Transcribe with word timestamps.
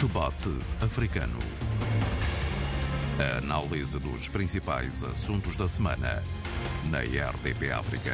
Debate 0.00 0.48
Africano. 0.80 1.38
A 3.18 3.36
análise 3.36 3.98
dos 3.98 4.30
principais 4.30 5.04
assuntos 5.04 5.58
da 5.58 5.68
semana 5.68 6.22
na 6.88 7.00
RDP 7.00 7.70
África. 7.70 8.12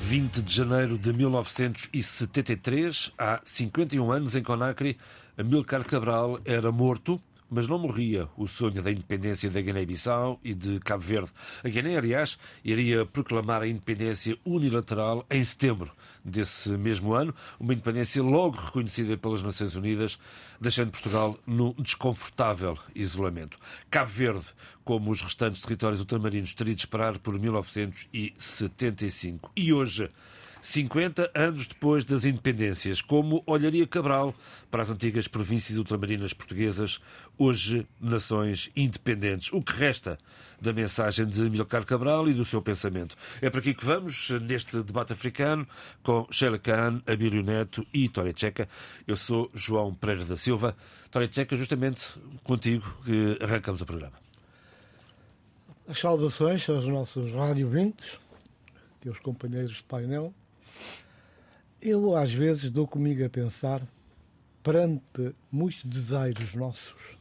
20 0.00 0.42
de 0.42 0.52
janeiro 0.52 0.98
de 0.98 1.12
1973, 1.12 3.12
há 3.16 3.40
51 3.44 4.10
anos, 4.10 4.34
em 4.34 4.42
Conakry, 4.42 4.98
Amilcar 5.38 5.84
Cabral 5.84 6.40
era 6.44 6.72
morto 6.72 7.22
mas 7.52 7.68
não 7.68 7.78
morria 7.78 8.28
o 8.34 8.48
sonho 8.48 8.82
da 8.82 8.90
independência 8.90 9.50
da 9.50 9.60
Guiné-Bissau 9.60 10.40
e 10.42 10.54
de 10.54 10.80
Cabo 10.80 11.02
Verde. 11.02 11.30
A 11.62 11.68
Guiné, 11.68 11.98
aliás, 11.98 12.38
iria 12.64 13.04
proclamar 13.04 13.60
a 13.60 13.68
independência 13.68 14.38
unilateral 14.42 15.26
em 15.30 15.44
setembro 15.44 15.92
desse 16.24 16.70
mesmo 16.70 17.12
ano, 17.12 17.34
uma 17.60 17.74
independência 17.74 18.22
logo 18.22 18.56
reconhecida 18.56 19.18
pelas 19.18 19.42
Nações 19.42 19.76
Unidas, 19.76 20.18
deixando 20.58 20.92
Portugal 20.92 21.38
num 21.46 21.74
desconfortável 21.78 22.78
isolamento. 22.94 23.58
Cabo 23.90 24.10
Verde, 24.10 24.46
como 24.82 25.10
os 25.10 25.20
restantes 25.20 25.60
territórios 25.60 26.00
ultramarinos, 26.00 26.54
teria 26.54 26.74
de 26.74 26.80
esperar 26.80 27.18
por 27.18 27.38
1975. 27.38 29.52
E 29.54 29.74
hoje 29.74 30.08
50 30.62 31.32
anos 31.34 31.66
depois 31.66 32.04
das 32.04 32.24
independências, 32.24 33.02
como 33.02 33.42
olharia 33.46 33.84
Cabral 33.84 34.32
para 34.70 34.82
as 34.82 34.90
antigas 34.90 35.26
províncias 35.26 35.76
ultramarinas 35.76 36.32
portuguesas, 36.32 37.00
hoje 37.36 37.84
nações 38.00 38.70
independentes. 38.76 39.52
O 39.52 39.60
que 39.60 39.72
resta 39.72 40.16
da 40.60 40.72
mensagem 40.72 41.26
de 41.26 41.50
Milcar 41.50 41.84
Cabral 41.84 42.28
e 42.28 42.32
do 42.32 42.44
seu 42.44 42.62
pensamento. 42.62 43.16
É 43.40 43.50
por 43.50 43.58
aqui 43.58 43.74
que 43.74 43.84
vamos, 43.84 44.30
neste 44.30 44.80
debate 44.84 45.12
africano, 45.12 45.66
com 46.04 46.28
Sheila 46.30 46.60
Khan, 46.60 47.02
Abílio 47.04 47.42
Neto 47.42 47.84
e 47.92 48.08
Tória 48.08 48.32
Checa. 48.34 48.68
Eu 49.04 49.16
sou 49.16 49.50
João 49.52 49.92
Pereira 49.92 50.24
da 50.24 50.36
Silva. 50.36 50.76
Tória 51.10 51.28
Checa, 51.30 51.56
justamente 51.56 52.06
contigo 52.44 52.96
que 53.04 53.36
arrancamos 53.42 53.80
o 53.80 53.86
programa. 53.86 54.14
As 55.88 55.98
saudações 55.98 56.68
aos 56.70 56.86
nossos 56.86 57.32
rádio 57.32 57.68
vintes, 57.68 58.20
teus 59.00 59.18
companheiros 59.18 59.78
de 59.78 59.82
painel. 59.82 60.32
Eu, 61.84 62.14
às 62.14 62.32
vezes, 62.32 62.70
dou 62.70 62.86
comigo 62.86 63.24
a 63.24 63.28
pensar, 63.28 63.82
perante 64.62 65.34
muitos 65.50 65.82
desejos 65.82 66.54
nossos, 66.54 67.18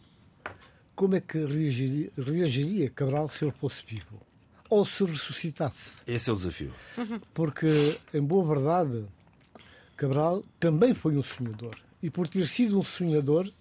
como 0.95 1.15
é 1.15 1.19
que 1.19 1.43
reagiria, 1.43 2.11
reagiria 2.15 2.87
Cabral 2.91 3.27
se 3.27 3.43
ele 3.43 3.53
fosse 3.53 3.83
vivo? 3.83 4.21
Ou 4.69 4.85
se 4.85 5.03
ressuscitasse? 5.03 5.95
Esse 6.05 6.29
é 6.29 6.33
o 6.33 6.35
desafio. 6.35 6.71
Porque, 7.33 7.99
em 8.13 8.21
boa 8.21 8.53
verdade, 8.53 9.03
Cabral 9.97 10.43
também 10.59 10.93
foi 10.93 11.17
um 11.17 11.23
sonhador. 11.23 11.75
E 12.03 12.11
por 12.11 12.27
ter 12.29 12.45
sido 12.45 12.79
um 12.79 12.83
sonhador, 12.83 13.51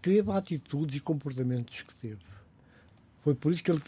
teve 0.00 0.32
atitudes 0.32 0.96
e 0.96 1.00
comportamentos 1.00 1.82
que 1.82 1.94
teve. 1.94 2.24
Foi 3.20 3.34
por 3.34 3.52
isso 3.52 3.62
que 3.62 3.70
ele 3.70 3.82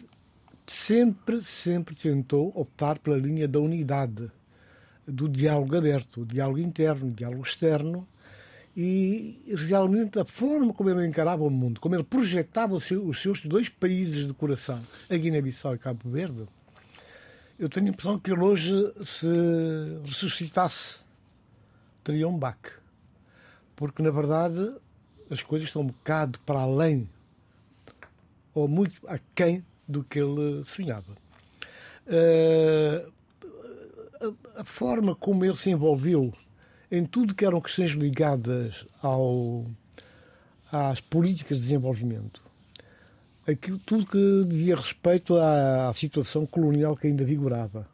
sempre, 0.66 1.40
sempre 1.42 1.94
tentou 1.94 2.52
optar 2.54 2.98
pela 2.98 3.16
linha 3.16 3.48
da 3.48 3.60
unidade 3.60 4.30
do 5.08 5.28
diálogo 5.28 5.76
aberto, 5.76 6.20
o 6.20 6.26
diálogo 6.26 6.58
interno, 6.58 7.08
o 7.08 7.10
diálogo 7.10 7.42
externo, 7.42 8.06
e 8.76 9.42
realmente 9.66 10.18
a 10.18 10.24
forma 10.24 10.72
como 10.72 10.90
ele 10.90 11.06
encarava 11.06 11.42
o 11.42 11.50
mundo, 11.50 11.80
como 11.80 11.96
ele 11.96 12.04
projetava 12.04 12.76
os 12.76 13.20
seus 13.20 13.44
dois 13.44 13.68
países 13.68 14.26
de 14.26 14.34
coração, 14.34 14.80
a 15.10 15.16
Guiné-Bissau 15.16 15.74
e 15.74 15.78
Cabo 15.78 16.08
Verde, 16.08 16.46
eu 17.58 17.68
tenho 17.68 17.86
a 17.86 17.88
impressão 17.88 18.18
que 18.20 18.30
ele 18.30 18.40
hoje, 18.40 18.72
se 19.04 19.26
ressuscitasse, 20.04 21.00
teria 22.04 22.28
um 22.28 22.38
baque. 22.38 22.70
Porque, 23.74 24.00
na 24.00 24.10
verdade, 24.10 24.74
as 25.28 25.42
coisas 25.42 25.68
estão 25.68 25.82
um 25.82 25.86
bocado 25.86 26.38
para 26.46 26.60
além, 26.60 27.08
ou 28.54 28.68
muito 28.68 29.00
aquém 29.08 29.64
do 29.88 30.04
que 30.04 30.20
ele 30.20 30.62
sonhava. 30.66 31.16
Uh, 32.06 33.12
a, 34.56 34.64
forma 34.64 35.14
como 35.14 35.44
ele 35.44 35.56
se 35.56 35.70
envolveu 35.70 36.32
em 36.90 37.04
tudo 37.04 37.34
que 37.34 37.44
eram 37.44 37.60
questões 37.60 37.90
ligadas 37.90 38.86
ao, 39.02 39.66
às 40.72 41.00
políticas 41.00 41.58
de 41.58 41.64
desenvolvimento, 41.64 42.42
aquilo, 43.46 43.78
tudo 43.78 44.06
que 44.06 44.44
dizia 44.46 44.76
respeito 44.76 45.36
à, 45.36 45.88
à 45.88 45.92
situação 45.92 46.46
colonial 46.46 46.96
que 46.96 47.06
ainda 47.06 47.24
vigorava, 47.24 47.86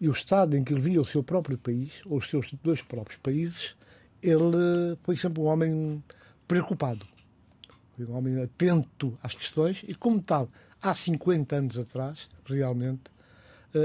e 0.00 0.08
o 0.08 0.12
estado 0.12 0.56
em 0.56 0.62
que 0.62 0.72
ele 0.72 0.80
via 0.80 1.00
o 1.00 1.06
seu 1.06 1.22
próprio 1.22 1.56
país, 1.56 2.02
ou 2.06 2.18
os 2.18 2.28
seus 2.28 2.52
dois 2.62 2.82
próprios 2.82 3.18
países, 3.20 3.74
ele 4.22 4.96
foi 5.02 5.16
sempre 5.16 5.40
um 5.40 5.46
homem 5.46 6.02
preocupado. 6.46 7.06
Foi 7.96 8.04
um 8.06 8.16
homem 8.16 8.42
atento 8.42 9.16
às 9.22 9.34
questões 9.34 9.84
e, 9.86 9.94
como 9.94 10.20
tal, 10.20 10.48
há 10.82 10.92
50 10.92 11.56
anos 11.56 11.78
atrás, 11.78 12.28
realmente, 12.44 13.02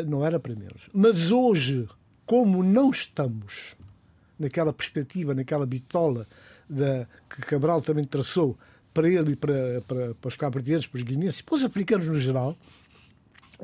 não 0.08 0.26
era 0.26 0.40
para 0.40 0.56
menos. 0.56 0.90
Mas 0.94 1.32
hoje, 1.32 1.88
como 2.26 2.64
não 2.64 2.92
estamos 2.92 3.76
naquela 4.38 4.72
perspectiva, 4.72 5.34
naquela 5.34 5.66
bitola 5.66 6.28
da, 6.70 7.08
que 7.30 7.42
Cabral 7.42 7.82
também 7.82 8.04
traçou 8.04 8.58
para 8.94 9.10
ele 9.10 9.34
e 9.34 9.36
para, 9.36 9.82
para, 9.88 10.16
para 10.16 10.28
os 10.28 10.36
cabo 10.36 10.60
para 10.62 10.80
os 10.94 11.04
guineenses, 11.04 11.42
para 11.42 11.56
os 11.56 11.64
africanos 11.64 12.08
no 12.08 12.20
geral, 12.20 12.56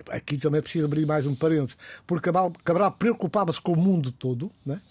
aqui 0.09 0.38
também 0.38 0.59
é 0.59 0.62
preciso 0.62 0.85
abrir 0.85 1.06
mais 1.06 1.25
um 1.25 1.35
parênteses, 1.35 1.78
porque 2.06 2.25
Cabral, 2.25 2.52
Cabral 2.64 2.91
preocupava-se 2.91 3.62
com 3.62 3.74
o 3.74 3.78
mundo 3.78 4.12
todo, 4.12 4.52
né? 4.66 4.81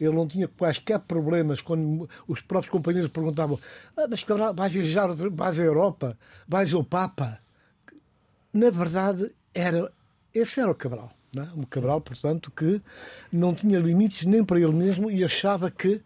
ele 0.00 0.14
não 0.14 0.26
tinha 0.26 0.48
quaisquer 0.48 0.98
problemas 1.00 1.60
quando 1.60 2.08
os 2.26 2.40
próprios 2.40 2.70
companheiros 2.70 3.10
perguntavam 3.10 3.58
ah, 3.96 4.06
mas 4.08 4.24
Cabral, 4.24 4.54
vais 4.54 4.72
viajar, 4.72 5.14
vais 5.14 5.60
à 5.60 5.62
Europa, 5.62 6.18
vais 6.48 6.72
ao 6.72 6.82
Papa. 6.82 7.38
Na 8.52 8.70
verdade, 8.70 9.30
era 9.54 9.92
esse 10.34 10.60
era 10.60 10.70
o 10.70 10.74
Cabral. 10.74 11.12
Não 11.32 11.42
é? 11.44 11.46
Um 11.56 11.62
Cabral, 11.62 12.00
portanto, 12.00 12.50
que 12.50 12.80
não 13.32 13.54
tinha 13.54 13.78
limites 13.78 14.26
nem 14.26 14.44
para 14.44 14.58
ele 14.60 14.72
mesmo 14.72 15.10
e 15.10 15.22
achava 15.22 15.70
que 15.70 16.00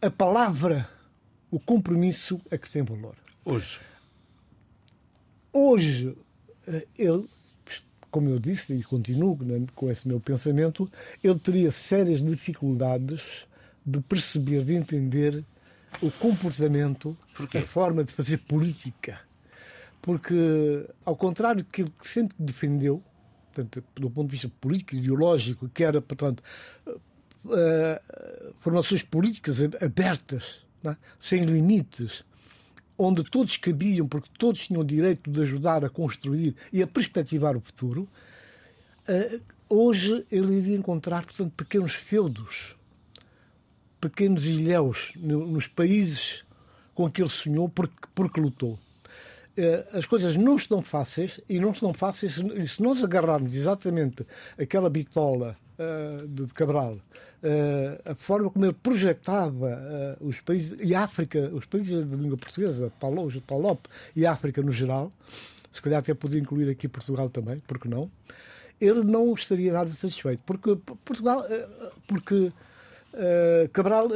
a 0.00 0.10
palavra, 0.10 0.88
o 1.50 1.58
compromisso 1.58 2.40
é 2.50 2.58
que 2.58 2.70
tem 2.70 2.82
valor. 2.82 3.14
Hoje. 3.44 3.80
Hoje, 5.52 6.16
eh, 6.66 6.86
ele, 6.96 7.24
como 8.10 8.28
eu 8.30 8.38
disse 8.38 8.72
e 8.72 8.82
continuo 8.82 9.38
com 9.74 9.90
esse 9.90 10.06
meu 10.06 10.20
pensamento, 10.20 10.90
ele 11.22 11.38
teria 11.38 11.70
sérias 11.70 12.22
dificuldades 12.22 13.46
de 13.84 14.00
perceber, 14.00 14.64
de 14.64 14.74
entender 14.74 15.44
o 16.00 16.10
comportamento, 16.10 17.16
Porquê? 17.36 17.58
a 17.58 17.66
forma 17.66 18.04
de 18.04 18.12
fazer 18.12 18.38
política. 18.38 19.20
Porque, 20.00 20.86
ao 21.04 21.14
contrário 21.14 21.62
do 21.62 21.68
que 21.68 21.82
ele 21.82 21.92
sempre 22.02 22.36
defendeu, 22.38 23.02
portanto, 23.52 23.84
do 23.94 24.10
ponto 24.10 24.28
de 24.28 24.32
vista 24.32 24.50
político, 24.60 24.96
ideológico, 24.96 25.68
que 25.68 25.84
era, 25.84 26.00
portanto, 26.00 26.42
uh, 26.86 28.54
formações 28.60 29.02
políticas 29.02 29.58
abertas, 29.80 30.64
é? 30.84 30.96
sem 31.20 31.44
limites, 31.44 32.24
onde 32.96 33.22
todos 33.24 33.56
cabiam, 33.56 34.08
porque 34.08 34.28
todos 34.38 34.66
tinham 34.66 34.80
o 34.80 34.84
direito 34.84 35.30
de 35.30 35.42
ajudar 35.42 35.84
a 35.84 35.90
construir 35.90 36.56
e 36.72 36.82
a 36.82 36.86
perspectivar 36.86 37.56
o 37.56 37.60
futuro, 37.60 38.08
uh, 39.08 39.40
hoje 39.68 40.24
ele 40.30 40.54
iria 40.54 40.76
encontrar, 40.76 41.24
portanto, 41.24 41.52
pequenos 41.56 41.94
feudos, 41.94 42.76
pequenos 44.00 44.44
ilhéus 44.44 45.12
nos 45.16 45.68
países 45.68 46.44
com 46.94 47.10
que 47.10 47.22
ele 47.22 47.28
sonhou 47.28 47.68
porque, 47.68 47.94
porque 48.14 48.40
lutou. 48.40 48.78
Eh, 49.56 49.84
as 49.92 50.06
coisas 50.06 50.36
não 50.36 50.56
estão 50.56 50.80
fáceis 50.80 51.38
e 51.46 51.60
não 51.60 51.72
estão 51.72 51.92
fáceis 51.92 52.34
se 52.34 52.82
nós 52.82 53.04
agarrarmos 53.04 53.54
exatamente 53.54 54.26
aquela 54.58 54.88
bitola 54.88 55.56
uh, 55.78 56.26
de 56.26 56.46
Cabral, 56.54 56.94
uh, 56.94 58.10
a 58.10 58.14
forma 58.14 58.48
como 58.48 58.64
ele 58.64 58.72
projetava 58.72 60.16
os 60.20 60.40
países 60.40 60.78
e 60.80 60.94
a 60.94 61.02
África, 61.02 61.50
os 61.52 61.66
países 61.66 62.08
de 62.08 62.16
língua 62.16 62.38
portuguesa, 62.38 62.90
Palop, 62.98 63.40
Palop 63.46 63.86
e 64.16 64.24
a 64.24 64.32
África 64.32 64.62
no 64.62 64.72
geral, 64.72 65.12
se 65.70 65.82
calhar 65.82 65.98
até 65.98 66.14
podia 66.14 66.40
incluir 66.40 66.70
aqui 66.70 66.88
Portugal 66.88 67.28
também, 67.28 67.62
porque 67.66 67.88
não? 67.88 68.10
Ele 68.80 69.04
não 69.04 69.32
estaria 69.34 69.72
nada 69.72 69.92
satisfeito, 69.92 70.40
porque 70.46 70.74
Portugal, 71.04 71.44
porque 72.06 72.50
Uh, 73.12 73.68
Cabral 73.68 74.06
uh, 74.06 74.10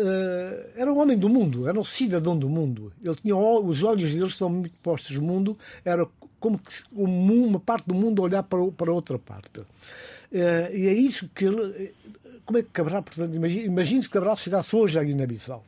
era 0.74 0.90
um 0.90 0.98
homem 0.98 1.18
do 1.18 1.28
mundo, 1.28 1.68
era 1.68 1.78
um 1.78 1.84
cidadão 1.84 2.36
do 2.36 2.48
mundo. 2.48 2.92
Ele 3.04 3.14
tinha 3.14 3.36
os 3.36 3.84
olhos 3.84 4.10
dele 4.10 4.26
estão 4.26 4.48
muito 4.48 4.74
postos 4.82 5.16
no 5.16 5.22
mundo, 5.22 5.58
era 5.84 6.06
como 6.40 6.58
uma 6.92 7.60
parte 7.60 7.86
do 7.86 7.94
mundo 7.94 8.22
olhar 8.22 8.42
para, 8.42 8.64
para 8.72 8.90
outra 8.90 9.18
parte. 9.18 9.60
Uh, 9.60 10.72
e 10.72 10.88
é 10.88 10.94
isso 10.94 11.28
que 11.34 11.44
ele. 11.44 11.92
Como 12.46 12.58
é 12.58 12.62
que 12.62 12.70
Cabral, 12.70 13.02
portanto, 13.02 13.34
imagine, 13.34 14.02
se 14.02 14.08
Cabral 14.08 14.36
chegasse 14.36 14.74
hoje 14.74 14.98
à 14.98 15.04
Guiné-Bissau. 15.04 15.64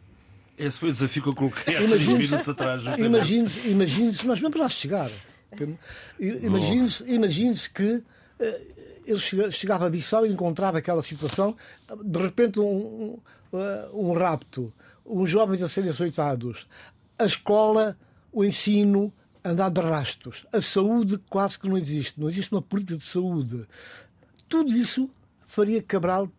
Esse 0.57 0.79
foi 0.79 0.89
o 0.89 0.93
desafio 0.93 1.23
que 1.23 1.29
eu 1.29 1.35
coloquei 1.35 1.77
há 1.77 1.87
três 1.87 2.07
minutos 2.07 2.49
atrás. 2.49 2.85
Imagine-se, 2.99 3.69
imagine 3.69 4.17
mas 4.25 4.41
mesmo 4.41 4.59
lá 4.59 4.69
chegar. 4.69 5.11
Imagine-se 6.19 7.05
imagine 7.05 7.57
que 7.73 8.03
ele 9.09 9.51
chegava 9.51 9.87
a 9.87 9.91
Bissau 9.91 10.27
e 10.27 10.33
encontrava 10.33 10.79
aquela 10.79 11.03
situação, 11.03 11.57
de 12.05 12.19
repente 12.21 12.61
um, 12.61 13.19
um, 13.53 13.61
um 13.93 14.13
rapto, 14.13 14.73
os 15.05 15.31
jovens 15.31 15.63
a 15.63 15.69
serem 15.69 15.91
açoitados, 15.91 16.69
a 17.19 17.25
escola, 17.25 17.97
o 18.31 18.45
ensino, 18.45 19.13
andar 19.43 19.71
de 19.71 19.81
rastos, 19.81 20.47
a 20.53 20.61
saúde 20.61 21.19
quase 21.31 21.59
que 21.59 21.69
não 21.69 21.79
existe, 21.79 22.21
não 22.21 22.29
existe 22.29 22.53
uma 22.53 22.61
política 22.61 22.99
de 22.99 23.07
saúde. 23.07 23.67
Tudo 24.49 24.71
isso 24.71 25.09
faria 25.47 25.83
Cabral 25.83 26.31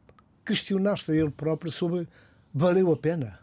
questionar-se 0.46 1.12
a 1.12 1.16
ele 1.16 1.32
próprio 1.32 1.72
sobre 1.72 2.08
valeu 2.54 2.92
a 2.92 2.98
pena. 2.98 3.40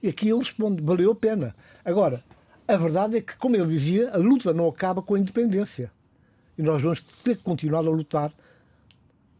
E 0.00 0.08
aqui 0.08 0.28
ele 0.28 0.38
responde, 0.38 0.80
valeu 0.80 1.10
a 1.10 1.14
pena. 1.14 1.56
Agora, 1.84 2.22
a 2.68 2.76
verdade 2.76 3.16
é 3.16 3.20
que, 3.20 3.36
como 3.36 3.56
ele 3.56 3.66
dizia, 3.66 4.10
a 4.10 4.16
luta 4.16 4.52
não 4.52 4.68
acaba 4.68 5.02
com 5.02 5.14
a 5.14 5.18
independência. 5.18 5.90
E 6.58 6.62
nós 6.62 6.82
vamos 6.82 7.00
ter 7.22 7.36
que 7.36 7.42
continuar 7.42 7.78
a 7.78 7.90
lutar 7.90 8.32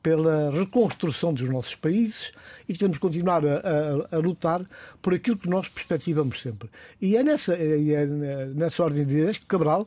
pela 0.02 0.50
reconstrução 0.50 1.34
dos 1.34 1.48
nossos 1.50 1.74
países 1.74 2.32
e 2.68 2.74
temos 2.74 2.96
que 2.96 3.00
continuar 3.00 3.44
a, 3.44 3.56
a, 3.56 4.16
a, 4.16 4.18
lutar 4.18 4.64
por 5.02 5.12
aquilo 5.12 5.36
que 5.36 5.48
nós 5.48 5.68
perspectivamos 5.68 6.40
sempre. 6.40 6.70
E 7.00 7.16
é 7.16 7.22
nessa, 7.22 7.54
é 7.54 8.06
nessa 8.54 8.84
ordem 8.84 9.04
de 9.04 9.12
ideias 9.12 9.38
que 9.38 9.46
Cabral, 9.46 9.86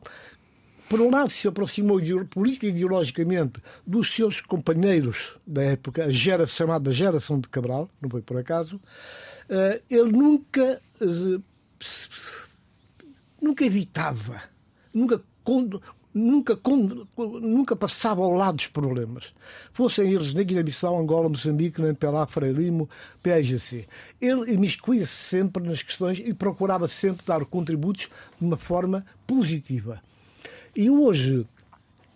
por 0.89 0.99
um 0.99 1.09
lado, 1.09 1.29
se 1.29 1.47
aproximou 1.47 1.99
política 2.29 2.65
e 2.65 2.69
ideologicamente 2.69 3.61
dos 3.87 4.13
seus 4.13 4.41
companheiros 4.41 5.37
da 5.47 5.63
época, 5.63 6.05
a 6.05 6.11
geração, 6.11 6.67
chamada 6.67 6.91
geração 6.91 7.39
de 7.39 7.47
Cabral, 7.47 7.89
não 8.01 8.09
foi 8.09 8.21
por 8.21 8.37
acaso, 8.37 8.79
eh, 9.49 9.81
ele 9.89 10.11
nunca, 10.11 10.81
eh, 10.99 11.39
nunca 13.41 13.65
evitava, 13.65 14.41
nunca 14.93 15.21
nunca, 16.13 16.59
nunca 17.17 17.75
passava 17.75 18.21
ao 18.21 18.33
lado 18.33 18.57
dos 18.57 18.67
problemas. 18.67 19.31
Fossem 19.73 20.11
eles 20.11 20.33
na 20.33 20.43
Guiné-Bissau, 20.43 20.99
Angola, 20.99 21.29
Moçambique, 21.29 21.81
Nampelá, 21.81 22.25
Freilimo, 22.27 22.89
PAGC. 23.23 23.87
Ele 24.19 24.53
imiscuía-se 24.53 25.11
sempre 25.13 25.63
nas 25.63 25.81
questões 25.81 26.19
e 26.19 26.33
procurava 26.33 26.87
sempre 26.87 27.25
dar 27.25 27.43
contributos 27.45 28.09
de 28.39 28.45
uma 28.45 28.57
forma 28.57 29.05
positiva. 29.25 30.01
E 30.75 30.89
hoje, 30.89 31.45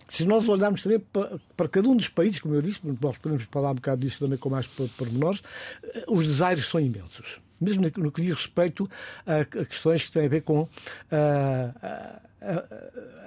se 0.08 0.26
nós 0.26 0.48
olharmos 0.48 0.84
também 0.84 1.00
para, 1.00 1.40
para, 1.56 1.68
cada 1.68 1.90
um 1.90 1.96
dos 1.96 2.08
países, 2.08 2.40
como 2.40 2.54
eu 2.56 2.62
disse, 2.62 2.80
nós 3.02 3.18
podemos 3.18 3.44
falar 3.52 3.72
um 3.72 3.76
bocado 3.76 4.02
disso 4.02 4.20
também 4.20 4.38
com 4.38 4.50
mais 4.50 4.68
pormenores, 4.68 5.42
eh, 5.84 6.06
os 6.08 6.26
desaires 6.26 6.66
são 6.68 6.80
imensos. 6.80 7.42
Mesmo 7.60 7.90
no 7.98 8.12
que 8.12 8.22
diz 8.22 8.34
respeito 8.34 8.90
a, 9.26 9.46
questões 9.46 10.04
que 10.06 10.12
têm 10.12 10.26
a 10.26 10.30
ver 10.30 10.42
com 10.42 10.68
a, 11.12 12.20
a, 12.42 12.64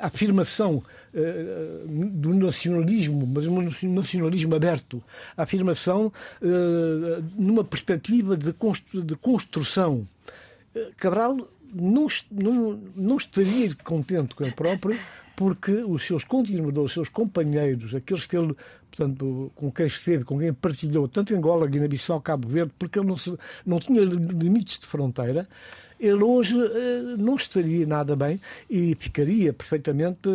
a 0.01 0.07
afirmação 0.07 0.83
uh, 1.15 1.89
do 1.89 2.35
nacionalismo, 2.35 3.27
mas 3.27 3.47
um 3.47 3.71
nacionalismo 3.95 4.55
aberto, 4.55 5.03
a 5.37 5.43
afirmação 5.43 6.13
uh, 6.43 7.25
numa 7.37 7.65
perspectiva 7.65 8.37
de, 8.37 8.53
de 9.03 9.17
construção. 9.17 10.07
Cabral 10.97 11.37
não, 11.73 12.07
não, 12.31 12.81
não 12.95 13.17
estaria 13.17 13.75
contente 13.83 14.35
com 14.35 14.45
ele 14.45 14.53
próprio 14.53 14.99
porque 15.39 15.71
os 15.71 16.05
seus 16.05 16.25
continuadores, 16.25 16.91
os 16.91 16.95
seus 16.95 17.09
companheiros, 17.09 17.95
aqueles 17.95 18.27
que 18.27 18.37
ele, 18.37 18.57
portanto, 18.91 19.53
com 19.55 19.71
quem 19.71 19.87
esteve, 19.87 20.25
com 20.25 20.37
quem 20.37 20.53
partilhou, 20.53 21.07
tanto 21.07 21.33
em 21.33 21.37
Angola, 21.37 21.65
Guiné-Bissau, 21.69 22.21
Cabo 22.21 22.49
Verde, 22.49 22.73
porque 22.77 22.99
ele 22.99 23.07
não, 23.07 23.17
se, 23.17 23.39
não 23.65 23.79
tinha 23.79 24.01
limites 24.01 24.81
de 24.81 24.87
fronteira, 24.89 25.49
ele 26.01 26.25
hoje 26.25 26.61
eh, 26.61 27.17
não 27.17 27.37
estaria 27.37 27.87
nada 27.87 28.17
bem 28.17 28.41
e 28.69 28.97
ficaria 28.97 29.53
perfeitamente 29.53 30.29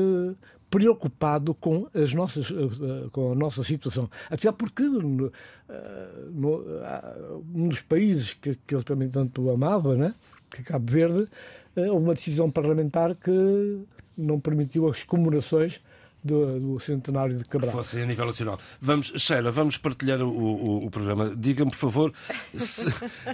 preocupado 0.69 1.53
com, 1.53 1.85
as 1.94 2.13
nossas, 2.13 2.50
eh, 2.50 3.09
com 3.11 3.33
a 3.33 3.35
nossa 3.35 3.61
situação. 3.61 4.09
Até 4.29 4.50
porque 4.53 4.83
no, 4.83 5.29
no, 6.31 6.65
um 7.53 7.67
dos 7.67 7.81
países 7.81 8.35
que, 8.35 8.55
que 8.55 8.73
ele 8.73 8.83
também 8.83 9.09
tanto 9.09 9.50
amava, 9.50 9.97
né, 9.97 10.15
que 10.50 10.61
é 10.61 10.63
Cabo 10.63 10.89
Verde, 10.89 11.27
eh, 11.75 11.91
houve 11.91 12.05
uma 12.05 12.13
decisão 12.13 12.50
parlamentar 12.50 13.15
que 13.15 13.83
não 14.18 14.39
permitiu 14.39 14.89
as 14.89 15.04
comemorações 15.04 15.81
do, 16.24 16.60
do, 16.60 16.80
centenário 16.80 17.38
de 17.38 17.44
Cabral. 17.44 17.71
Fosse 17.71 18.00
a 18.00 18.06
nível 18.06 18.25
nacional. 18.25 18.57
Vamos, 18.80 19.13
Sheila, 19.18 19.51
vamos 19.51 19.77
partilhar 19.77 20.21
o, 20.21 20.30
o, 20.30 20.86
o 20.86 20.89
programa. 20.89 21.36
Diga-me, 21.36 21.71
por 21.71 21.77
favor. 21.77 22.13
Se, 22.56 22.86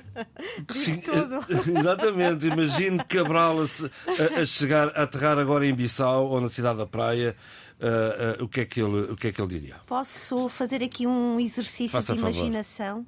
se, 0.70 0.98
tudo. 0.98 1.40
Exatamente. 1.80 2.48
Imagine 2.48 3.04
Cabral 3.04 3.58
a, 3.62 4.42
a, 4.42 4.46
chegar, 4.46 4.88
a 4.98 5.04
aterrar 5.04 5.38
agora 5.38 5.66
em 5.66 5.74
Bissau 5.74 6.28
ou 6.28 6.42
na 6.42 6.50
cidade 6.50 6.80
da 6.80 6.88
Praia. 6.88 7.36
Uh, 7.80 8.42
uh, 8.42 8.44
o, 8.44 8.48
que 8.50 8.62
é 8.62 8.66
que 8.66 8.81
ele, 8.81 9.12
o 9.12 9.16
que 9.16 9.28
é 9.28 9.31
que 9.31 9.40
ele 9.40 9.48
diria? 9.48 9.76
Posso 9.86 10.50
fazer 10.50 10.84
aqui 10.84 11.08
um 11.08 11.40
exercício 11.40 11.92
Faça 11.92 12.14
de 12.14 12.20
imaginação? 12.20 13.06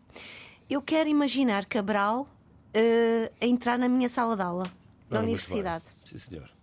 Eu 0.69 0.81
quero 0.81 1.09
imaginar 1.09 1.65
Cabral 1.65 2.21
uh, 2.21 3.31
a 3.41 3.45
entrar 3.45 3.77
na 3.77 3.89
minha 3.89 4.07
sala 4.07 4.33
de 4.37 4.43
aula, 4.43 4.63
na 5.09 5.19
universidade. 5.19 5.83
Sim, 6.05 6.17
senhor 6.17 6.60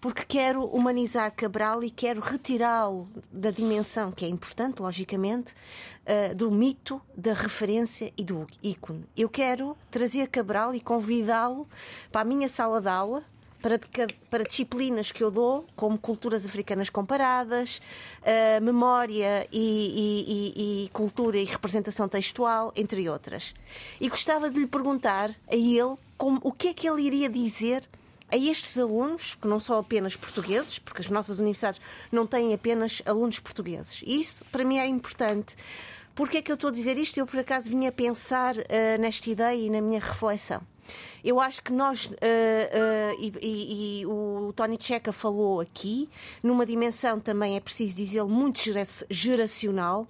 porque 0.00 0.24
quero 0.24 0.64
humanizar 0.64 1.30
Cabral 1.32 1.84
e 1.84 1.90
quero 1.90 2.20
retirá-lo 2.20 3.08
da 3.30 3.50
dimensão, 3.50 4.10
que 4.10 4.24
é 4.24 4.28
importante, 4.28 4.80
logicamente, 4.80 5.52
uh, 5.52 6.34
do 6.34 6.50
mito, 6.50 7.00
da 7.14 7.34
referência 7.34 8.10
e 8.16 8.24
do 8.24 8.46
ícone. 8.62 9.04
Eu 9.16 9.28
quero 9.28 9.76
trazer 9.90 10.28
Cabral 10.28 10.74
e 10.74 10.80
convidá-lo 10.80 11.68
para 12.10 12.22
a 12.22 12.24
minha 12.24 12.48
sala 12.48 12.80
de 12.80 12.88
aula, 12.88 13.22
para, 13.60 14.42
disciplinas 14.42 15.12
que 15.12 15.22
eu 15.22 15.30
dou, 15.30 15.66
como 15.76 15.98
culturas 15.98 16.46
africanas 16.46 16.88
comparadas, 16.88 17.82
uh, 18.22 18.64
memória 18.64 19.46
e, 19.52 20.56
e, 20.56 20.84
e, 20.84 20.88
cultura 20.88 21.36
e 21.36 21.44
representação 21.44 22.08
textual, 22.08 22.72
entre 22.74 23.06
outras. 23.10 23.54
E 24.00 24.08
gostava 24.08 24.48
de 24.48 24.60
lhe 24.60 24.66
perguntar 24.66 25.30
a 25.46 25.54
ele 25.54 25.94
como, 26.16 26.40
o 26.42 26.52
que 26.52 26.68
é 26.68 26.74
que 26.74 26.88
ele 26.88 27.02
iria 27.02 27.28
dizer 27.28 27.86
a 28.32 28.36
estes 28.36 28.78
alunos, 28.78 29.34
que 29.34 29.48
não 29.48 29.58
são 29.58 29.78
apenas 29.78 30.16
portugueses, 30.16 30.78
porque 30.78 31.02
as 31.02 31.10
nossas 31.10 31.38
universidades 31.38 31.80
não 32.10 32.26
têm 32.26 32.54
apenas 32.54 33.02
alunos 33.04 33.38
portugueses. 33.38 34.02
E 34.04 34.20
isso, 34.20 34.44
para 34.46 34.64
mim, 34.64 34.78
é 34.78 34.86
importante. 34.86 35.56
Porquê 36.14 36.38
é 36.38 36.42
que 36.42 36.50
eu 36.50 36.54
estou 36.54 36.68
a 36.68 36.72
dizer 36.72 36.98
isto? 36.98 37.18
Eu, 37.18 37.26
por 37.26 37.40
acaso, 37.40 37.70
vinha 37.70 37.88
a 37.88 37.92
pensar 37.92 38.56
uh, 38.56 39.00
nesta 39.00 39.30
ideia 39.30 39.66
e 39.66 39.70
na 39.70 39.80
minha 39.80 40.00
reflexão. 40.00 40.60
Eu 41.22 41.40
acho 41.40 41.62
que 41.62 41.72
nós, 41.72 42.06
uh, 42.06 42.10
uh, 42.10 43.16
e, 43.18 43.32
e, 43.40 44.00
e, 44.00 44.06
o 44.06 44.52
Tony 44.54 44.76
Checa 44.80 45.12
falou 45.12 45.60
aqui, 45.60 46.08
numa 46.42 46.66
dimensão 46.66 47.20
também, 47.20 47.56
é 47.56 47.60
preciso 47.60 47.94
dizê-lo, 47.94 48.28
muito 48.28 48.60
geracional, 49.08 50.08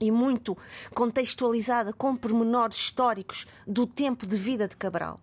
e 0.00 0.10
muito 0.10 0.56
contextualizada 0.94 1.92
com 1.92 2.16
pormenores 2.16 2.78
históricos 2.78 3.46
do 3.66 3.86
tempo 3.86 4.26
de 4.26 4.36
vida 4.36 4.66
de 4.66 4.74
Cabral. 4.74 5.20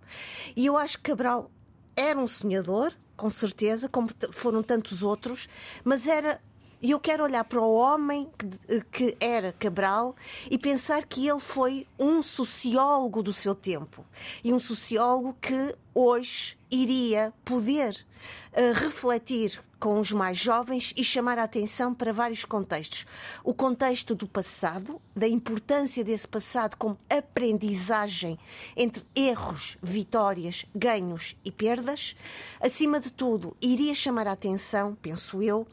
E 0.55 0.67
eu 0.67 0.77
acho 0.77 0.97
que 0.97 1.09
Cabral 1.09 1.49
era 1.97 2.17
um 2.17 2.27
sonhador, 2.27 2.93
com 3.15 3.29
certeza, 3.29 3.89
como 3.89 4.07
foram 4.31 4.61
tantos 4.61 5.01
outros, 5.01 5.49
mas 5.83 6.07
era 6.07 6.39
e 6.79 6.91
eu 6.91 6.99
quero 6.99 7.23
olhar 7.23 7.43
para 7.43 7.59
o 7.59 7.73
homem 7.73 8.29
que, 8.37 8.81
que, 8.91 9.17
era 9.19 9.51
Cabral 9.51 10.15
e 10.49 10.59
pensar 10.59 11.03
que 11.05 11.27
ele 11.27 11.39
foi 11.39 11.87
um 11.97 12.21
sociólogo 12.21 13.23
do 13.23 13.33
seu 13.33 13.55
tempo. 13.55 14.05
E 14.43 14.53
um 14.53 14.59
sociólogo 14.59 15.35
que 15.41 15.75
hoje 15.91 16.55
iria 16.69 17.33
poder 17.43 18.05
uh, 18.53 18.73
refletir 18.75 19.59
com 19.79 19.99
os 19.99 20.11
mais 20.11 20.37
jovens 20.37 20.93
e 20.95 21.03
chamar 21.03 21.39
a 21.39 21.43
atenção 21.43 21.95
para 21.95 22.13
vários 22.13 22.45
contextos. 22.45 23.07
O 23.43 23.55
contexto 23.55 24.13
do 24.13 24.27
passado, 24.27 25.01
da 25.17 25.27
importância 25.27 26.03
desse 26.03 26.27
passado 26.27 26.75
como 26.77 26.97
aprendizagem 27.09 28.37
entre 28.75 29.03
erros, 29.15 29.77
vitórias, 29.81 30.65
ganhos 30.75 31.35
e 31.43 31.51
perdas. 31.51 32.15
Acima 32.61 32.99
de 32.99 33.11
tudo, 33.11 33.55
iria 33.61 33.93
chamar 33.95 34.27
a 34.27 34.33
atenção, 34.33 34.95
penso 35.01 35.41
eu, 35.41 35.61
uh, 35.61 35.67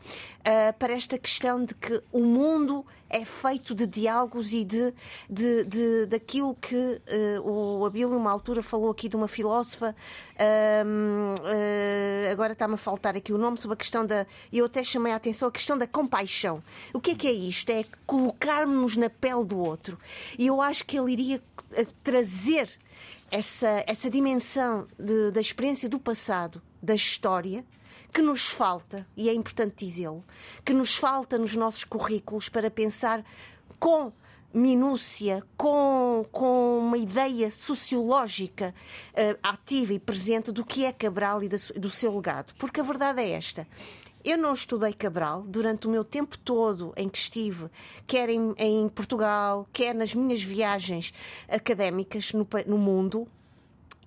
para 0.79 0.93
esta 0.93 1.19
questão 1.19 1.65
de 1.65 1.75
que 1.75 2.03
o 2.11 2.23
mundo 2.23 2.85
é 3.15 3.25
feito 3.25 3.77
de 3.77 3.87
diálogos 3.87 4.53
e 4.53 4.65
de, 4.65 4.93
de, 5.31 5.65
de 5.65 6.07
daquilo 6.07 6.53
que 6.57 6.75
uh, 6.75 7.79
o 7.81 7.87
Abílio, 7.87 8.17
uma 8.17 8.31
altura, 8.31 8.61
falou 8.61 8.91
aqui 8.91 9.09
de 9.09 9.15
uma 9.15 9.29
filósofa, 9.29 9.95
uh, 10.35 11.35
uh, 11.41 12.33
agora 12.33 12.55
está-me 12.55 12.75
a 12.75 12.77
faltar 12.77 13.17
aqui 13.17 13.33
o 13.33 13.39
nome, 13.39 13.57
sobre 13.57 13.75
a 13.75 13.77
questão 13.77 14.05
da. 14.05 14.27
Eu 14.53 14.65
até 14.65 14.83
chamei 14.83 15.13
a 15.13 15.17
atenção 15.17 15.47
a 15.49 15.53
questão 15.53 15.79
da 15.79 15.87
compaixão. 15.87 16.61
O 16.93 17.01
que 17.01 17.13
é 17.13 17.15
que 17.15 17.29
é 17.29 17.33
isto? 17.33 17.71
É 17.71 17.85
colocarmos 18.05 18.97
na 18.97 19.09
pele 19.09 19.34
do 19.43 19.59
outro. 19.59 19.99
E 20.39 20.47
eu 20.47 20.61
acho 20.61 20.85
que 20.85 20.99
ele 20.99 21.13
iria 21.13 21.43
trazer 22.03 22.69
essa, 23.31 23.83
essa 23.87 24.11
dimensão 24.11 24.87
de, 24.99 25.31
da 25.31 25.41
experiência 25.41 25.89
do 25.89 25.99
passado, 25.99 26.61
da 26.83 26.95
história 26.95 27.65
que 28.13 28.23
nos 28.23 28.47
falta, 28.47 29.05
e 29.17 29.29
é 29.29 29.35
importante 29.35 29.85
dizê-lo, 29.85 30.25
que 30.65 30.73
nos 30.73 30.95
falta 30.95 31.37
nos 31.37 31.57
nossos 31.57 31.83
currículos 31.83 32.49
para 32.49 32.71
pensar 32.71 33.25
com 33.81 34.13
minúcia, 34.55 35.43
com, 35.57 36.25
com 36.31 36.79
uma 36.79 36.97
ideia 36.97 37.51
sociológica 37.51 38.73
uh, 39.11 39.39
ativa 39.43 39.95
e 39.95 39.99
presente 39.99 40.53
do 40.53 40.65
que 40.65 40.85
é 40.85 40.93
Cabral 40.93 41.43
e 41.43 41.49
do 41.49 41.91
seu 41.91 42.15
legado. 42.15 42.55
Porque 42.57 42.79
a 42.79 42.85
verdade 42.85 43.21
é 43.21 43.31
esta. 43.31 43.67
Eu 44.25 44.39
não 44.39 44.55
estudei 44.55 44.95
Cabral 44.95 45.43
durante 45.43 45.87
o 45.87 45.91
meu 45.91 46.03
tempo 46.03 46.39
todo 46.39 46.95
em 46.97 47.11
que 47.11 47.19
estive, 47.19 47.69
quer 48.07 48.31
em, 48.31 48.55
em 48.57 48.89
Portugal, 48.89 49.69
quer 49.71 49.95
nas 49.95 50.15
minhas 50.15 50.43
viagens 50.43 51.13
académicas 51.47 52.33
no, 52.33 52.49
no 52.67 52.79
mundo. 52.79 53.29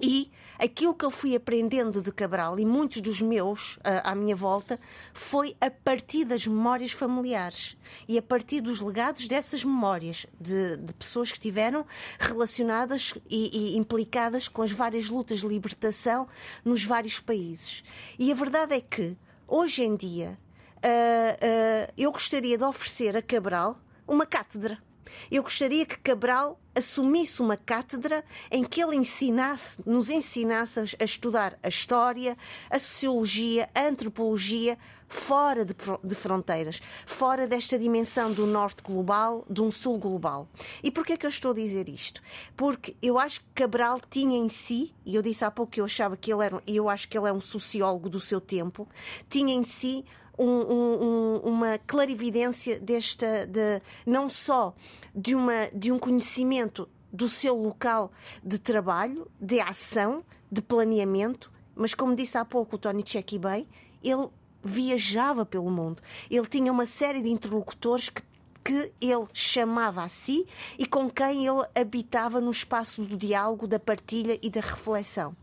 E 0.02 0.32
aquilo 0.58 0.96
que 0.96 1.06
eu 1.06 1.12
fui 1.12 1.36
aprendendo 1.36 2.02
de 2.02 2.12
Cabral 2.12 2.60
e 2.60 2.66
muitos 2.66 3.00
dos 3.00 3.22
meus 3.22 3.78
à 4.04 4.16
minha 4.16 4.36
volta 4.36 4.80
foi 5.14 5.56
a 5.62 5.70
partir 5.70 6.26
das 6.26 6.48
memórias 6.48 6.92
familiares 6.92 7.78
e 8.08 8.18
a 8.18 8.22
partir 8.22 8.62
dos 8.62 8.82
legados 8.82 9.28
dessas 9.28 9.64
memórias 9.64 10.26
de, 10.40 10.78
de 10.78 10.94
pessoas 10.94 11.30
que 11.30 11.38
estiveram 11.38 11.86
relacionadas 12.20 13.14
e, 13.30 13.76
e, 13.76 13.78
implicadas 13.78 14.48
com 14.48 14.64
as 14.64 14.72
várias 14.72 15.10
lutas 15.10 15.40
de 15.40 15.48
libertação 15.48 16.28
nos 16.66 16.84
vários 16.84 17.20
países. 17.20 17.84
E 18.18 18.32
a 18.32 18.36
verdade 18.36 18.74
é 18.74 18.82
que, 18.82 19.16
hoje 19.48 19.84
em 19.84 19.96
dia, 19.96 20.38
uh, 20.78 21.88
uh, 21.88 21.94
eu 21.98 22.12
gostaria 22.12 22.58
de 22.58 22.64
oferecer 22.64 23.16
a 23.16 23.22
Cabral 23.22 23.80
uma 24.08 24.26
cátedra. 24.26 24.78
Eu 25.32 25.42
gostaria 25.42 25.86
que 25.86 25.98
Cabral 25.98 26.60
assumisse 26.76 27.42
uma 27.42 27.58
cátedra 27.58 28.24
em 28.52 28.64
que 28.64 28.84
ele 28.84 28.96
ensinasse, 28.96 29.82
nos 29.86 30.10
ensinasse 30.10 30.80
a 31.00 31.04
estudar 31.04 31.58
a 31.64 31.68
história, 31.68 32.38
a 32.70 32.78
sociologia, 32.78 33.70
a 33.74 33.84
antropologia, 33.88 34.78
fora 35.08 35.64
de, 35.64 35.76
de, 36.04 36.16
fronteiras, 36.16 36.82
fora 37.06 37.48
desta 37.48 37.80
dimensão 37.80 38.32
do 38.32 38.46
norte 38.46 38.84
global, 38.84 39.46
de 39.50 39.62
um 39.62 39.72
sul 39.72 39.98
global. 39.98 40.48
E 40.84 40.92
porquê 40.92 41.14
é 41.14 41.18
que 41.18 41.26
eu 41.26 41.30
estou 41.30 41.52
a 41.52 41.56
dizer 41.56 41.88
isto? 41.88 42.22
Porque 42.56 42.96
eu 43.02 43.18
acho 43.18 43.40
que 43.42 43.48
Cabral 43.56 44.02
tinha 44.10 44.38
em 44.38 44.50
si, 44.50 44.94
e 45.06 45.16
eu 45.16 45.22
disse 45.22 45.46
há 45.46 45.52
pouco 45.52 45.72
que 45.72 45.82
eu 45.82 45.86
achava 45.86 46.18
que 46.18 46.32
ele 46.32 46.46
era, 46.46 46.62
e 46.68 46.76
eu 46.76 46.90
acho 46.90 47.08
que 47.08 47.18
ele 47.18 47.28
é 47.28 47.34
um 47.34 47.42
sociólogo 47.42 48.10
do 48.10 48.20
seu 48.20 48.42
tempo, 48.42 48.88
tinha 49.30 49.54
em 49.54 49.64
si 49.64 50.04
um, 50.38 50.46
um, 50.46 51.38
uma 51.44 51.80
clarividência 51.80 52.80
desta, 52.80 53.48
de, 53.48 53.82
não 54.06 54.30
só 54.30 54.76
de, 55.16 55.34
uma, 55.34 55.68
de 55.74 55.92
um 55.92 55.98
conhecimento 55.98 56.88
do 57.12 57.28
seu 57.28 57.56
local 57.56 58.12
de 58.44 58.60
trabalho, 58.60 59.28
de 59.40 59.60
ação, 59.60 60.24
de 60.52 60.62
planeamento, 60.62 61.52
mas 61.76 61.94
como 61.94 62.16
disse 62.16 62.38
há 62.38 62.46
pouco 62.46 62.76
o 62.76 62.80
Tony 62.80 63.04
Checky 63.06 63.40
ele 64.04 64.28
viajava 64.68 65.46
pelo 65.46 65.72
mundo. 65.72 66.02
Ele 66.30 66.46
tinha 66.46 66.72
uma 66.72 66.86
série 66.86 67.22
de 67.22 67.30
interlocutores 67.30 68.10
que 68.10 68.22
que 68.68 68.92
ele 69.00 69.26
chamava 69.32 70.04
a 70.04 70.10
si 70.10 70.46
e 70.78 70.86
com 70.86 71.10
quem 71.10 71.48
ele 71.48 71.66
habitava 71.74 72.42
no 72.42 72.52
espaço 72.52 73.02
do 73.04 73.16
diálogo, 73.16 73.66
da 73.66 73.80
partilha 73.80 74.38
e 74.42 74.50
da 74.50 74.60
reflexão. 74.60 75.34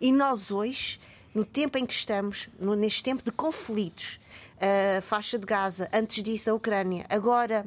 E 0.00 0.10
nós 0.10 0.50
hoje, 0.50 0.98
no 1.34 1.44
tempo 1.44 1.76
em 1.76 1.84
que 1.84 1.92
estamos, 1.92 2.48
no, 2.58 2.74
neste 2.74 3.02
tempo 3.02 3.22
de 3.22 3.30
conflitos, 3.30 4.18
a 4.58 5.02
faixa 5.02 5.38
de 5.38 5.44
Gaza, 5.44 5.86
antes 5.92 6.22
disso 6.22 6.48
a 6.48 6.54
Ucrânia, 6.54 7.04
agora 7.10 7.66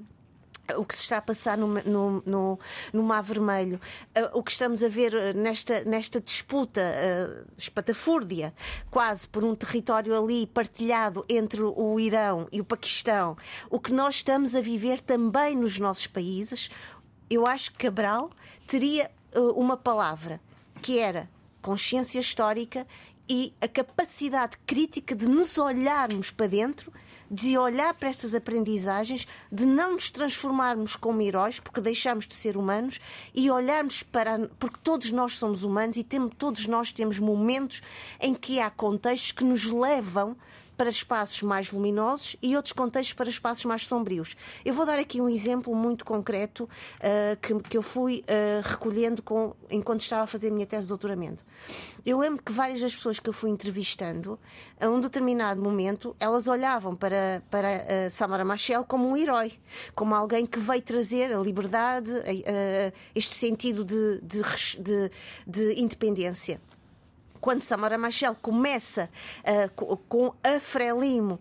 o 0.78 0.86
que 0.86 0.96
se 0.96 1.04
está 1.04 1.18
a 1.18 1.22
passar 1.22 1.58
no, 1.58 1.68
no, 1.68 2.24
no, 2.26 2.60
no 2.94 3.04
Mar 3.04 3.24
Vermelho, 3.24 3.80
uh, 4.18 4.38
o 4.38 4.44
que 4.44 4.52
estamos 4.52 4.84
a 4.84 4.90
ver 4.90 5.14
uh, 5.14 5.38
nesta, 5.38 5.84
nesta 5.84 6.20
disputa 6.20 6.82
uh, 6.82 7.46
espatafúrdia, 7.58 8.54
quase 8.90 9.28
por 9.28 9.44
um 9.44 9.56
território 9.56 10.18
ali 10.18 10.48
partilhado 10.48 11.26
entre 11.30 11.62
o 11.62 12.00
Irão 12.00 12.48
e 12.52 12.62
o 12.62 12.66
Paquistão, 12.66 13.38
o 13.70 13.80
que 13.80 13.92
nós 13.92 14.16
estamos 14.16 14.56
a 14.56 14.62
viver 14.62 15.02
também 15.02 15.56
nos 15.56 15.80
nossos 15.80 16.08
países, 16.08 16.70
eu 17.30 17.46
acho 17.46 17.72
que 17.72 17.80
Cabral 17.80 18.32
teria 18.68 19.12
uma 19.56 19.78
palavra 19.78 20.42
que 20.82 20.98
era 20.98 21.30
consciência 21.62 22.20
histórica 22.20 22.88
e 23.30 23.54
a 23.62 23.68
capacidade 23.68 24.58
crítica 24.66 25.16
de 25.16 25.28
nos 25.28 25.58
olharmos 25.58 26.32
para 26.32 26.48
dentro 26.48 26.92
de 27.30 27.58
olhar 27.58 27.94
para 27.94 28.10
estas 28.10 28.34
aprendizagens, 28.34 29.28
de 29.52 29.66
não 29.66 29.94
nos 29.94 30.10
transformarmos 30.10 30.96
como 30.96 31.22
heróis, 31.22 31.60
porque 31.60 31.82
deixamos 31.82 32.28
de 32.28 32.34
ser 32.34 32.58
humanos, 32.58 33.00
e 33.34 33.50
olharmos 33.52 34.04
para. 34.04 34.50
porque 34.60 34.80
todos 34.84 35.12
nós 35.12 35.38
somos 35.38 35.64
humanos 35.64 35.98
e 35.98 36.04
temos, 36.04 36.34
todos 36.38 36.68
nós 36.68 36.92
temos 36.92 37.20
momentos 37.20 37.82
em 38.20 38.34
que 38.34 38.60
há 38.60 38.70
contextos 38.70 39.32
que 39.32 39.44
nos 39.44 39.66
levam 39.66 40.36
para 40.80 40.90
espaços 40.90 41.42
mais 41.42 41.74
luminosos 41.74 42.38
e 42.42 42.56
outros 42.56 42.72
contextos 42.72 43.14
para 43.14 43.30
espaços 43.30 43.66
mais 43.66 43.86
sombrios. 43.86 44.38
Eu 44.64 44.74
vou 44.74 44.86
dar 44.86 44.98
aqui 44.98 45.20
um 45.20 45.28
exemplo 45.28 45.76
muito 45.76 46.06
concreto 46.06 46.64
uh, 46.64 47.38
que, 47.42 47.54
que 47.68 47.78
eu 47.78 47.82
fui 47.82 48.24
uh, 48.24 48.66
recolhendo 48.66 49.22
com, 49.22 49.54
enquanto 49.70 50.00
estava 50.00 50.24
a 50.24 50.28
fazer 50.28 50.48
a 50.48 50.52
minha 50.52 50.66
tese 50.66 50.84
de 50.84 50.88
doutoramento. 50.88 51.44
Eu 52.06 52.18
lembro 52.18 52.42
que 52.42 52.54
várias 52.54 52.80
das 52.80 52.96
pessoas 52.96 53.20
que 53.20 53.28
eu 53.28 53.34
fui 53.34 53.50
entrevistando, 53.50 54.40
a 54.80 54.88
um 54.88 55.02
determinado 55.02 55.62
momento, 55.62 56.16
elas 56.18 56.48
olhavam 56.48 56.96
para, 56.96 57.44
para 57.52 57.68
uh, 57.68 58.10
Samara 58.10 58.46
Machel 58.46 58.86
como 58.86 59.06
um 59.06 59.18
herói, 59.18 59.52
como 59.94 60.16
alguém 60.16 60.46
que 60.46 60.60
veio 60.60 60.82
trazer 60.82 61.34
a 61.34 61.40
liberdade, 61.40 62.10
este 63.14 63.36
sentido 63.36 63.84
de, 63.84 64.22
de, 64.22 64.42
de, 64.80 65.12
de 65.46 65.82
independência 65.82 66.62
quando 67.40 67.62
Samara 67.62 67.98
Machel 67.98 68.36
começa 68.36 69.10
uh, 69.44 69.98
com 70.08 70.34
a 70.44 70.60
Frelimo 70.60 71.36
uh, 71.36 71.40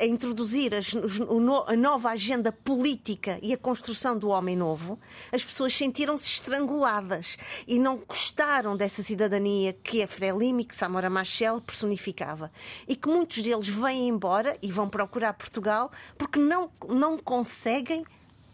a 0.00 0.06
introduzir 0.06 0.74
as, 0.74 0.92
a 0.94 1.76
nova 1.76 2.10
agenda 2.10 2.52
política 2.52 3.38
e 3.42 3.52
a 3.52 3.58
construção 3.58 4.18
do 4.18 4.28
homem 4.28 4.56
novo, 4.56 4.98
as 5.32 5.44
pessoas 5.44 5.74
sentiram-se 5.74 6.26
estranguladas 6.26 7.36
e 7.66 7.78
não 7.78 7.96
gostaram 7.96 8.76
dessa 8.76 9.02
cidadania 9.02 9.72
que 9.72 10.02
a 10.02 10.08
Frelimo 10.08 10.60
e 10.60 10.64
que 10.64 10.74
Samara 10.74 11.10
Machel 11.10 11.60
personificava. 11.60 12.50
E 12.86 12.94
que 12.94 13.08
muitos 13.08 13.42
deles 13.42 13.68
vêm 13.68 14.08
embora 14.08 14.56
e 14.62 14.70
vão 14.70 14.88
procurar 14.88 15.32
Portugal 15.34 15.90
porque 16.16 16.38
não, 16.38 16.70
não 16.88 17.18
conseguem 17.18 18.04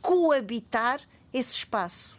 coabitar 0.01 1.01
esse 1.33 1.55
espaço. 1.57 2.17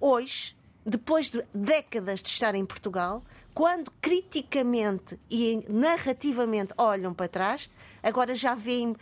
Hoje, 0.00 0.56
depois 0.84 1.30
de 1.30 1.44
décadas 1.52 2.22
de 2.22 2.28
estar 2.28 2.54
em 2.54 2.64
Portugal, 2.64 3.22
quando 3.56 3.90
criticamente 4.02 5.18
e 5.30 5.64
narrativamente 5.66 6.74
olham 6.76 7.14
para 7.14 7.26
trás, 7.26 7.70
agora 8.02 8.34
já 8.34 8.54
veem 8.54 8.94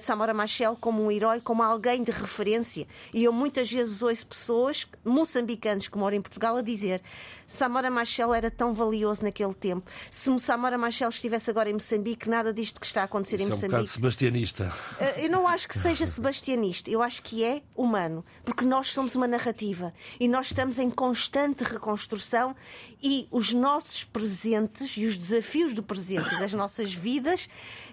Samora 0.00 0.34
Machel 0.34 0.76
como 0.80 1.02
um 1.02 1.10
herói, 1.10 1.40
como 1.40 1.62
alguém 1.62 2.02
de 2.02 2.10
referência. 2.10 2.86
E 3.12 3.24
eu 3.24 3.32
muitas 3.32 3.70
vezes 3.70 4.02
ouço 4.02 4.26
pessoas, 4.26 4.86
moçambicanos 5.04 5.88
que 5.88 5.98
moram 5.98 6.16
em 6.16 6.22
Portugal, 6.22 6.56
a 6.56 6.62
dizer 6.62 7.02
Samora 7.46 7.90
Machel 7.90 8.32
era 8.32 8.50
tão 8.50 8.72
valioso 8.72 9.22
naquele 9.22 9.54
tempo. 9.54 9.90
Se 10.10 10.30
Samora 10.38 10.78
Machel 10.78 11.08
estivesse 11.08 11.50
agora 11.50 11.70
em 11.70 11.74
Moçambique, 11.74 12.28
nada 12.28 12.52
disto 12.52 12.80
que 12.80 12.86
está 12.86 13.02
a 13.02 13.04
acontecer 13.04 13.36
Isso 13.36 13.44
em 13.44 13.48
Moçambique. 13.48 13.74
É 13.74 13.78
um 13.78 13.80
bocado 13.80 13.92
sebastianista. 13.92 14.72
Uh, 15.00 15.20
eu 15.20 15.30
não 15.30 15.46
acho 15.46 15.68
que 15.68 15.78
seja 15.78 16.06
sebastianista, 16.06 16.90
eu 16.90 17.02
acho 17.02 17.22
que 17.22 17.44
é 17.44 17.62
humano, 17.74 18.24
porque 18.44 18.64
nós 18.64 18.92
somos 18.92 19.14
uma 19.14 19.26
narrativa 19.26 19.92
e 20.18 20.28
nós 20.28 20.46
estamos 20.46 20.78
em 20.78 20.90
constante 20.90 21.64
reconstrução 21.64 22.54
e 23.02 23.28
os 23.30 23.52
nossos 23.52 24.04
presentes 24.04 24.96
e 24.96 25.04
os 25.04 25.18
desafios 25.18 25.74
do 25.74 25.82
presente 25.82 26.38
das 26.38 26.52
nossas 26.52 26.92
vidas 26.92 27.48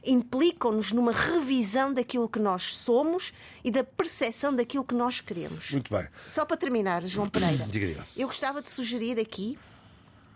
implicam-nos 0.06 0.92
numa 0.92 1.12
revisão 1.12 1.81
daquilo 1.90 2.28
que 2.28 2.40
nós 2.40 2.76
somos 2.76 3.34
e 3.64 3.72
da 3.72 3.84
percepção 3.84 4.54
daquilo 4.54 4.84
que 4.84 4.94
nós 4.94 5.22
queremos. 5.22 5.72
Muito 5.72 5.94
bem. 5.94 6.08
Só 6.28 6.44
para 6.44 6.58
terminar, 6.58 7.02
João 7.04 7.30
Pereira, 7.30 7.66
eu 8.18 8.28
gostava 8.28 8.62
de 8.62 8.70
sugerir 8.70 9.18
aqui 9.18 9.58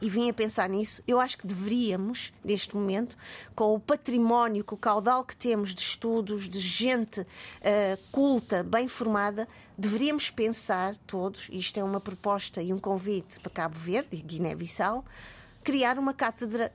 e 0.01 0.09
vim 0.09 0.29
a 0.29 0.33
pensar 0.33 0.69
nisso, 0.69 1.01
eu 1.07 1.19
acho 1.19 1.37
que 1.37 1.47
deveríamos, 1.47 2.33
neste 2.43 2.75
momento, 2.75 3.15
com 3.55 3.73
o 3.73 3.79
património, 3.79 4.63
com 4.63 4.75
o 4.75 4.77
caudal 4.77 5.23
que 5.23 5.35
temos 5.35 5.73
de 5.73 5.81
estudos, 5.81 6.49
de 6.49 6.59
gente 6.59 7.21
uh, 7.21 7.25
culta, 8.11 8.61
bem 8.61 8.87
formada, 8.87 9.47
deveríamos 9.77 10.29
pensar 10.29 10.95
todos, 11.07 11.47
e 11.49 11.57
isto 11.57 11.79
é 11.79 11.83
uma 11.83 11.99
proposta 11.99 12.61
e 12.61 12.73
um 12.73 12.79
convite 12.79 13.39
para 13.39 13.51
Cabo 13.51 13.77
Verde 13.77 14.17
e 14.17 14.21
Guiné-Bissau, 14.21 15.05
criar 15.65 15.97
uma 15.97 16.13
cátedra 16.13 16.71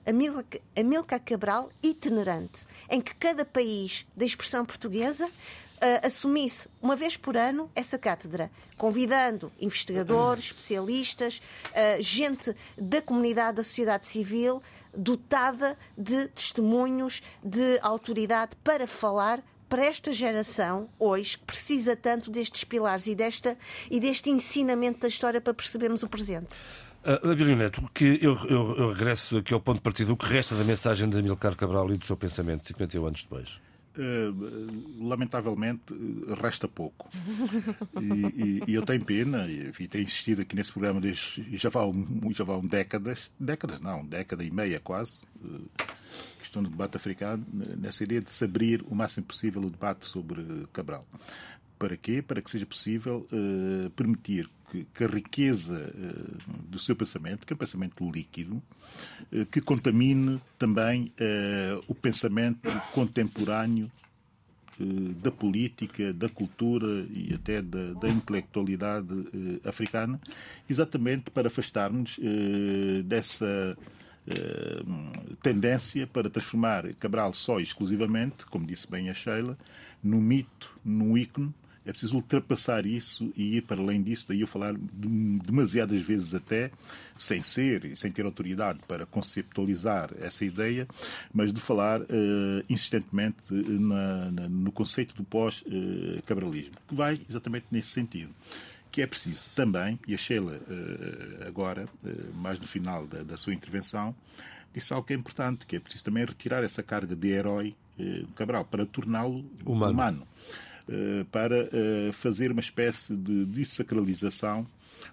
Amilcar 0.76 1.22
Cabral 1.24 1.70
itinerante, 1.80 2.66
em 2.90 3.00
que 3.00 3.14
cada 3.14 3.44
país 3.44 4.04
da 4.16 4.24
expressão 4.24 4.66
portuguesa 4.66 5.26
uh, 5.26 6.06
assumisse 6.06 6.68
uma 6.82 6.96
vez 6.96 7.16
por 7.16 7.36
ano 7.36 7.70
essa 7.72 7.96
cátedra, 7.96 8.50
convidando 8.76 9.52
investigadores, 9.60 10.46
especialistas, 10.50 11.40
uh, 11.68 12.02
gente 12.02 12.54
da 12.76 13.00
comunidade 13.00 13.58
da 13.58 13.62
sociedade 13.62 14.06
civil 14.06 14.60
dotada 14.92 15.78
de 15.96 16.26
testemunhos, 16.26 17.22
de 17.44 17.78
autoridade 17.80 18.56
para 18.56 18.88
falar 18.88 19.40
para 19.68 19.84
esta 19.84 20.12
geração, 20.12 20.88
hoje, 20.98 21.38
que 21.38 21.44
precisa 21.44 21.94
tanto 21.94 22.28
destes 22.28 22.64
pilares 22.64 23.06
e, 23.06 23.14
desta, 23.14 23.56
e 23.88 24.00
deste 24.00 24.28
ensinamento 24.28 24.98
da 24.98 25.06
história 25.06 25.40
para 25.40 25.54
percebermos 25.54 26.02
o 26.02 26.08
presente. 26.08 26.58
Uh, 27.02 27.30
Abílio 27.30 27.56
Neto, 27.56 27.80
que 27.94 28.18
eu, 28.20 28.36
eu, 28.46 28.76
eu, 28.76 28.92
regresso 28.92 29.38
aqui 29.38 29.54
ao 29.54 29.60
ponto 29.60 29.78
de 29.78 29.82
partida. 29.82 30.12
O 30.12 30.16
que 30.16 30.26
resta 30.26 30.54
da 30.54 30.64
mensagem 30.64 31.08
de 31.08 31.18
Amilcar 31.18 31.56
Cabral 31.56 31.90
e 31.90 31.96
do 31.96 32.04
seu 32.04 32.14
pensamento 32.14 32.66
51 32.66 33.06
anos 33.06 33.22
depois? 33.22 33.58
Uh, 33.96 35.08
lamentavelmente 35.08 35.82
resta 36.40 36.68
pouco 36.68 37.10
e, 38.00 38.60
e, 38.60 38.62
e, 38.68 38.74
eu 38.74 38.82
tenho 38.84 39.04
pena 39.04 39.48
e 39.48 39.72
tenho 39.88 40.04
insistido 40.04 40.42
aqui 40.42 40.54
nesse 40.54 40.70
programa 40.70 41.00
desde, 41.00 41.44
já 41.58 41.68
vão, 41.70 41.92
já 42.30 42.44
vão 42.44 42.64
décadas 42.64 43.32
décadas 43.38 43.80
não, 43.80 44.06
década 44.06 44.44
e 44.44 44.50
meia 44.50 44.78
quase 44.78 45.26
uh, 45.44 45.68
questão 46.38 46.62
do 46.62 46.70
debate 46.70 46.98
africano 46.98 47.44
nessa 47.52 48.04
ideia 48.04 48.20
de 48.20 48.30
se 48.30 48.44
abrir 48.44 48.84
o 48.88 48.94
máximo 48.94 49.26
possível 49.26 49.60
o 49.60 49.70
debate 49.70 50.06
sobre 50.06 50.40
Cabral 50.72 51.04
Para 51.76 51.96
quê? 51.96 52.22
Para 52.22 52.40
que 52.40 52.48
seja 52.48 52.66
possível 52.66 53.26
permitir 53.96 54.48
que, 54.70 54.86
que, 54.94 55.04
a 55.04 55.08
riqueza 55.08 55.92
do 56.68 56.78
seu 56.78 56.94
pensamento, 56.94 57.46
que 57.46 57.52
é 57.52 57.54
um 57.54 57.58
pensamento 57.58 58.10
líquido, 58.10 58.62
que 59.50 59.60
contamine 59.60 60.40
também 60.58 61.12
o 61.88 61.94
pensamento 61.94 62.68
contemporâneo 62.92 63.90
eh, 64.80 65.14
da 65.22 65.30
política, 65.30 66.12
da 66.14 66.28
cultura 66.28 67.06
e 67.10 67.34
até 67.34 67.60
da, 67.60 67.92
da 67.94 68.08
intelectualidade 68.08 69.08
eh, 69.34 69.68
africana, 69.68 70.18
exatamente 70.68 71.30
para 71.30 71.48
afastarmos 71.48 72.18
eh, 72.22 73.02
dessa 73.02 73.76
tendência 75.42 76.06
para 76.06 76.30
transformar 76.30 76.94
Cabral 76.96 77.34
só 77.34 77.58
exclusivamente, 77.58 78.46
como 78.46 78.64
disse 78.64 78.88
bem 78.88 79.10
a 79.10 79.14
Sheila, 79.14 79.58
no 80.04 80.20
mito, 80.20 80.70
no 80.84 81.18
ícone 81.18 81.52
é 81.84 81.92
preciso 81.92 82.16
ultrapassar 82.16 82.84
isso 82.84 83.32
e 83.36 83.56
ir 83.56 83.62
para 83.62 83.80
além 83.80 84.02
disso. 84.02 84.26
Daí 84.28 84.40
eu 84.40 84.46
falar 84.46 84.74
demasiadas 84.74 86.02
vezes 86.02 86.34
até, 86.34 86.70
sem 87.18 87.40
ser 87.40 87.84
e 87.84 87.96
sem 87.96 88.10
ter 88.10 88.24
autoridade 88.24 88.80
para 88.86 89.06
conceptualizar 89.06 90.10
essa 90.20 90.44
ideia, 90.44 90.86
mas 91.32 91.52
de 91.52 91.60
falar 91.60 92.02
uh, 92.02 92.06
insistentemente 92.68 93.38
na, 93.50 94.30
na, 94.30 94.48
no 94.48 94.72
conceito 94.72 95.14
do 95.14 95.24
pós-cabralismo, 95.24 96.74
que 96.86 96.94
vai 96.94 97.20
exatamente 97.28 97.66
nesse 97.70 97.88
sentido 97.88 98.30
que 98.90 99.02
é 99.02 99.06
preciso 99.06 99.48
também, 99.54 100.00
e 100.04 100.14
a 100.14 100.18
Sheila, 100.18 100.60
eh, 100.68 101.46
agora, 101.46 101.88
eh, 102.04 102.10
mais 102.34 102.58
no 102.58 102.66
final 102.66 103.06
da, 103.06 103.22
da, 103.22 103.36
sua 103.36 103.54
intervenção, 103.54 104.12
disse 104.74 104.92
algo 104.92 105.06
que 105.06 105.12
é 105.12 105.16
importante, 105.16 105.64
que 105.64 105.76
é 105.76 105.78
preciso 105.78 106.06
também 106.06 106.24
retirar 106.24 106.64
essa 106.64 106.82
carga 106.82 107.14
de 107.14 107.28
herói 107.28 107.76
Cabral 108.34 108.64
para 108.64 108.86
torná-lo 108.86 109.44
humano. 109.64 109.92
humano. 109.92 110.26
Eh, 110.92 111.24
para 111.30 111.68
eh, 111.72 112.10
fazer 112.12 112.50
uma 112.50 112.60
espécie 112.60 113.14
de 113.14 113.44
dessacralização 113.44 114.66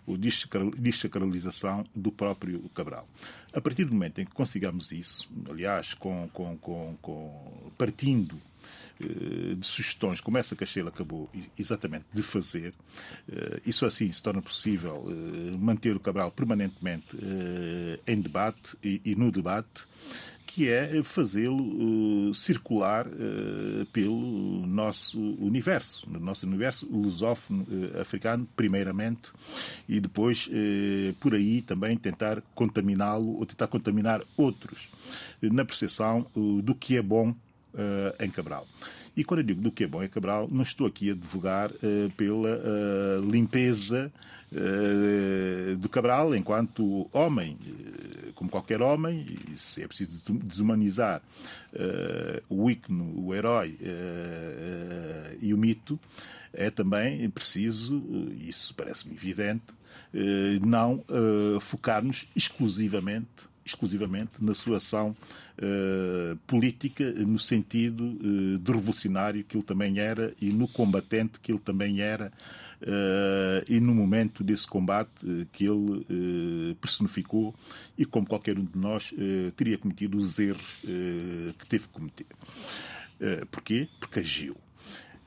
ou 0.07 0.17
desacralização 0.17 1.83
do 1.95 2.11
próprio 2.11 2.67
Cabral. 2.73 3.07
A 3.53 3.61
partir 3.61 3.85
do 3.85 3.93
momento 3.93 4.19
em 4.19 4.25
que 4.25 4.31
consigamos 4.31 4.91
isso, 4.91 5.29
aliás, 5.47 5.93
com, 5.93 6.27
com, 6.33 6.57
com, 6.57 6.97
com 6.99 7.71
partindo 7.77 8.41
eh, 8.99 9.53
de 9.53 9.67
sugestões, 9.67 10.19
como 10.19 10.39
essa 10.39 10.55
que 10.55 10.63
a 10.63 10.67
Sheila 10.67 10.89
acabou 10.89 11.29
exatamente 11.59 12.05
de 12.11 12.23
fazer, 12.23 12.73
isso 13.63 13.85
assim 13.85 14.11
se 14.11 14.23
torna 14.23 14.41
possível 14.41 15.05
manter 15.59 15.95
o 15.95 15.99
Cabral 15.99 16.31
permanentemente 16.31 17.15
em 18.07 18.19
debate 18.19 18.75
e 18.81 19.15
no 19.15 19.31
debate 19.31 19.85
que 20.57 20.71
é 20.71 21.03
fazê-lo 21.03 22.29
uh, 22.29 22.33
circular 22.33 23.05
uh, 23.05 23.85
pelo 23.93 24.65
nosso 24.65 25.19
universo, 25.35 26.09
no 26.09 26.19
nosso 26.19 26.47
universo 26.47 26.87
lusófono 26.91 27.63
uh, 27.69 28.01
africano, 28.01 28.47
primeiramente, 28.55 29.29
e 29.87 29.99
depois, 29.99 30.49
por 31.19 31.35
aí, 31.35 31.61
também 31.61 31.95
tentar 31.95 32.41
contaminá-lo 32.55 33.37
ou 33.37 33.45
tentar 33.45 33.67
contaminar 33.67 34.23
outros, 34.35 34.89
na 35.43 35.63
percepção 35.63 36.25
do 36.63 36.73
que 36.73 36.97
é 36.97 37.03
bom 37.03 37.35
em 38.19 38.29
Cabral. 38.31 38.67
E 39.15 39.23
quando 39.23 39.41
eu 39.41 39.45
digo 39.45 39.61
do 39.61 39.71
que 39.71 39.83
é 39.83 39.87
bom 39.87 40.03
em 40.03 40.09
Cabral, 40.09 40.47
não 40.51 40.63
estou 40.63 40.87
aqui 40.87 41.09
a 41.09 41.13
advogar 41.13 41.71
pela 42.17 42.59
limpeza 43.29 44.11
do 45.79 45.89
Cabral 45.89 46.33
enquanto 46.33 47.09
homem 47.11 47.57
como 48.37 48.51
qualquer 48.51 48.81
homem, 48.83 49.25
se 49.57 49.81
é 49.81 49.87
preciso 49.87 50.33
desumanizar 50.33 51.21
uh, 51.73 52.43
o 52.47 52.69
ícone, 52.69 53.13
o 53.17 53.33
herói 53.33 53.77
e 55.41 55.53
o 55.53 55.57
mito, 55.57 55.99
é 56.53 56.69
também 56.69 57.27
preciso, 57.31 58.03
isso 58.39 58.73
parece-me 58.75 59.15
evidente, 59.15 59.65
não 60.61 61.03
focar-nos 61.59 62.27
exclusivamente 62.35 63.47
exclusivamente 63.65 64.31
na 64.39 64.55
sua 64.55 64.77
ação 64.77 65.13
uh, 65.57 66.37
política, 66.47 67.11
no 67.11 67.37
sentido 67.37 68.01
uh, 68.05 68.57
de 68.57 68.71
revolucionário 68.71 69.43
que 69.43 69.57
ele 69.57 69.63
também 69.63 69.99
era 69.99 70.33
e 70.39 70.53
no 70.53 70.69
combatente 70.69 71.37
que 71.41 71.51
ele 71.51 71.59
também 71.59 71.99
era 71.99 72.31
e 73.67 73.79
no 73.79 73.93
momento 73.93 74.43
desse 74.43 74.67
combate 74.67 75.09
uh, 75.23 75.45
que 75.51 75.65
ele 75.65 76.05
uh, 76.71 76.75
personificou 76.75 77.53
e 77.97 78.05
como 78.05 78.27
qualquer 78.27 78.57
um 78.57 78.65
de 78.65 78.77
nós 78.77 79.13
teria 79.55 79.77
cometido 79.77 80.17
os 80.17 80.37
erros 80.37 80.81
que 81.57 81.65
teve 81.67 81.87
que 81.87 81.93
cometer. 81.93 82.25
porquê? 83.51 83.87
Porque 83.99 84.19
agiu. 84.19 84.55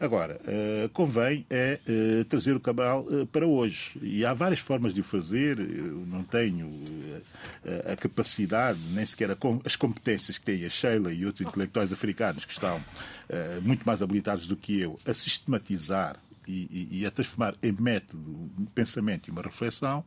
Agora, 0.01 0.41
uh, 0.47 0.89
convém 0.89 1.45
é 1.51 1.79
uh, 1.87 2.25
trazer 2.25 2.57
o 2.57 2.61
Cabral 2.61 3.07
uh, 3.11 3.27
para 3.27 3.47
hoje. 3.47 3.99
E 4.01 4.25
há 4.25 4.33
várias 4.33 4.59
formas 4.61 4.95
de 4.95 5.01
o 5.03 5.05
fazer. 5.05 5.61
Eu 5.61 6.07
não 6.07 6.23
tenho 6.23 6.71
a 7.85 7.95
capacidade, 7.95 8.79
nem 8.93 9.05
sequer 9.05 9.37
as 9.63 9.77
competências 9.77 10.39
que 10.39 10.45
tem 10.45 10.65
a 10.65 10.71
Sheila 10.71 11.13
e 11.13 11.27
outros 11.27 11.47
intelectuais 11.47 11.93
africanos 11.93 12.47
que 12.47 12.53
estão 12.53 12.81
muito 13.63 13.85
mais 13.85 14.01
habilitados 14.01 14.47
do 14.47 14.57
que 14.57 14.81
eu 14.81 14.99
a 15.05 15.13
sistematizar 15.13 16.17
e, 16.47 17.01
e, 17.01 17.07
a 17.07 17.11
transformar 17.11 17.55
em 17.63 17.73
método 17.73 18.51
um 18.59 18.65
pensamento 18.67 19.29
e 19.29 19.31
uma 19.31 19.43
reflexão 19.43 20.05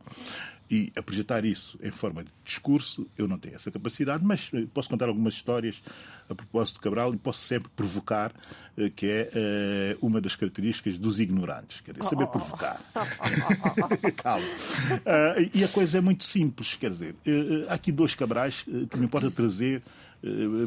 e 0.70 0.92
apresentar 0.96 1.44
isso 1.44 1.78
em 1.82 1.90
forma 1.90 2.24
de 2.24 2.30
discurso, 2.44 3.06
eu 3.18 3.28
não 3.28 3.36
tenho 3.36 3.54
essa 3.54 3.70
capacidade, 3.70 4.24
mas 4.24 4.50
eh, 4.54 4.66
posso 4.72 4.88
contar 4.88 5.08
algumas 5.08 5.34
histórias 5.34 5.82
a 6.28 6.34
propósito 6.34 6.76
de 6.76 6.80
Cabral 6.80 7.14
e 7.14 7.18
posso 7.18 7.40
sempre 7.40 7.68
provocar, 7.76 8.32
eh, 8.76 8.90
que 8.90 9.06
é 9.06 9.30
eh, 9.34 9.96
uma 10.00 10.20
das 10.20 10.34
características 10.34 10.96
dos 10.96 11.20
ignorantes, 11.20 11.80
quer 11.80 11.92
dizer, 11.92 12.08
saber 12.08 12.26
provocar. 12.28 12.82
Calma. 14.16 14.46
E 15.52 15.62
a 15.62 15.68
coisa 15.68 15.98
é 15.98 16.00
muito 16.00 16.24
simples, 16.24 16.74
quer 16.74 16.90
dizer, 16.90 17.14
há 17.68 17.74
aqui 17.74 17.92
dois 17.92 18.14
Cabrais 18.14 18.62
que 18.62 18.96
me 18.96 19.04
importa 19.04 19.30
trazer 19.30 19.82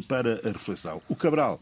para 0.08 0.48
a 0.48 0.52
reflexão. 0.52 1.02
O 1.10 1.16
Cabral, 1.16 1.60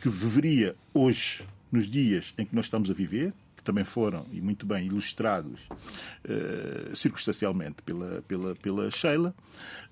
que 0.00 0.08
viveria 0.08 0.76
hoje, 0.94 1.42
nos 1.70 1.88
dias 1.88 2.32
em 2.38 2.46
que 2.46 2.54
nós 2.54 2.66
estamos 2.66 2.90
a 2.90 2.94
viver, 2.94 3.32
que 3.62 3.64
também 3.64 3.84
foram, 3.84 4.26
e 4.32 4.40
muito 4.40 4.66
bem, 4.66 4.86
ilustrados 4.86 5.60
uh, 5.70 6.94
circunstancialmente 6.94 7.80
pela, 7.82 8.20
pela, 8.22 8.54
pela 8.56 8.90
Sheila. 8.90 9.32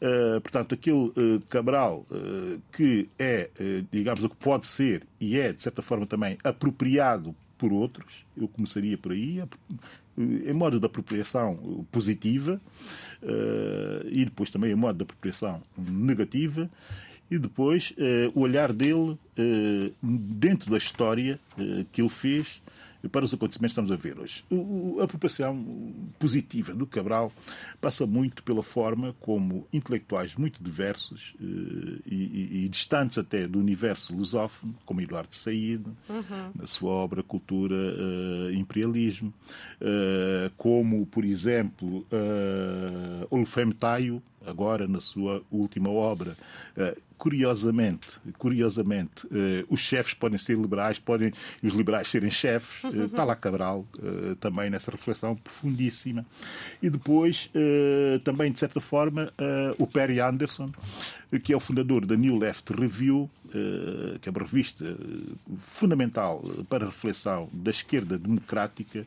Uh, 0.02 0.40
portanto, 0.40 0.74
aquele 0.74 1.06
uh, 1.06 1.40
Cabral 1.48 2.04
que 2.72 3.08
é, 3.18 3.50
digamos, 3.90 4.24
o 4.24 4.28
que 4.28 4.36
pode 4.36 4.66
ser 4.66 5.06
e 5.20 5.38
é, 5.38 5.52
de 5.52 5.60
certa 5.60 5.82
forma, 5.82 6.06
também 6.06 6.36
apropriado 6.42 7.34
por 7.56 7.72
outros, 7.72 8.24
eu 8.36 8.48
começaria 8.48 8.96
por 8.96 9.12
aí, 9.12 9.42
em 10.16 10.52
modo 10.52 10.80
de 10.80 10.86
apropriação 10.86 11.86
positiva 11.92 12.60
e 14.10 14.24
depois 14.24 14.50
também 14.50 14.72
em 14.72 14.74
modo 14.74 14.96
de 14.96 15.02
apropriação 15.02 15.62
negativa 15.76 16.70
e 17.30 17.38
depois 17.38 17.94
o 18.34 18.40
olhar 18.40 18.72
dele 18.72 19.18
dentro 20.02 20.70
da 20.70 20.78
história 20.78 21.38
que 21.92 22.00
ele 22.00 22.08
fez 22.08 22.62
para 23.08 23.24
os 23.24 23.32
acontecimentos 23.32 23.74
que 23.74 23.80
estamos 23.80 23.92
a 23.92 23.96
ver 23.96 24.18
hoje. 24.18 24.44
a 25.00 25.04
apropriação 25.04 25.64
positiva 26.18 26.74
do 26.74 26.86
Cabral 26.86 27.32
passa 27.80 28.06
muito 28.06 28.42
pela 28.42 28.62
forma 28.62 29.14
como 29.20 29.66
intelectuais 29.72 30.34
muito 30.34 30.62
diversos 30.62 31.34
eh, 31.40 32.02
e, 32.06 32.14
e, 32.14 32.64
e 32.64 32.68
distantes 32.68 33.18
até 33.18 33.46
do 33.46 33.58
universo 33.58 34.14
lusófono, 34.14 34.74
como 34.84 35.00
Eduardo 35.00 35.34
Said, 35.34 35.84
uhum. 36.08 36.50
na 36.54 36.66
sua 36.66 36.90
obra 36.92 37.22
Cultura 37.22 37.74
uh, 37.74 38.52
Imperialismo, 38.52 39.32
uh, 39.80 40.50
como, 40.56 41.06
por 41.06 41.24
exemplo, 41.24 41.98
uh, 41.98 43.26
Olufem 43.30 43.70
Tayo, 43.72 44.22
agora 44.46 44.86
na 44.88 45.00
sua 45.00 45.42
última 45.50 45.90
obra. 45.90 46.36
Uh, 46.76 47.00
curiosamente, 47.18 48.18
curiosamente 48.38 49.26
uh, 49.26 49.66
os 49.68 49.80
chefes 49.80 50.14
podem 50.14 50.38
ser 50.38 50.56
liberais, 50.56 50.98
podem 50.98 51.32
os 51.62 51.74
liberais 51.74 52.08
serem 52.08 52.30
chefes. 52.30 52.82
Está 53.04 53.24
lá 53.24 53.36
Cabral 53.36 53.86
também 54.40 54.70
nessa 54.70 54.90
reflexão 54.90 55.36
profundíssima. 55.36 56.24
E 56.82 56.88
depois, 56.88 57.50
também, 58.24 58.50
de 58.50 58.58
certa 58.58 58.80
forma, 58.80 59.32
o 59.78 59.86
Perry 59.86 60.20
Anderson, 60.20 60.72
que 61.42 61.52
é 61.52 61.56
o 61.56 61.60
fundador 61.60 62.06
da 62.06 62.16
New 62.16 62.38
Left 62.38 62.72
Review, 62.72 63.30
que 64.20 64.28
é 64.28 64.32
uma 64.32 64.40
revista 64.40 64.84
fundamental 65.58 66.42
para 66.68 66.84
a 66.84 66.88
reflexão 66.88 67.48
da 67.52 67.70
esquerda 67.70 68.18
democrática 68.18 69.06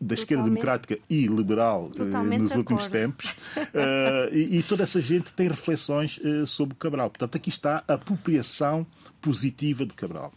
da 0.00 0.14
esquerda 0.14 0.44
democrática 0.44 0.98
e 1.10 1.26
liberal 1.26 1.90
uh, 1.98 2.38
nos 2.38 2.54
últimos 2.54 2.86
tempos. 2.88 3.30
Uh, 3.56 4.30
e, 4.32 4.58
e, 4.58 4.62
toda 4.62 4.84
essa 4.84 5.00
gente 5.00 5.32
tem 5.32 5.48
reflexões 5.48 6.18
uh, 6.18 6.46
sobre 6.46 6.76
Cabral. 6.76 7.10
Portanto, 7.10 7.36
aqui 7.36 7.48
está 7.48 7.82
a 7.88 7.94
apropriação 7.94 8.86
positiva 9.20 9.84
de 9.84 9.92
Cabral. 9.94 10.32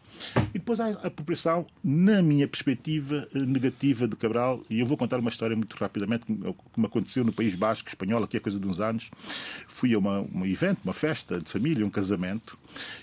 E 0.53 0.59
depois 0.59 0.79
há 0.79 0.87
a 0.87 1.07
apropriação, 1.07 1.65
na 1.83 2.21
minha 2.21 2.47
perspectiva, 2.47 3.27
negativa 3.33 4.07
de 4.07 4.15
Cabral. 4.15 4.61
E 4.69 4.79
eu 4.79 4.85
vou 4.85 4.97
contar 4.97 5.19
uma 5.19 5.29
história 5.29 5.55
muito 5.55 5.75
rapidamente 5.75 6.25
que 6.25 6.79
me 6.79 6.85
aconteceu 6.85 7.23
no 7.23 7.31
País 7.31 7.55
Basco 7.55 7.87
espanhol, 7.87 8.23
aqui 8.23 8.37
há 8.37 8.39
coisa 8.41 8.59
de 8.59 8.67
uns 8.67 8.79
anos. 8.79 9.09
Fui 9.67 9.93
a 9.93 9.99
uma, 9.99 10.21
um 10.21 10.45
evento, 10.45 10.81
uma 10.83 10.93
festa 10.93 11.39
de 11.39 11.49
família, 11.49 11.85
um 11.85 11.89
casamento, 11.89 12.57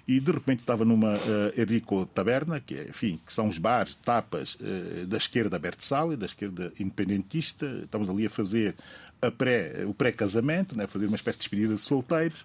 e 0.07 0.21
de 0.21 0.31
repente 0.31 0.61
estava 0.61 0.85
numa 0.85 1.15
uh, 1.15 1.61
Enrico 1.61 2.07
Taberna, 2.07 2.61
que, 2.61 2.75
é, 2.75 2.89
enfim, 2.89 3.21
que 3.25 3.33
são 3.33 3.49
os 3.49 3.59
bares, 3.59 3.95
tapas 4.05 4.57
uh, 4.57 5.07
da 5.07 5.17
esquerda 5.17 5.59
Sal 5.79 6.13
e 6.13 6.17
da 6.17 6.27
esquerda 6.27 6.73
independentista. 6.79 7.67
Estamos 7.85 8.09
ali 8.09 8.27
a 8.27 8.31
fazer 8.31 8.75
pré, 9.37 9.85
o 9.87 9.93
pré-casamento, 9.93 10.77
né, 10.77 10.87
fazer 10.87 11.07
uma 11.07 11.17
espécie 11.17 11.39
de 11.39 11.43
despedida 11.43 11.75
de 11.75 11.81
solteiros. 11.81 12.45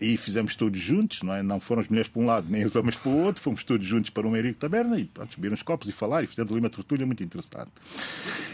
E 0.00 0.16
fizemos 0.18 0.54
todos 0.54 0.78
juntos, 0.78 1.22
não 1.22 1.32
é? 1.32 1.42
Não 1.42 1.58
foram 1.58 1.80
as 1.80 1.88
mulheres 1.88 2.08
para 2.08 2.20
um 2.20 2.26
lado, 2.26 2.46
nem 2.50 2.64
os 2.64 2.76
homens 2.76 2.96
para 2.96 3.10
o 3.10 3.24
outro, 3.24 3.42
fomos 3.42 3.64
todos 3.64 3.86
juntos 3.86 4.10
para 4.10 4.28
um 4.28 4.36
Henrique 4.36 4.58
Taberna 4.58 4.98
e 4.98 5.04
pronto, 5.04 5.34
beberam 5.36 5.54
os 5.54 5.62
copos 5.62 5.88
e 5.88 5.92
falar 5.92 6.22
e 6.22 6.26
fizemos 6.26 6.52
ali 6.52 6.60
uma 6.60 6.68
tortura 6.68 7.06
muito 7.06 7.22
interessante. 7.24 7.70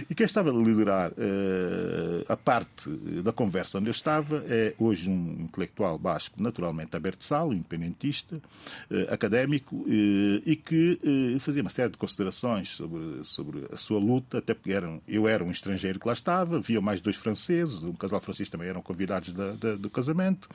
E 0.09 0.15
quem 0.15 0.25
estava 0.25 0.51
a 0.51 0.53
liderar 0.53 1.11
uh, 1.11 2.25
a 2.29 2.37
parte 2.37 2.89
da 3.25 3.33
conversa 3.33 3.79
onde 3.79 3.89
eu 3.89 3.93
estava 3.93 4.45
é 4.47 4.75
hoje 4.79 5.11
um 5.11 5.39
intelectual 5.41 5.99
basco, 5.99 6.41
naturalmente 6.41 6.97
aberto 6.97 7.25
sal, 7.25 7.53
independentista, 7.53 8.37
uh, 8.37 9.13
académico, 9.13 9.75
uh, 9.77 10.43
e 10.47 10.55
que 10.55 10.99
fazia 11.41 11.63
uma 11.63 11.71
série 11.71 11.91
de 11.91 11.97
considerações 11.97 12.69
sobre, 12.69 13.25
sobre 13.25 13.67
a 13.73 13.77
sua 13.77 13.99
luta, 13.99 14.39
até 14.39 14.55
porque 14.55 14.73
eram, 14.73 15.01
eu 15.09 15.27
era 15.27 15.43
um 15.43 15.51
estrangeiro 15.51 15.99
que 15.99 16.07
lá 16.07 16.13
estava, 16.13 16.59
havia 16.59 16.81
mais 16.81 17.01
dois 17.01 17.17
franceses, 17.17 17.83
um 17.83 17.93
casal 17.93 18.21
francês 18.21 18.49
também 18.49 18.69
eram 18.69 18.81
convidados 18.81 19.33
da, 19.33 19.53
da, 19.53 19.75
do 19.75 19.91
casamento. 19.91 20.49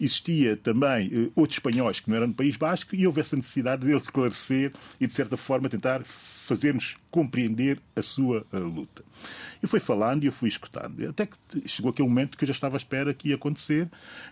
Existia 0.00 0.27
existia 0.28 0.56
também 0.56 1.08
uh, 1.08 1.32
outros 1.34 1.56
espanhóis 1.56 2.00
que 2.00 2.08
não 2.08 2.16
eram 2.16 2.28
do 2.28 2.34
País 2.34 2.56
Basco 2.56 2.94
e 2.94 3.06
houve 3.06 3.20
essa 3.20 3.34
necessidade 3.34 3.84
de 3.84 3.90
ele 3.90 4.00
esclarecer 4.00 4.72
e, 5.00 5.06
de 5.06 5.12
certa 5.12 5.36
forma, 5.36 5.68
tentar 5.68 6.04
fazer-nos 6.04 6.96
compreender 7.10 7.78
a 7.96 8.02
sua 8.02 8.44
uh, 8.52 8.58
luta. 8.58 9.02
E 9.62 9.66
foi 9.66 9.80
falando 9.80 10.22
e 10.22 10.26
eu 10.26 10.32
fui 10.32 10.48
escutando. 10.48 11.06
Até 11.08 11.26
que 11.26 11.36
chegou 11.66 11.90
aquele 11.90 12.08
momento 12.08 12.36
que 12.36 12.44
eu 12.44 12.46
já 12.46 12.52
estava 12.52 12.76
à 12.76 12.78
espera 12.78 13.12
que 13.12 13.30
ia 13.30 13.34
acontecer, 13.34 13.88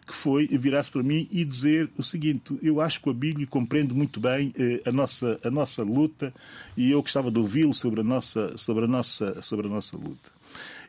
que 0.07 0.15
foi 0.15 0.47
virar-se 0.47 0.91
para 0.91 1.03
mim 1.03 1.29
e 1.31 1.45
dizer 1.45 1.91
o 1.97 2.03
seguinte: 2.03 2.59
eu 2.63 2.81
acho 2.81 3.01
que 3.01 3.09
o 3.09 3.11
Abílio 3.11 3.47
compreende 3.47 3.95
muito 3.95 4.21
bem 4.21 4.53
uh, 4.57 4.89
a, 4.89 4.93
nossa, 4.93 5.37
a 5.43 5.51
nossa 5.51 5.83
luta 5.83 6.33
e 6.77 6.91
eu 6.91 7.03
gostava 7.03 7.31
de 7.31 7.39
ouvi-lo 7.39 7.75
sobre 7.75 8.01
a 8.01 8.05
nossa, 8.05 8.57
sobre 8.57 8.85
a 8.85 8.89
nossa, 8.89 9.43
sobre 9.43 9.67
a 9.67 9.71
nossa 9.71 9.97
luta. 9.97 10.37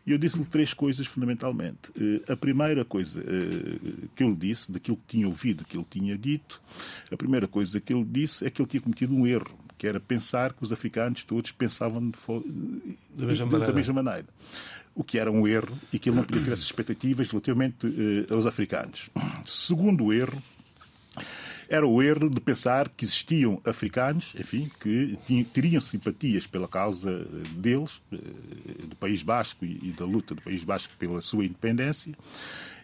E 0.08 0.14
eu 0.14 0.18
disse-lhe 0.18 0.46
três 0.46 0.74
coisas 0.74 1.06
fundamentalmente. 1.06 1.92
Eh, 2.00 2.32
a 2.32 2.38
primeira 2.38 2.86
coisa 2.86 3.20
eh, 3.20 4.08
que 4.16 4.24
ele 4.24 4.36
disse, 4.36 4.72
daquilo 4.72 4.96
que 4.96 5.18
tinha 5.18 5.28
ouvido, 5.28 5.66
que 5.66 5.76
ele 5.76 5.86
tinha 5.90 6.18
dito, 6.18 6.62
a 7.12 7.18
primeira 7.18 7.46
coisa 7.46 7.82
que 7.82 7.94
ele 7.94 8.06
disse 8.06 8.48
é 8.48 8.50
que 8.50 8.62
ele 8.62 8.70
tinha 8.70 8.80
cometido 8.80 9.14
um 9.14 9.28
erro, 9.28 9.52
que 9.78 9.86
era 9.86 10.00
pensar 10.00 10.54
que 10.54 10.64
os 10.64 10.72
africanos 10.72 11.26
todos 11.26 11.52
pensavam 11.52 12.02
de, 12.02 12.18
da, 13.18 13.26
mesma 13.26 13.60
da 13.60 13.74
mesma 13.74 14.02
maneira 14.02 14.26
o 14.96 15.04
que 15.04 15.20
era 15.20 15.32
um 15.32 15.48
erro 15.48 15.78
e 15.94 16.00
que 16.00 16.10
ele 16.10 16.16
não 16.16 16.24
podia 16.24 16.44
ter 16.44 16.54
essas 16.54 16.66
expectativas 16.66 17.30
relativamente 17.30 17.86
uh, 17.86 18.34
aos 18.34 18.48
africanos. 18.48 19.12
Segundo 19.46 20.12
erro, 20.12 20.42
era 21.70 21.86
o 21.86 22.02
erro 22.02 22.30
de 22.30 22.40
pensar 22.40 22.90
que 22.90 23.04
existiam 23.04 23.62
africanos, 23.66 24.34
enfim, 24.40 24.72
que 24.80 25.18
teriam 25.54 25.82
simpatias 25.82 26.48
pela 26.48 26.68
causa 26.68 27.26
deles, 27.52 28.02
eh, 28.12 28.18
do 28.88 28.96
País 28.96 29.22
Basco 29.22 29.66
e 29.66 29.94
da 29.98 30.06
luta 30.06 30.34
do 30.34 30.42
País 30.42 30.64
Basco 30.64 30.94
pela 30.98 31.22
sua 31.22 31.46
independência, 31.46 32.14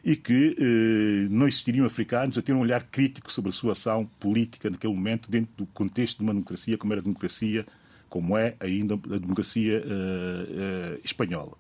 e 0.04 0.16
que 0.16 0.56
eh, 0.60 1.28
não 1.30 1.48
existiriam 1.48 1.86
africanos 1.86 2.38
a 2.38 2.42
ter 2.42 2.54
um 2.54 2.60
olhar 2.60 2.84
crítico 2.84 3.32
sobre 3.32 3.50
a 3.50 3.54
sua 3.54 3.72
ação 3.72 4.06
política 4.20 4.70
naquele 4.70 4.94
momento, 4.94 5.32
dentro 5.32 5.54
do 5.58 5.66
contexto 5.68 6.18
de 6.18 6.24
uma 6.24 6.34
democracia 6.34 6.78
como 6.78 6.94
era 6.94 7.02
a 7.02 7.04
democracia, 7.04 7.66
como 8.14 8.38
é 8.38 8.56
ainda 8.60 8.94
a 8.94 9.18
democracia 9.18 9.84
uh, 9.84 9.88
uh, 9.88 11.02
espanhola 11.04 11.54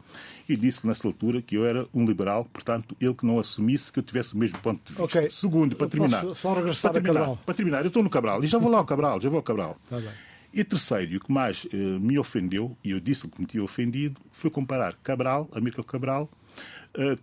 e 0.47 0.55
disse 0.55 0.85
nessa 0.85 1.07
altura 1.07 1.41
que 1.41 1.55
eu 1.55 1.65
era 1.65 1.87
um 1.91 2.05
liberal, 2.05 2.45
portanto, 2.45 2.95
ele 3.01 3.15
que 3.15 3.25
não 3.25 3.39
assumisse 3.39 3.91
que 3.91 3.97
eu 3.97 4.03
tivesse 4.03 4.35
o 4.35 4.37
mesmo 4.37 4.59
ponto 4.59 4.79
de 4.85 4.89
vista. 4.89 5.03
Okay. 5.03 5.31
Segundo, 5.31 5.75
para 5.75 5.87
terminar. 5.87 6.23
Só 6.35 6.53
regressar 6.53 6.91
para 6.91 7.01
terminar, 7.01 7.19
Cabral. 7.21 7.39
para 7.43 7.55
terminar, 7.55 7.81
eu 7.81 7.87
estou 7.87 8.03
no 8.03 8.09
Cabral 8.09 8.43
e 8.43 8.47
já 8.47 8.59
vou 8.59 8.69
lá 8.69 8.77
ao 8.77 8.85
Cabral, 8.85 9.19
já 9.19 9.29
vou 9.29 9.37
ao 9.37 9.43
Cabral. 9.43 9.79
Tá. 9.89 9.99
E 10.53 10.63
terceiro, 10.63 11.13
e 11.13 11.17
o 11.17 11.19
que 11.21 11.31
mais 11.31 11.65
eh, 11.73 11.75
me 11.75 12.19
ofendeu, 12.19 12.77
e 12.83 12.91
eu 12.91 12.99
disse 12.99 13.27
que 13.27 13.41
me 13.41 13.47
tinha 13.47 13.63
ofendido, 13.63 14.21
foi 14.31 14.51
comparar 14.51 14.93
Cabral, 15.01 15.49
Amílcar 15.53 15.83
Cabral, 15.83 16.29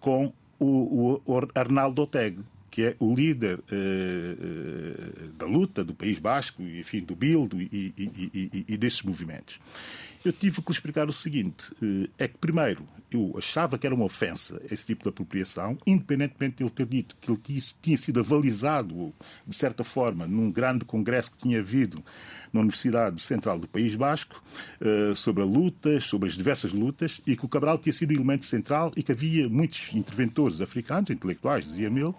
com 0.00 0.32
o, 0.58 1.20
o 1.24 1.48
Arnaldo 1.54 2.02
Oteg, 2.02 2.40
que 2.70 2.82
é 2.82 2.96
o 2.98 3.14
líder 3.14 3.58
eh, 3.70 4.36
eh, 4.38 5.28
da 5.36 5.46
luta 5.46 5.82
do 5.82 5.94
País 5.94 6.18
Basco, 6.18 6.62
enfim, 6.62 7.00
do 7.00 7.16
Bildo 7.16 7.60
e, 7.60 7.68
e, 7.96 8.30
e, 8.32 8.64
e 8.68 8.76
desses 8.76 9.02
movimentos. 9.02 9.58
Eu 10.24 10.32
tive 10.32 10.62
que 10.62 10.70
lhe 10.70 10.74
explicar 10.74 11.08
o 11.08 11.12
seguinte: 11.12 11.72
eh, 11.82 12.08
é 12.18 12.28
que, 12.28 12.38
primeiro, 12.38 12.86
eu 13.16 13.34
achava 13.36 13.78
que 13.78 13.86
era 13.86 13.94
uma 13.94 14.04
ofensa 14.04 14.60
esse 14.70 14.86
tipo 14.86 15.02
de 15.02 15.08
apropriação, 15.08 15.76
independentemente 15.86 16.56
de 16.56 16.62
ele 16.62 16.70
ter 16.70 16.86
dito 16.86 17.16
que 17.20 17.30
ele 17.30 17.40
tinha 17.82 17.98
sido 17.98 18.20
avalizado, 18.20 19.12
de 19.46 19.56
certa 19.56 19.84
forma, 19.84 20.26
num 20.26 20.50
grande 20.50 20.84
congresso 20.84 21.30
que 21.30 21.38
tinha 21.38 21.58
havido 21.60 22.02
na 22.52 22.60
Universidade 22.60 23.20
Central 23.20 23.58
do 23.58 23.68
País 23.68 23.94
Basco, 23.94 24.42
eh, 24.80 25.12
sobre 25.14 25.42
a 25.42 25.46
luta, 25.46 26.00
sobre 26.00 26.28
as 26.28 26.34
diversas 26.34 26.72
lutas, 26.72 27.20
e 27.26 27.36
que 27.36 27.44
o 27.44 27.48
Cabral 27.48 27.78
tinha 27.78 27.92
sido 27.92 28.12
elemento 28.12 28.44
central 28.44 28.92
e 28.96 29.02
que 29.02 29.12
havia 29.12 29.48
muitos 29.48 29.92
interventores 29.92 30.60
africanos, 30.60 31.10
intelectuais, 31.10 31.66
dizia-me 31.66 32.00
ele, 32.00 32.14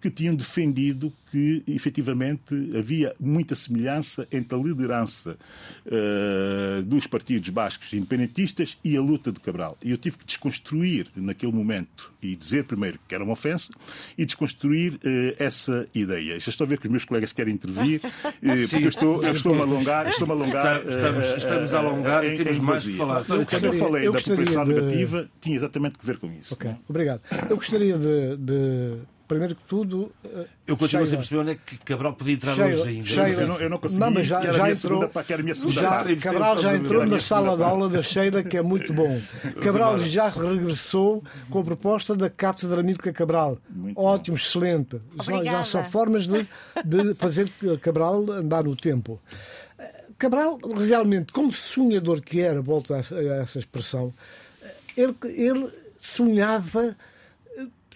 que 0.00 0.10
tinham 0.10 0.34
defendido 0.34 1.12
que, 1.30 1.62
efetivamente, 1.66 2.54
havia 2.78 3.14
muita 3.18 3.54
semelhança 3.56 4.26
entre 4.30 4.56
a 4.56 4.62
liderança 4.62 5.36
uh, 5.86 6.82
dos 6.84 7.06
partidos 7.06 7.48
bascos 7.48 7.92
independentistas 7.92 8.78
e 8.84 8.96
a 8.96 9.00
luta 9.00 9.32
de 9.32 9.40
Cabral. 9.40 9.76
E 9.82 9.90
eu 9.90 9.98
tive 9.98 10.16
que 10.18 10.24
desconstruir, 10.34 11.08
naquele 11.16 11.52
momento, 11.52 12.12
e 12.22 12.34
dizer 12.36 12.64
primeiro 12.64 12.98
que 13.08 13.14
era 13.14 13.24
uma 13.24 13.32
ofensa, 13.32 13.72
e 14.16 14.24
desconstruir 14.24 14.94
uh, 14.94 15.34
essa 15.38 15.86
ideia. 15.94 16.38
Já 16.38 16.50
estou 16.50 16.64
a 16.64 16.68
ver 16.68 16.78
que 16.78 16.86
os 16.86 16.90
meus 16.90 17.04
colegas 17.04 17.32
querem 17.32 17.54
intervir, 17.54 18.00
uh, 18.04 18.40
porque 18.68 18.84
eu 18.84 18.88
estou, 18.88 19.22
eu 19.22 19.32
estou-me 19.32 19.60
a 19.60 19.64
alongar. 19.64 20.08
Estou 20.08 20.28
a 20.28 20.32
alongar 20.32 20.82
estamos, 20.86 21.24
estamos 21.36 21.74
a 21.74 21.78
alongar 21.78 22.24
e 22.24 22.36
temos 22.36 22.58
mais 22.58 22.84
que 22.84 22.96
falar. 22.96 23.24
Eu 23.28 23.46
Quando 23.46 23.64
eu 23.64 23.72
falei 23.74 24.06
eu 24.06 24.12
da 24.12 24.20
população 24.20 24.64
de... 24.64 24.74
negativa, 24.74 25.30
tinha 25.40 25.56
exatamente 25.56 25.98
que 25.98 26.06
ver 26.06 26.18
com 26.18 26.30
isso. 26.32 26.54
Ok, 26.54 26.70
obrigado. 26.88 27.20
Eu 27.48 27.56
gostaria 27.56 27.98
de, 27.98 28.36
de 28.36 28.98
primeiro 29.26 29.54
que 29.54 29.62
tudo. 29.64 30.12
Eh, 30.24 30.46
eu 30.66 30.76
continuo 30.76 31.06
a 31.06 31.08
perceber 31.08 31.40
onde 31.40 31.50
é 31.52 31.54
que 31.54 31.78
Cabral 31.78 32.14
podia 32.14 32.34
entrar 32.34 32.54
Sheila, 32.54 32.70
hoje 32.70 32.88
ainda. 32.88 33.06
Sheila, 33.06 33.42
eu, 33.42 33.48
não, 33.48 33.60
eu 33.60 33.70
não 33.70 33.78
consegui. 33.78 34.00
Não, 34.00 34.10
mas 34.10 34.26
já, 34.26 34.40
já, 34.40 34.52
já 34.52 34.70
entrou. 34.70 35.10
Segunda, 35.10 35.54
segunda 35.54 35.80
já, 35.80 36.16
Cabral 36.16 36.58
já 36.58 36.76
entrou 36.76 37.06
na 37.06 37.20
sala 37.20 37.56
de 37.56 37.62
aula 37.62 37.88
da 37.88 38.02
Sheila, 38.02 38.42
que 38.42 38.56
é 38.56 38.62
muito 38.62 38.92
bom. 38.92 39.20
Cabral 39.62 39.98
já 39.98 40.28
regressou 40.28 41.22
com 41.50 41.58
a 41.58 41.64
proposta 41.64 42.14
da 42.14 42.30
Cátedra 42.30 42.82
Mítica 42.82 43.12
Cabral. 43.12 43.58
Muito 43.70 44.00
Ótimo, 44.00 44.36
bom. 44.36 44.42
excelente. 44.42 45.00
Já, 45.22 45.44
já 45.44 45.64
são 45.64 45.84
formas 45.84 46.26
de, 46.26 46.46
de 46.84 47.14
fazer 47.14 47.50
Cabral 47.80 48.30
andar 48.30 48.64
no 48.64 48.76
tempo. 48.76 49.20
Cabral, 50.18 50.58
realmente, 50.58 51.32
como 51.32 51.52
sonhador 51.52 52.20
que 52.20 52.40
era, 52.40 52.62
volto 52.62 52.94
a 52.94 52.98
essa, 52.98 53.16
a 53.16 53.36
essa 53.42 53.58
expressão, 53.58 54.14
ele, 54.96 55.14
ele 55.24 55.68
sonhava 55.98 56.96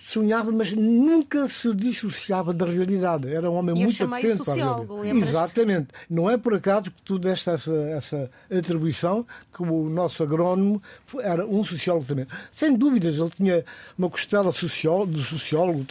sonhava, 0.08 0.50
mas 0.50 0.72
nunca 0.72 1.46
se 1.48 1.74
dissociava 1.74 2.54
da 2.54 2.64
realidade. 2.64 3.28
Era 3.28 3.50
um 3.50 3.54
homem 3.54 3.76
e 3.76 3.84
muito 3.84 4.04
atento 4.04 4.50
à 4.50 4.54
realidade. 4.54 5.28
Exatamente. 5.28 5.88
Não 6.08 6.30
é 6.30 6.38
por 6.38 6.54
acaso 6.54 6.84
que 6.84 7.02
tu 7.02 7.18
deste 7.18 7.50
essa, 7.50 7.74
essa 7.74 8.30
atribuição 8.50 9.26
que 9.54 9.62
o 9.62 9.90
nosso 9.90 10.22
agrónomo 10.22 10.82
era 11.20 11.46
um 11.46 11.62
sociólogo 11.62 12.06
também. 12.06 12.26
Sem 12.50 12.74
dúvidas, 12.74 13.18
ele 13.18 13.30
tinha 13.30 13.64
uma 13.98 14.08
costela 14.08 14.50
sociólogo, 14.50 15.12
de 15.12 15.24
sociólogo, 15.24 15.84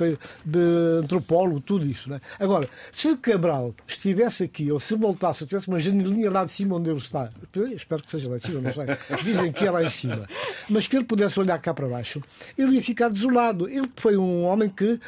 de 0.44 0.60
antropólogo, 1.04 1.62
tudo 1.62 1.86
isso. 1.86 2.10
Né? 2.10 2.20
Agora, 2.40 2.68
se 2.92 3.16
Cabral 3.18 3.76
estivesse 3.88 4.44
aqui, 4.44 4.72
ou 4.72 4.80
se 4.80 4.96
voltasse, 4.96 5.46
tivesse 5.46 5.68
uma 5.68 5.80
janelinha 5.80 6.32
lá 6.32 6.44
de 6.44 6.52
cima 6.52 6.78
onde 6.78 6.90
ele 6.90 6.98
está, 6.98 7.30
espero 7.76 8.02
que 8.02 8.10
seja 8.10 8.30
lá 8.30 8.38
em 8.38 8.40
cima, 8.40 8.62
não 8.62 8.74
sei, 8.74 8.86
dizem 9.24 9.52
que 9.52 9.66
é 9.66 9.70
lá 9.70 9.84
em 9.84 9.90
cima, 9.90 10.28
mas 10.68 10.88
que 10.88 10.96
ele 10.96 11.06
pudesse 11.06 11.40
olhar 11.40 11.60
cá 11.60 11.72
para 11.72 11.88
baixo, 11.88 12.24
ele 12.58 12.78
ia 12.78 12.84
ficar 12.84 13.10
desolado. 13.10 13.70
Ele 13.70 13.88
foi 14.08 14.16
um 14.16 14.46
homem 14.46 14.70
que 14.70 15.02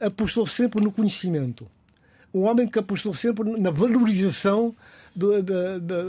apostou 0.00 0.44
sempre 0.48 0.82
no 0.82 0.90
conhecimento. 0.90 1.64
Um 2.34 2.40
homem 2.42 2.66
que 2.66 2.76
apostou 2.76 3.14
sempre 3.14 3.48
na 3.56 3.70
valorização 3.70 4.74
do, 5.14 5.40
da, 5.40 5.78
da, 5.78 6.02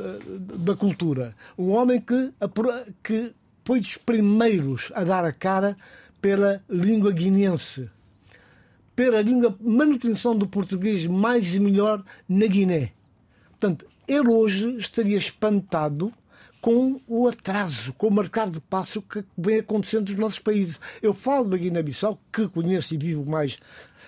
da, 0.57 0.75
cultura. 0.75 1.35
Um 1.55 1.69
homem 1.69 2.01
que, 2.01 2.31
que 3.03 3.33
foi 3.63 3.79
dos 3.79 3.97
primeiros 3.97 4.91
a 4.95 5.03
dar 5.03 5.23
a 5.23 5.31
cara 5.31 5.77
pela 6.19 6.59
língua 6.67 7.11
guineense, 7.11 7.87
pela 8.95 9.21
língua 9.21 9.55
manutenção 9.61 10.35
do 10.35 10.47
português 10.47 11.05
mais 11.05 11.53
e 11.53 11.59
melhor 11.59 12.03
na 12.27 12.47
Guiné. 12.47 12.93
Portanto, 13.51 13.85
ele 14.07 14.27
hoje 14.27 14.75
estaria 14.77 15.17
espantado 15.17 16.11
com 16.63 16.97
o 17.09 17.27
atraso, 17.27 17.91
com 17.91 18.07
o 18.07 18.11
marcar 18.11 18.49
de 18.49 18.61
passo 18.61 19.01
que 19.01 19.21
vem 19.37 19.59
acontecendo 19.59 20.09
nos 20.09 20.17
nossos 20.17 20.39
países. 20.39 20.79
Eu 21.01 21.13
falo 21.13 21.49
da 21.49 21.57
Guiné-Bissau, 21.57 22.17
que 22.31 22.47
conheço 22.47 22.93
e 22.93 22.97
vivo 22.97 23.29
mais 23.29 23.59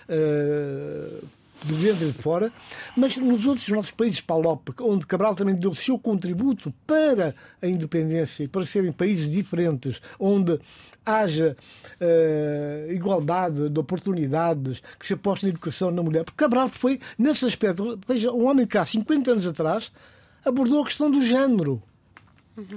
uh, 0.07 1.27
de 1.65 1.73
dentro 1.75 2.05
e 2.05 2.11
de 2.11 2.13
fora, 2.13 2.53
mas 2.95 3.17
nos 3.17 3.45
outros 3.45 3.67
nossos 3.67 3.91
países 3.91 4.21
PALOP, 4.21 4.69
onde 4.79 5.05
Cabral 5.05 5.35
também 5.35 5.53
deu 5.53 5.71
o 5.71 5.75
seu 5.75 5.99
contributo 5.99 6.73
para 6.87 7.35
a 7.61 7.67
independência 7.67 8.45
e 8.45 8.47
para 8.47 8.63
serem 8.63 8.93
países 8.93 9.29
diferentes, 9.29 10.01
onde 10.17 10.57
haja 11.05 11.57
uh, 11.99 12.89
igualdade 12.89 13.67
de 13.67 13.79
oportunidades, 13.81 14.81
que 14.97 15.05
se 15.05 15.13
aposte 15.13 15.43
na 15.43 15.49
educação 15.49 15.91
na 15.91 16.01
mulher. 16.01 16.23
Porque 16.23 16.37
Cabral 16.37 16.69
foi, 16.69 17.01
nesse 17.17 17.43
aspecto, 17.43 17.99
veja, 18.07 18.31
um 18.31 18.47
homem 18.47 18.65
que 18.65 18.77
há 18.77 18.85
50 18.85 19.29
anos 19.29 19.45
atrás 19.45 19.91
abordou 20.45 20.83
a 20.83 20.85
questão 20.85 21.11
do 21.11 21.21
género 21.21 21.83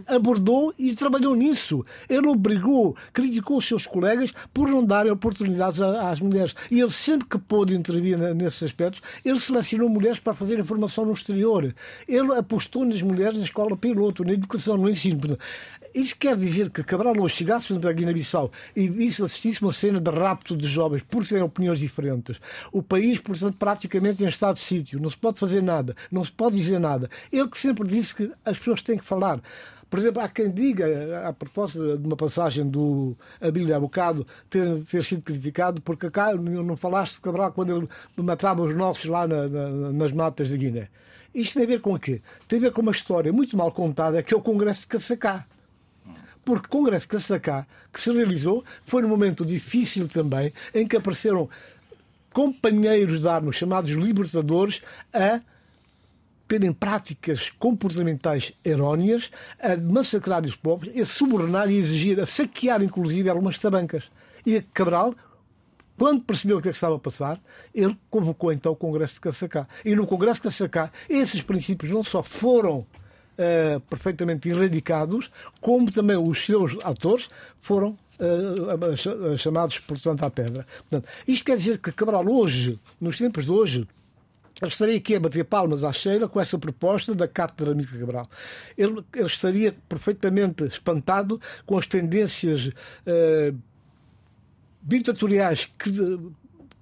abordou 0.07 0.75
e 0.79 0.95
trabalhou 0.95 1.35
nisso. 1.35 1.85
Ele 2.09 2.27
obrigou, 2.27 2.97
criticou 3.13 3.59
os 3.59 3.67
seus 3.67 3.87
colegas 3.87 4.33
por 4.53 4.69
não 4.69 4.85
darem 4.85 5.13
oportunidades 5.13 5.81
às 5.81 6.21
mulheres. 6.21 6.55
E 6.71 6.81
ele 6.81 6.91
sempre 6.91 7.29
que 7.29 7.39
pôde 7.39 7.75
intervir 7.75 8.19
nesses 8.35 8.63
aspectos, 8.63 9.03
ele 9.25 9.39
selecionou 9.39 9.89
mulheres 9.89 10.19
para 10.19 10.35
fazer 10.35 10.65
formação 10.65 11.05
no 11.05 11.13
exterior. 11.13 11.75
Ele 12.07 12.35
apostou 12.35 12.85
nas 12.85 13.03
mulheres 13.03 13.37
na 13.37 13.45
escola 13.45 13.77
piloto, 13.77 14.25
na 14.25 14.33
educação, 14.33 14.77
no 14.77 14.89
ensino. 14.89 15.39
Isto 15.95 16.17
quer 16.19 16.37
dizer 16.37 16.71
que 16.71 16.85
Cabral 16.85 17.15
hoje 17.19 17.37
chegasse 17.37 17.77
para 17.79 17.93
Guiné-Bissau 17.93 18.51
e 18.77 18.83
isso 19.07 19.25
assistisse 19.25 19.63
uma 19.63 19.73
cena 19.73 20.01
de 20.01 20.11
rapto 20.11 20.57
de 20.57 20.67
jovens 20.67 21.03
porque 21.03 21.35
têm 21.35 21.43
opiniões 21.43 21.79
diferentes. 21.79 22.41
O 22.73 22.83
país, 22.83 23.19
portanto, 23.19 23.57
praticamente 23.57 24.23
em 24.23 24.29
estado 24.29 24.57
de 24.57 24.63
sítio. 24.63 25.01
Não 25.01 25.11
se 25.11 25.17
pode 25.17 25.39
fazer 25.39 25.63
nada, 25.63 25.95
não 26.11 26.23
se 26.23 26.33
pode 26.33 26.57
dizer 26.57 26.79
nada. 26.79 27.09
Ele 27.33 27.49
que 27.49 27.59
sempre 27.59 27.89
disse 27.89 28.15
que 28.15 28.31
as 28.45 28.59
pessoas 28.59 28.83
têm 28.83 28.99
que 28.99 29.05
falar. 29.05 29.41
Por 29.89 29.99
exemplo, 29.99 30.21
há 30.21 30.29
quem 30.29 30.51
diga, 30.51 31.27
a 31.27 31.33
propósito 31.33 31.97
de 31.97 32.07
uma 32.07 32.17
passagem 32.17 32.69
do 32.69 33.17
Abílio 33.41 33.75
há 33.75 33.81
bocado, 33.81 34.27
ter, 34.51 34.85
ter 34.85 35.03
sido 35.03 35.23
criticado 35.23 35.81
porque 35.81 36.11
cá 36.11 36.35
não 36.35 36.77
falaste 36.77 37.15
de 37.15 37.21
Cabral 37.23 37.53
quando 37.53 37.75
ele 37.75 37.89
matava 38.17 38.63
os 38.63 38.75
nossos 38.75 39.07
lá 39.07 39.27
na, 39.27 39.49
na, 39.49 39.93
nas 39.93 40.13
matas 40.13 40.49
de 40.49 40.59
Guiné. 40.59 40.89
Isto 41.35 41.55
tem 41.55 41.63
a 41.65 41.67
ver 41.67 41.81
com 41.81 41.95
o 41.95 41.99
quê? 41.99 42.21
Tem 42.47 42.59
a 42.59 42.63
ver 42.63 42.73
com 42.73 42.83
uma 42.83 42.93
história 42.93 43.33
muito 43.33 43.57
mal 43.57 43.73
contada, 43.73 44.23
que 44.23 44.35
é 44.35 44.37
o 44.37 44.43
Congresso 44.43 44.83
de 44.83 44.89
Caçacá 44.89 45.47
porque 46.49 46.67
o 46.67 46.71
Congresso 46.71 47.07
Caçacá, 47.07 47.67
que 47.93 48.01
se 48.01 48.11
realizou, 48.11 48.65
foi 48.87 49.03
num 49.03 49.09
momento 49.09 49.45
difícil 49.45 50.09
também, 50.09 50.51
em 50.73 50.89
que 50.89 50.97
apareceram 50.97 51.47
companheiros 52.33 53.21
de 53.21 53.29
armas, 53.29 53.57
chamados 53.57 53.91
libertadores, 53.91 54.81
a 55.13 55.43
terem 56.49 56.73
práticas 56.73 57.51
comportamentais 57.51 58.55
erróneas, 58.65 59.31
a 59.61 59.77
massacrar 59.77 60.43
os 60.43 60.57
pobres, 60.57 60.99
a 60.99 61.05
subornar 61.05 61.71
e 61.71 61.77
exigir, 61.77 62.19
a 62.19 62.25
saquear 62.25 62.83
inclusive 62.83 63.29
algumas 63.29 63.59
tabancas. 63.59 64.05
E 64.47 64.63
Cabral, 64.73 65.15
quando 65.99 66.23
percebeu 66.23 66.57
o 66.57 66.63
que, 66.63 66.69
é 66.69 66.73
que 66.73 66.79
estava 66.79 66.97
a 66.97 66.99
passar, 66.99 67.39
ele 67.75 67.95
convocou 68.09 68.51
então 68.55 68.73
o 68.73 68.77
Congresso 68.77 69.13
de 69.13 69.21
Caçacá. 69.21 69.69
E 69.85 69.95
no 69.95 70.07
Congresso 70.07 70.41
de 70.41 70.45
Caçacá, 70.45 70.91
esses 71.11 71.43
princípios 71.43 71.93
não 71.93 72.03
só 72.03 72.23
foram 72.23 72.87
uh, 73.39 73.81
perfeitamente 73.81 74.49
erradicados, 74.49 75.31
como 75.61 75.91
também 75.91 76.17
os 76.17 76.45
seus 76.45 76.77
atores 76.83 77.31
foram 77.61 77.97
uh, 78.19 79.37
chamados, 79.37 79.79
portanto, 79.79 80.25
à 80.25 80.31
pedra. 80.31 80.67
Portanto, 80.89 81.09
isto 81.27 81.45
quer 81.45 81.57
dizer 81.57 81.79
que 81.79 81.93
Cabral 81.93 82.29
hoje, 82.29 82.79
nos 83.01 83.17
tempos 83.17 83.45
de 83.45 83.51
hoje, 83.51 83.89
eu 84.61 84.67
estaria 84.67 84.97
aqui 84.97 85.15
a 85.15 85.21
bater 85.21 85.45
palmas 85.45 85.85
à 85.85 85.93
Sheila 85.93 86.29
com 86.29 86.41
essa 86.41 86.59
proposta 86.59 87.15
da 87.15 87.29
Cátedra 87.29 87.73
Amiga 87.73 87.97
Cabral. 87.97 88.29
Ele, 88.77 89.05
ele, 89.15 89.27
estaria 89.27 89.73
perfeitamente 89.89 90.65
espantado 90.65 91.41
com 91.65 91.79
as 91.79 91.87
tendências 91.87 92.67
uh, 92.67 93.57
ditatoriais 94.83 95.67
que 95.79 95.93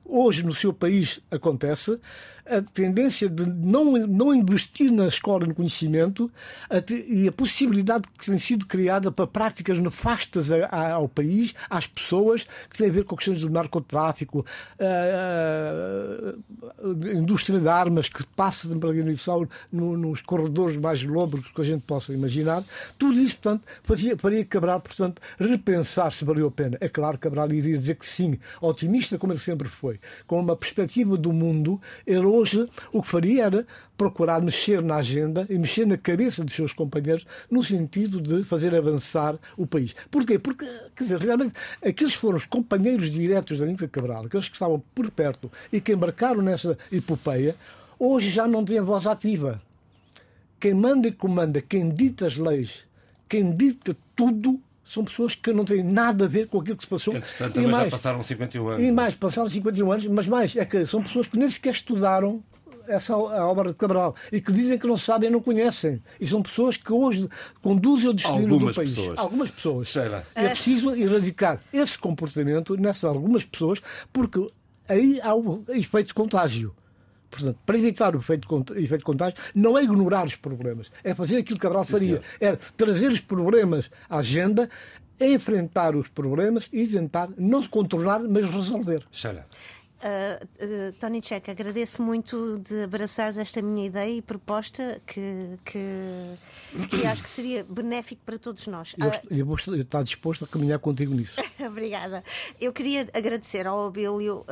hoje 0.03 0.43
no 0.43 0.55
seu 0.55 0.73
país 0.73 1.21
acontece, 1.31 2.01
a 2.49 2.63
tendência 2.63 3.29
de 3.29 3.45
não, 3.45 3.93
não 4.07 4.35
investir 4.35 4.93
na 4.93 5.07
escola 5.07 5.47
no 5.47 5.55
conhecimento 5.55 6.31
a 6.71 6.77
e 7.09 7.29
a 7.29 7.33
possibilidade 7.33 8.05
que 8.19 8.27
tem 8.27 8.39
sido 8.39 8.67
criada 8.67 9.11
para 9.11 9.27
práticas 9.27 9.79
nefastas 9.79 10.53
a, 10.53 10.67
a, 10.67 10.93
ao 10.93 11.09
país, 11.09 11.55
às 11.69 11.87
pessoas, 11.87 12.47
que 12.71 12.79
têm 12.79 12.89
a 12.89 12.93
ver 12.93 13.05
com 13.05 13.17
questões 13.17 13.41
do 13.41 13.51
narcotráfico, 13.51 14.45
a, 14.81 16.35
a 16.83 17.13
indústria 17.13 17.59
de 17.59 17.69
armas 17.69 18.09
que 18.09 18.25
passa 18.25 18.69
pela 18.69 18.93
Guiné-Bissau 18.93 19.49
no, 19.73 19.97
nos 19.97 20.21
corredores 20.21 20.77
mais 20.77 21.03
lobos 21.03 21.49
que 21.49 21.61
a 21.61 21.65
gente 21.65 21.83
possa 21.83 22.13
imaginar. 22.13 22.63
Tudo 22.99 23.19
isso, 23.19 23.35
portanto, 23.35 23.67
fazia, 23.83 24.17
faria 24.17 24.45
Cabral, 24.45 24.81
portanto, 24.81 25.21
repensar 25.39 26.13
se 26.13 26.25
valeu 26.25 26.47
a 26.47 26.51
pena. 26.51 26.79
É 26.81 26.89
claro 26.89 27.19
que 27.19 27.23
Cabral 27.23 27.53
iria 27.53 27.77
dizer 27.79 27.97
que 27.97 28.07
sim, 28.07 28.39
otimista 28.61 29.19
como 29.19 29.33
ele 29.33 29.41
sempre 29.41 29.69
foi, 29.69 29.99
com 30.27 30.39
uma 30.41 30.57
perspectiva 30.57 31.17
do 31.17 31.33
mundo, 31.33 31.81
ele 32.07 32.25
hoje 32.37 32.69
o 32.93 33.03
que 33.03 33.09
faria 33.09 33.45
era 33.45 33.67
procurar 33.97 34.43
mexer 34.43 34.83
na 34.83 34.97
agenda 34.97 35.47
e 35.49 35.59
mexer 35.59 35.87
na 35.87 35.97
cabeça 35.97 36.45
dos 36.45 36.55
seus 36.55 36.73
companheiros 36.73 37.27
no 37.51 37.63
sentido 37.63 38.21
de 38.21 38.45
fazer 38.45 38.75
avançar 38.75 39.39
o 39.57 39.67
país. 39.67 39.95
Porquê? 40.11 40.39
Porque, 40.39 40.67
quer 40.95 41.05
dizer, 41.05 41.19
realmente, 41.19 41.55
aqueles 41.85 42.15
foram 42.15 42.37
os 42.37 42.47
companheiros 42.47 43.11
diretos 43.11 43.59
da 43.59 43.65
Anitta 43.65 43.89
Cabral, 43.89 44.27
aqueles 44.27 44.49
que 44.49 44.55
estavam 44.55 44.83
por 44.95 45.11
perto 45.11 45.51
e 45.73 45.81
que 45.81 45.93
embarcaram 45.93 46.43
nessa 46.43 46.79
epopeia, 46.93 47.57
hoje 47.99 48.31
já 48.31 48.47
não 48.47 48.65
têm 48.65 48.81
voz 48.81 49.07
ativa. 49.07 49.61
Quem 50.61 50.75
manda 50.75 51.09
e 51.09 51.13
comanda, 51.13 51.61
quem 51.61 51.91
dita 51.91 52.27
as 52.27 52.37
leis, 52.37 52.87
quem 53.29 53.53
dita 53.53 53.97
tudo 54.15 54.61
são 54.87 55.05
pessoas 55.05 55.35
que 55.35 55.53
não 55.53 55.65
têm 55.65 55.83
nada 55.83 56.25
a 56.25 56.29
ver 56.29 56.47
com 56.47 56.61
aquilo 56.61 56.77
que 56.77 56.85
se 56.85 56.89
passou. 56.89 57.15
Entretanto, 57.15 57.55
também 57.55 57.71
mais, 57.71 57.85
já 57.85 57.91
passaram 57.91 58.23
51 58.23 58.69
anos. 58.69 58.87
E 58.87 58.93
mais, 58.93 59.15
passaram 59.15 59.49
51 59.49 59.93
anos, 59.93 60.07
mas 60.07 60.29
mais, 60.29 60.57
é 60.57 60.65
que 60.65 60.87
são 60.87 61.03
pessoas 61.03 61.27
que 61.27 61.37
nem 61.37 61.49
sequer 61.51 61.73
estudaram 61.73 62.43
essa 62.89 63.15
a 63.15 63.47
obra 63.47 63.71
de 63.71 63.75
Cabral 63.75 64.15
e 64.31 64.41
que 64.41 64.53
dizem 64.53 64.79
que 64.79 64.87
não 64.87 64.97
sabem 64.97 65.29
e 65.29 65.33
não 65.33 65.41
conhecem. 65.41 66.01
E 66.21 66.27
são 66.27 66.41
pessoas 66.41 66.77
que 66.77 66.93
hoje 66.93 67.29
conduzem 67.61 68.11
o 68.11 68.15
destino 68.15 68.39
algumas 68.39 68.75
do 68.75 68.81
país. 68.81 68.95
Pessoas. 68.95 69.19
Algumas 69.19 69.51
pessoas. 69.51 69.89
Sheila. 69.89 70.27
É 70.35 70.49
preciso 70.49 70.95
erradicar 70.95 71.61
esse 71.73 71.99
comportamento 71.99 72.77
nessas 72.77 73.05
algumas 73.05 73.45
pessoas, 73.45 73.81
porque 74.13 74.49
aí 74.89 75.21
há 75.21 75.35
o 75.35 75.65
efeito 75.69 76.09
de 76.09 76.15
contágio. 76.15 76.73
Portanto, 77.31 77.59
para 77.67 77.79
evitar 77.79 78.15
o 78.15 78.19
efeito, 78.19 78.47
contágio, 79.03 79.37
não 79.55 79.77
é 79.77 79.83
ignorar 79.83 80.27
os 80.27 80.37
problemas, 80.37 80.91
é 81.03 81.15
fazer 81.15 81.39
aquilo 81.39 81.59
que 81.59 81.63
Cabral 81.63 81.85
Sim, 81.85 81.93
faria, 81.93 82.23
é 82.41 82.57
trazer 82.77 83.11
os 83.11 83.21
problemas 83.21 83.91
à 84.09 84.19
agenda, 84.19 84.69
enfrentar 85.21 85.97
os 85.97 86.09
problemas 86.09 86.69
e 86.73 86.87
tentar 86.87 87.29
não 87.37 87.63
se 87.63 87.69
contornar, 87.69 88.21
mas 88.21 88.47
resolver. 88.47 89.05
Uh, 89.97 90.45
uh, 90.45 90.93
Tony 91.01 91.23
Checa, 91.23 91.53
agradeço 91.53 92.03
muito 92.03 92.59
de 92.59 92.83
abraçares 92.83 93.39
esta 93.39 93.63
minha 93.63 93.87
ideia 93.87 94.19
e 94.19 94.21
proposta 94.21 95.01
que, 95.07 95.59
que, 95.65 96.89
que 96.91 97.07
acho 97.07 97.23
que 97.23 97.29
seria 97.29 97.65
benéfico 97.65 98.21
para 98.25 98.39
todos 98.39 98.67
nós. 98.67 98.95
Eu, 98.99 99.09
uh, 99.09 99.13
eu 99.31 99.47
vou 99.47 99.57
estar 99.57 100.03
disposto 100.03 100.45
a 100.45 100.47
caminhar 100.47 100.79
contigo 100.81 101.15
nisso. 101.15 101.37
Obrigada. 101.67 102.23
Eu 102.61 102.75
queria 102.75 103.09
agradecer 103.15 103.67
ao 103.67 103.87
Abílio 103.87 104.45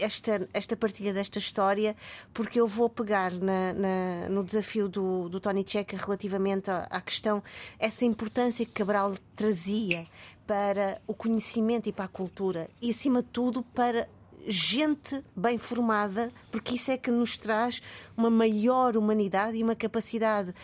esta, 0.00 0.48
esta 0.52 0.76
partilha 0.76 1.12
desta 1.12 1.38
história, 1.38 1.96
porque 2.32 2.60
eu 2.60 2.66
vou 2.66 2.88
pegar 2.88 3.32
na, 3.32 3.72
na, 3.72 4.28
no 4.28 4.42
desafio 4.42 4.88
do, 4.88 5.28
do 5.28 5.40
Tony 5.40 5.64
Checa 5.66 5.96
relativamente 5.96 6.70
à, 6.70 6.86
à 6.90 7.00
questão, 7.00 7.42
essa 7.78 8.04
importância 8.04 8.64
que 8.64 8.72
Cabral 8.72 9.14
trazia 9.36 10.06
para 10.46 11.00
o 11.06 11.14
conhecimento 11.14 11.88
e 11.88 11.92
para 11.92 12.06
a 12.06 12.08
cultura 12.08 12.68
e, 12.82 12.90
acima 12.90 13.22
de 13.22 13.28
tudo, 13.28 13.62
para 13.62 14.08
gente 14.46 15.22
bem 15.34 15.58
formada, 15.58 16.32
porque 16.50 16.74
isso 16.74 16.90
é 16.90 16.96
que 16.96 17.10
nos 17.10 17.36
traz 17.36 17.82
uma 18.16 18.30
maior 18.30 18.96
humanidade 18.96 19.56
e 19.58 19.62
uma 19.62 19.74
capacidade 19.74 20.54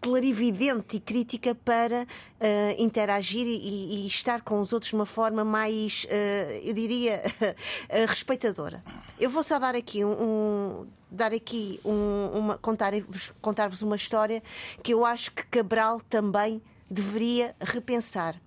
clarividente 0.00 0.96
e 0.96 1.00
crítica 1.00 1.54
para 1.54 2.02
uh, 2.02 2.82
interagir 2.82 3.46
e, 3.46 4.04
e, 4.04 4.06
estar 4.06 4.42
com 4.42 4.60
os 4.60 4.72
outros 4.72 4.90
de 4.90 4.96
uma 4.96 5.06
forma 5.06 5.44
mais, 5.44 6.04
uh, 6.04 6.52
eu 6.62 6.74
diria, 6.74 7.22
uh, 7.24 8.06
respeitadora. 8.06 8.84
Eu 9.18 9.30
vou 9.30 9.42
só 9.42 9.58
dar 9.58 9.74
aqui 9.74 10.04
um, 10.04 10.12
um 10.12 10.86
dar 11.10 11.32
aqui 11.32 11.80
um, 11.84 12.26
uma 12.34 12.58
contar-vos 12.58 13.32
contar 13.40 13.70
uma 13.82 13.96
história 13.96 14.42
que 14.82 14.92
eu 14.92 15.04
acho 15.04 15.30
que 15.30 15.44
Cabral 15.44 16.00
também 16.00 16.60
deveria 16.90 17.54
repensar. 17.60 18.38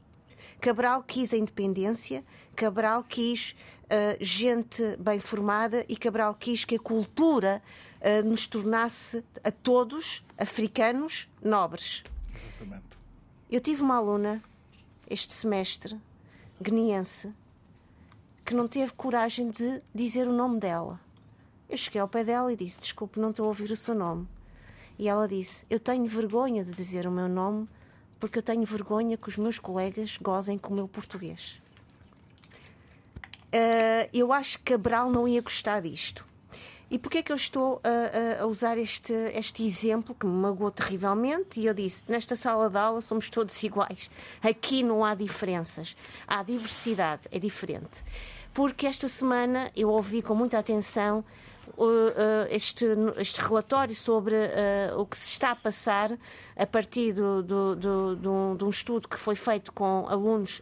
Cabral 0.59 1.03
quis 1.03 1.33
a 1.33 1.37
independência, 1.37 2.23
Cabral 2.57 3.03
quis 3.03 3.55
uh, 3.83 4.17
gente 4.19 4.97
bem 4.97 5.19
formada 5.19 5.85
e 5.87 5.95
Cabral 5.95 6.33
quis 6.33 6.65
que 6.65 6.73
a 6.73 6.79
cultura 6.79 7.61
uh, 8.01 8.27
nos 8.27 8.47
tornasse 8.47 9.23
a 9.43 9.51
todos 9.51 10.25
africanos 10.35 11.29
nobres. 11.39 12.03
Exatamente. 12.33 12.97
Eu 13.47 13.61
tive 13.61 13.83
uma 13.83 13.97
aluna 13.97 14.41
este 15.07 15.33
semestre, 15.33 16.01
guineense, 16.59 17.31
que 18.43 18.55
não 18.55 18.67
teve 18.67 18.91
coragem 18.93 19.51
de 19.51 19.79
dizer 19.93 20.27
o 20.27 20.33
nome 20.33 20.59
dela. 20.59 20.99
Eu 21.69 21.77
cheguei 21.77 22.01
ao 22.01 22.07
pé 22.07 22.23
dela 22.23 22.51
e 22.51 22.55
disse: 22.55 22.79
Desculpe, 22.79 23.19
não 23.19 23.29
estou 23.29 23.45
a 23.45 23.49
ouvir 23.49 23.69
o 23.69 23.75
seu 23.75 23.93
nome. 23.93 24.27
E 24.97 25.07
ela 25.07 25.27
disse: 25.27 25.63
Eu 25.69 25.79
tenho 25.79 26.07
vergonha 26.07 26.63
de 26.63 26.73
dizer 26.73 27.05
o 27.05 27.11
meu 27.11 27.29
nome 27.29 27.69
porque 28.19 28.39
eu 28.39 28.43
tenho 28.43 28.65
vergonha 28.65 29.15
que 29.15 29.29
os 29.29 29.37
meus 29.37 29.59
colegas 29.59 30.17
gozem 30.17 30.57
com 30.57 30.73
o 30.73 30.75
meu 30.75 30.87
português. 30.87 31.61
Uh, 33.47 34.09
eu 34.13 34.33
acho 34.33 34.57
que 34.59 34.73
Cabral 34.73 35.09
não 35.09 35.27
ia 35.27 35.41
gostar 35.41 35.81
disto. 35.81 36.25
E 36.89 36.97
porquê 36.97 37.17
é 37.17 37.21
que 37.21 37.31
eu 37.31 37.35
estou 37.35 37.81
a, 37.83 38.43
a, 38.43 38.47
usar 38.47 38.77
este, 38.77 39.11
este 39.33 39.65
exemplo 39.65 40.15
que 40.15 40.25
me 40.25 40.31
magoou 40.31 40.71
terrivelmente? 40.71 41.59
E 41.59 41.65
eu 41.65 41.73
disse: 41.73 42.05
nesta 42.07 42.35
sala 42.35 42.69
de 42.69 42.77
aula 42.77 43.01
somos 43.01 43.29
todos 43.29 43.61
iguais. 43.61 44.09
Aqui 44.41 44.83
não 44.83 45.03
há 45.03 45.13
diferenças. 45.13 45.97
Há 46.25 46.43
diversidade, 46.43 47.23
é 47.29 47.39
diferente. 47.39 48.03
Porque 48.53 48.87
esta 48.87 49.07
semana 49.07 49.69
eu 49.75 49.89
ouvi 49.89 50.21
com 50.21 50.33
muita 50.33 50.57
atenção 50.57 51.25
este, 52.49 52.85
este 53.17 53.39
relatório 53.41 53.95
sobre 53.95 54.35
uh, 54.35 54.99
o 54.99 55.05
que 55.05 55.15
se 55.17 55.31
está 55.31 55.51
a 55.51 55.55
passar 55.55 56.17
a 56.55 56.65
partir 56.65 57.13
do, 57.13 57.43
do, 57.43 57.75
do, 57.75 58.55
de, 58.55 58.63
um, 58.63 58.69
estudo 58.69 59.07
que 59.07 59.17
foi 59.17 59.35
feito 59.35 59.71
com 59.71 60.07
alunos 60.09 60.61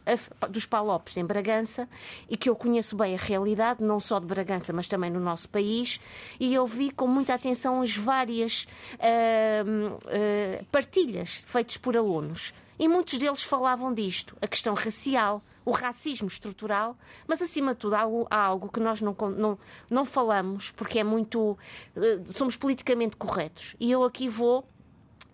dos 0.50 0.66
Palopes 0.66 1.16
em 1.18 1.26
Bragança 1.26 1.88
e 2.30 2.36
que 2.36 2.50
eu 2.50 2.56
conheço 2.56 2.96
bem 2.96 3.16
a 3.16 3.18
realidade, 3.18 3.84
não 3.84 4.00
só 4.00 4.20
de 4.20 4.26
Bragança, 4.26 4.74
mas 4.74 4.88
também 4.88 5.10
no 5.10 5.20
nosso 5.20 5.48
país, 5.50 6.00
e 6.40 6.54
eu 6.54 6.66
vi 6.66 6.92
com 6.92 7.08
muita 7.08 7.34
atenção 7.34 7.82
as 7.82 7.96
várias 7.96 8.68
uh, 8.96 9.96
uh, 9.96 10.66
partilhas 10.72 11.44
feitas 11.46 11.78
por 11.78 11.96
alunos. 11.96 12.54
E 12.78 12.88
muitos 12.88 13.18
deles 13.18 13.42
falavam 13.42 13.94
disto, 13.94 14.36
a 14.42 14.48
questão 14.48 14.74
racial, 14.74 15.42
o 15.66 15.72
racismo 15.72 16.28
estrutural, 16.28 16.96
mas 17.28 17.42
acima 17.42 17.74
de 17.74 17.80
tudo 17.80 17.96
há, 17.96 18.06
há 18.30 18.40
algo 18.40 18.70
que 18.72 18.80
nós 18.80 19.02
não, 19.02 19.16
não, 19.36 19.58
não 19.90 20.06
falamos 20.06 20.72
porque 20.72 21.00
é 21.00 21.04
muito. 21.04 21.58
Eh, 21.96 22.20
somos 22.32 22.56
politicamente 22.56 23.18
corretos. 23.18 23.76
E 23.80 23.92
eu 23.92 24.04
aqui 24.04 24.30
vou 24.30 24.64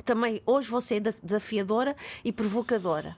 também, 0.06 0.42
hoje 0.46 0.70
vou 0.70 0.82
ser 0.82 1.02
desafiadora 1.02 1.96
e 2.24 2.32
provocadora. 2.32 3.18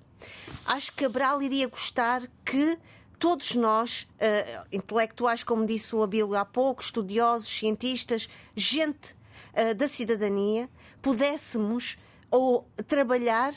Acho 0.65 0.91
que 0.91 1.03
Cabral 1.03 1.41
iria 1.41 1.67
gostar 1.67 2.23
que 2.43 2.77
todos 3.19 3.55
nós, 3.55 4.07
uh, 4.15 4.67
intelectuais, 4.71 5.43
como 5.43 5.65
disse 5.65 5.95
o 5.95 6.03
Abílio 6.03 6.35
há 6.35 6.43
pouco, 6.43 6.81
estudiosos, 6.81 7.47
cientistas, 7.47 8.29
gente 8.55 9.15
uh, 9.53 9.73
da 9.75 9.87
cidadania, 9.87 10.69
pudéssemos 11.01 11.97
ou 12.29 12.67
trabalhar 12.87 13.53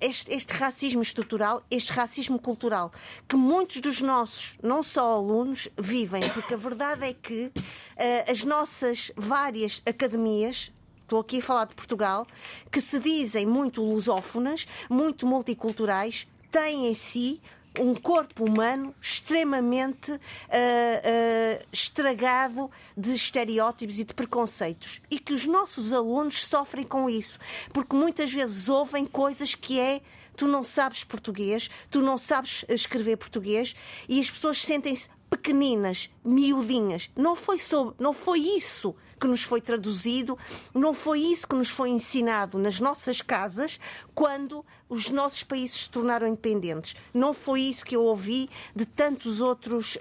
este, 0.00 0.34
este, 0.34 0.52
racismo 0.52 1.02
estrutural, 1.02 1.62
este 1.70 1.92
racismo 1.92 2.38
cultural, 2.38 2.92
que 3.28 3.36
muitos 3.36 3.80
dos 3.80 4.00
nossos, 4.00 4.58
não 4.62 4.82
só 4.82 5.14
alunos, 5.14 5.68
vivem, 5.78 6.28
porque 6.30 6.54
a 6.54 6.56
verdade 6.56 7.06
é 7.06 7.12
que 7.12 7.46
uh, 7.46 8.30
as 8.30 8.44
nossas 8.44 9.12
várias 9.16 9.82
academias, 9.86 10.72
estou 11.02 11.20
aqui 11.20 11.38
a 11.38 11.42
falar 11.42 11.66
de 11.66 11.74
Portugal, 11.74 12.26
que 12.70 12.80
se 12.80 12.98
dizem 12.98 13.46
muito 13.46 13.82
lusófonas, 13.82 14.66
muito 14.90 15.26
multiculturais, 15.26 16.26
têm 16.50 16.88
em 16.88 16.94
si 16.94 17.40
um 17.78 17.94
corpo 17.94 18.44
humano 18.44 18.94
extremamente 19.00 20.12
uh, 20.12 20.16
uh, 20.16 21.66
estragado 21.72 22.70
de 22.96 23.14
estereótipos 23.14 23.98
e 23.98 24.04
de 24.04 24.14
preconceitos. 24.14 25.00
E 25.10 25.18
que 25.18 25.32
os 25.32 25.46
nossos 25.46 25.92
alunos 25.92 26.46
sofrem 26.46 26.84
com 26.84 27.08
isso, 27.08 27.38
porque 27.72 27.94
muitas 27.94 28.32
vezes 28.32 28.68
ouvem 28.68 29.06
coisas 29.06 29.54
que 29.54 29.80
é 29.80 30.00
tu 30.36 30.46
não 30.46 30.62
sabes 30.62 31.02
português, 31.02 31.70
tu 31.90 32.02
não 32.02 32.18
sabes 32.18 32.64
escrever 32.68 33.16
português 33.16 33.74
e 34.08 34.20
as 34.20 34.30
pessoas 34.30 34.60
sentem-se 34.60 35.08
pequeninas, 35.30 36.10
miudinhas. 36.24 37.10
Não 37.16 37.34
foi, 37.34 37.58
sobre, 37.58 37.94
não 37.98 38.12
foi 38.12 38.40
isso 38.40 38.94
que 39.18 39.26
nos 39.26 39.42
foi 39.42 39.60
traduzido, 39.60 40.38
não 40.74 40.92
foi 40.92 41.20
isso 41.20 41.48
que 41.48 41.54
nos 41.54 41.68
foi 41.68 41.90
ensinado 41.90 42.58
nas 42.58 42.80
nossas 42.80 43.20
casas 43.22 43.80
quando 44.14 44.64
os 44.88 45.10
nossos 45.10 45.42
países 45.42 45.84
se 45.84 45.90
tornaram 45.90 46.26
independentes. 46.26 46.94
Não 47.12 47.34
foi 47.34 47.62
isso 47.62 47.84
que 47.84 47.96
eu 47.96 48.02
ouvi 48.04 48.48
de 48.74 48.86
tantos 48.86 49.40
outros 49.40 49.96
uh, 49.96 49.98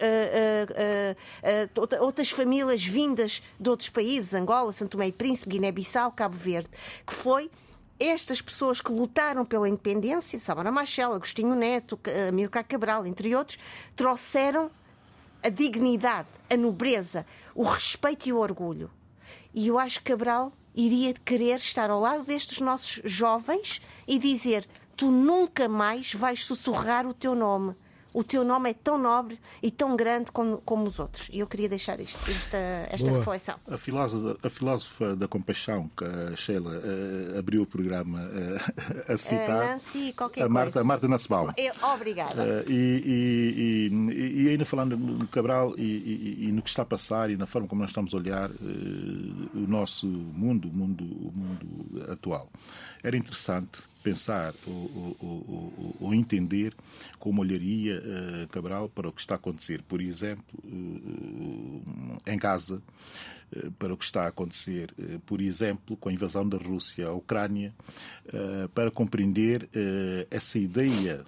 uh, 1.77 1.99
uh, 1.99 2.03
outras 2.03 2.29
famílias 2.29 2.85
vindas 2.85 3.41
de 3.59 3.69
outros 3.69 3.89
países, 3.89 4.33
Angola, 4.33 4.71
Santo 4.71 4.91
Tomé 4.91 5.07
e 5.07 5.11
Príncipe, 5.11 5.51
Guiné-Bissau, 5.51 6.11
Cabo 6.11 6.35
Verde, 6.35 6.69
que 7.05 7.13
foi 7.13 7.49
estas 7.99 8.41
pessoas 8.41 8.81
que 8.81 8.91
lutaram 8.91 9.45
pela 9.45 9.69
independência, 9.69 10.37
Samara 10.37 10.71
Machel, 10.71 11.13
Agostinho 11.13 11.55
Neto, 11.55 11.99
Amílcar 12.27 12.65
Cabral, 12.65 13.05
entre 13.07 13.33
outros, 13.35 13.57
trouxeram 13.95 14.69
a 15.41 15.49
dignidade, 15.49 16.27
a 16.49 16.57
nobreza, 16.57 17.25
o 17.53 17.63
respeito 17.63 18.27
e 18.27 18.33
o 18.33 18.37
orgulho. 18.37 18.89
E 19.57 19.69
eu 19.69 19.79
acho 19.79 19.99
que 19.99 20.11
Cabral 20.11 20.51
iria 20.75 21.13
querer 21.13 21.55
estar 21.55 21.89
ao 21.89 22.01
lado 22.01 22.25
destes 22.25 22.59
nossos 22.59 23.01
jovens 23.05 23.81
e 24.05 24.19
dizer: 24.19 24.67
tu 24.97 25.09
nunca 25.09 25.69
mais 25.69 26.13
vais 26.13 26.45
sussurrar 26.45 27.07
o 27.07 27.13
teu 27.13 27.33
nome 27.33 27.73
o 28.15 28.23
teu 28.23 28.45
nome 28.45 28.69
é 28.69 28.73
tão 28.73 28.97
nobre 28.97 29.37
e 29.61 29.69
tão 29.69 29.93
grande 29.93 30.31
como, 30.31 30.59
como 30.59 30.85
os 30.85 30.99
outros. 30.99 31.29
E 31.33 31.39
eu 31.39 31.47
queria 31.47 31.67
deixar 31.67 31.99
isto, 31.99 32.17
esta, 32.31 32.57
esta 32.89 33.11
reflexão. 33.11 33.55
A 33.67 33.77
filósofa, 33.77 34.37
a 34.41 34.49
filósofa, 34.49 35.15
da 35.17 35.27
compaixão, 35.27 35.91
que 35.97 36.05
a 36.05 36.33
Sheila 36.37 36.79
uh, 36.79 37.37
abriu 37.37 37.63
o 37.63 37.65
programa 37.65 38.21
uh, 38.21 39.11
a 39.13 39.17
citar. 39.17 39.49
Uh, 39.49 39.67
Nancy, 39.67 40.13
qualquer 40.13 40.43
a 40.43 40.49
Marta, 40.49 40.71
coisa. 40.71 40.81
A 40.81 40.83
Marta 40.85 41.07
Nussbaum. 41.09 41.49
Obrigada. 41.93 42.63
E, 42.69 43.89
e, 43.91 44.43
e, 44.45 44.49
ainda 44.49 44.63
falando 44.63 44.95
no 44.95 45.27
Cabral 45.27 45.73
e, 45.77 46.47
e, 46.47 46.51
no 46.53 46.61
que 46.61 46.69
está 46.69 46.83
a 46.83 46.85
passar 46.85 47.29
e 47.29 47.35
na 47.35 47.45
forma 47.45 47.67
como 47.67 47.81
nós 47.81 47.89
estamos 47.89 48.13
a 48.13 48.17
olhar 48.17 48.49
o 48.49 49.67
nosso 49.67 50.07
mundo, 50.07 50.69
o 50.69 50.71
mundo, 50.71 51.03
o 51.03 51.33
mundo 51.35 52.11
atual. 52.11 52.49
Era 53.03 53.17
interessante 53.17 53.83
pensar 54.05 54.53
ou, 54.67 56.13
entender 56.13 56.75
como 57.17 57.41
olharia 57.41 57.99
uh, 57.99 58.47
Cabral 58.49 58.87
para 58.87 59.09
o 59.09 59.11
que 59.11 59.19
está 59.19 59.33
a 59.33 59.37
acontecer, 59.37 59.81
por 59.81 59.99
exemplo, 59.99 60.45
uh, 60.63 62.21
em 62.27 62.37
Gaza, 62.37 62.83
para 63.77 63.93
o 63.93 63.97
que 63.97 64.05
está 64.05 64.23
a 64.23 64.27
acontecer, 64.27 64.93
por 65.25 65.41
exemplo, 65.41 65.95
com 65.97 66.09
a 66.09 66.13
invasão 66.13 66.47
da 66.47 66.57
Rússia 66.57 67.07
à 67.07 67.13
Ucrânia, 67.13 67.73
para 68.73 68.91
compreender 68.91 69.69
essa 70.29 70.59
ideia 70.59 71.23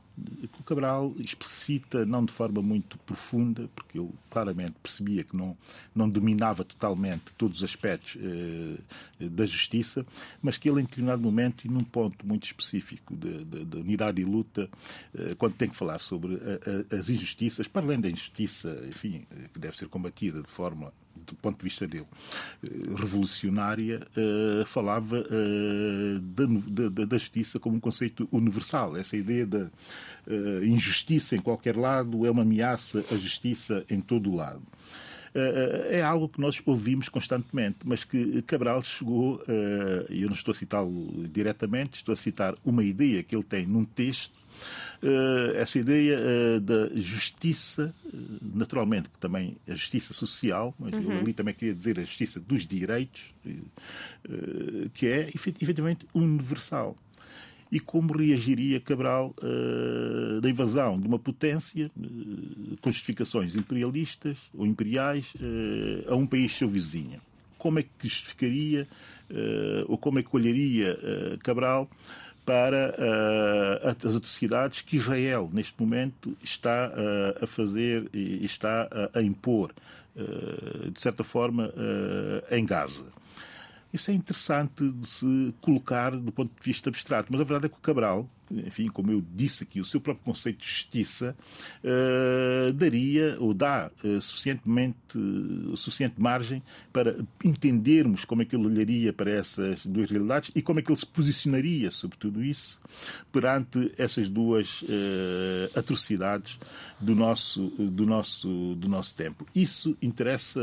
que 0.51 0.61
o 0.61 0.63
Cabral 0.63 1.13
explicita, 1.19 2.05
não 2.05 2.25
de 2.25 2.33
forma 2.33 2.61
muito 2.61 2.97
profunda, 2.99 3.69
porque 3.75 3.99
ele 3.99 4.09
claramente 4.29 4.75
percebia 4.81 5.23
que 5.23 5.35
não, 5.35 5.55
não 5.93 6.09
dominava 6.09 6.63
totalmente 6.63 7.33
todos 7.37 7.57
os 7.57 7.63
aspectos 7.63 8.17
eh, 8.19 9.27
da 9.27 9.45
justiça, 9.45 10.05
mas 10.41 10.57
que 10.57 10.67
ele, 10.69 10.81
em 10.81 10.85
determinado 10.85 11.21
momento 11.21 11.65
e 11.65 11.69
num 11.69 11.83
ponto 11.83 12.25
muito 12.25 12.45
específico 12.45 13.15
da 13.15 13.77
unidade 13.77 14.19
e 14.19 14.25
luta, 14.25 14.67
eh, 15.13 15.35
quando 15.37 15.53
tem 15.53 15.69
que 15.69 15.77
falar 15.77 15.99
sobre 15.99 16.39
as 16.91 17.09
injustiças, 17.09 17.67
para 17.67 17.85
além 17.85 17.99
da 17.99 18.09
injustiça, 18.09 18.83
enfim, 18.87 19.25
que 19.53 19.59
deve 19.59 19.77
ser 19.77 19.87
combatida 19.87 20.41
de 20.41 20.49
forma 20.49 20.91
do 21.33 21.35
ponto 21.35 21.57
de 21.57 21.63
vista 21.63 21.87
dele, 21.87 22.07
eh, 22.63 22.67
revolucionária, 22.95 24.05
uh, 24.15 24.65
falava 24.65 25.19
uh, 25.19 26.19
da, 26.19 26.89
da, 26.89 27.05
da, 27.05 27.17
justiça 27.17 27.59
como 27.59 27.77
um 27.77 27.79
conceito 27.79 28.27
universal. 28.31 28.97
Essa 28.97 29.17
ideia 29.17 29.45
da 29.45 29.69
injustiça 30.63 31.35
em 31.35 31.39
qualquer 31.39 31.77
lado 31.77 32.25
é 32.25 32.31
uma 32.31 32.41
ameaça 32.41 33.03
à 33.11 33.15
justiça 33.15 33.85
em 33.89 34.01
todo 34.01 34.29
o 34.29 34.35
lado 34.35 34.61
é 35.91 36.01
algo 36.01 36.27
que 36.27 36.41
nós 36.41 36.59
ouvimos 36.65 37.09
constantemente, 37.09 37.77
mas 37.85 38.03
que 38.03 38.41
Cabral 38.41 38.81
chegou, 38.81 39.39
e 40.09 40.23
eu 40.23 40.27
não 40.27 40.35
estou 40.35 40.51
a 40.51 40.55
citá-lo 40.55 41.27
diretamente, 41.31 41.97
estou 41.97 42.13
a 42.13 42.15
citar 42.15 42.55
uma 42.65 42.83
ideia 42.83 43.21
que 43.21 43.35
ele 43.35 43.43
tem 43.43 43.67
num 43.67 43.85
texto 43.85 44.31
essa 45.55 45.77
ideia 45.77 46.17
uh, 46.19 46.59
da 46.59 46.89
justiça, 46.95 47.93
uh, 48.05 48.17
naturalmente, 48.41 49.09
que 49.09 49.19
também 49.19 49.57
a 49.67 49.71
justiça 49.73 50.13
social, 50.13 50.73
mas 50.79 50.93
uhum. 50.93 51.11
eu 51.11 51.19
ali 51.19 51.33
também 51.33 51.53
queria 51.53 51.73
dizer 51.73 51.99
a 51.99 52.03
justiça 52.03 52.39
dos 52.39 52.65
direitos, 52.65 53.21
que 54.93 55.07
é 55.07 55.29
efetivamente 55.33 56.05
universal. 56.13 56.95
E 57.71 57.79
como 57.79 58.17
reagiria 58.17 58.79
Cabral 58.79 59.35
da 60.41 60.49
invasão 60.49 60.97
de 60.97 61.05
uma 61.05 61.19
potência 61.19 61.91
com 62.81 62.89
justificações 62.89 63.57
imperialistas 63.57 64.37
ou 64.53 64.65
imperiais 64.65 65.25
a 66.07 66.15
um 66.15 66.25
país 66.25 66.55
seu 66.55 66.67
vizinho? 66.67 67.19
Como 67.57 67.79
é 67.79 67.83
que 67.83 68.07
justificaria 68.07 68.87
ou 69.87 69.97
como 69.97 70.17
é 70.19 70.23
que 70.23 70.33
olharia 70.33 70.97
Cabral 71.43 71.89
para 72.47 72.95
uh, 72.97 74.07
as 74.07 74.15
atrocidades 74.15 74.79
que 74.79 74.95
Israel, 74.95 75.49
neste 75.51 75.73
momento, 75.77 76.37
está 76.41 76.89
uh, 76.89 77.43
a 77.43 77.45
fazer 77.45 78.09
e 78.13 78.45
está 78.45 78.87
a, 78.89 79.19
a 79.19 79.21
impor, 79.21 79.73
uh, 80.15 80.89
de 80.89 80.97
certa 80.97 81.25
forma, 81.25 81.73
em 82.49 82.65
Gaza. 82.65 83.05
Isso 83.91 84.11
é 84.11 84.13
interessante 84.13 84.89
de 84.89 85.05
se 85.05 85.53
colocar 85.59 86.11
do 86.11 86.31
ponto 86.31 86.49
de 86.57 86.63
vista 86.63 86.89
abstrato, 86.89 87.27
mas 87.29 87.41
a 87.41 87.43
verdade 87.43 87.65
é 87.65 87.69
que 87.69 87.75
o 87.75 87.81
Cabral, 87.81 88.29
enfim, 88.51 88.87
como 88.87 89.11
eu 89.11 89.23
disse 89.35 89.63
aqui, 89.63 89.79
o 89.79 89.85
seu 89.85 89.99
próprio 89.99 90.23
conceito 90.23 90.59
de 90.59 90.67
justiça 90.67 91.35
uh, 91.83 92.73
daria 92.73 93.37
ou 93.39 93.53
dá 93.53 93.91
uh, 94.03 94.21
suficientemente, 94.21 95.17
uh, 95.17 95.75
suficiente 95.75 96.15
margem 96.17 96.63
para 96.93 97.17
entendermos 97.43 98.25
como 98.25 98.41
é 98.41 98.45
que 98.45 98.55
ele 98.55 98.65
olharia 98.65 99.11
para 99.11 99.31
essas 99.31 99.85
duas 99.85 100.09
realidades 100.09 100.51
e 100.55 100.61
como 100.61 100.79
é 100.79 100.81
que 100.81 100.91
ele 100.91 100.99
se 100.99 101.05
posicionaria 101.05 101.91
sobre 101.91 102.17
tudo 102.17 102.43
isso 102.43 102.79
perante 103.31 103.91
essas 103.97 104.29
duas 104.29 104.83
atrocidades 105.75 106.57
do 106.99 107.15
nosso, 107.15 107.67
do, 107.77 108.05
nosso, 108.05 108.75
do 108.75 108.87
nosso 108.87 109.15
tempo. 109.15 109.45
Isso 109.53 109.95
interessa 110.01 110.61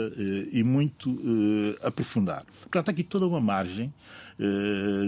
e 0.52 0.62
muito 0.62 1.20
aprofundar. 1.82 2.44
Portanto, 2.62 2.88
há 2.88 2.90
aqui 2.90 3.02
toda 3.02 3.26
uma 3.26 3.40
margem 3.40 3.92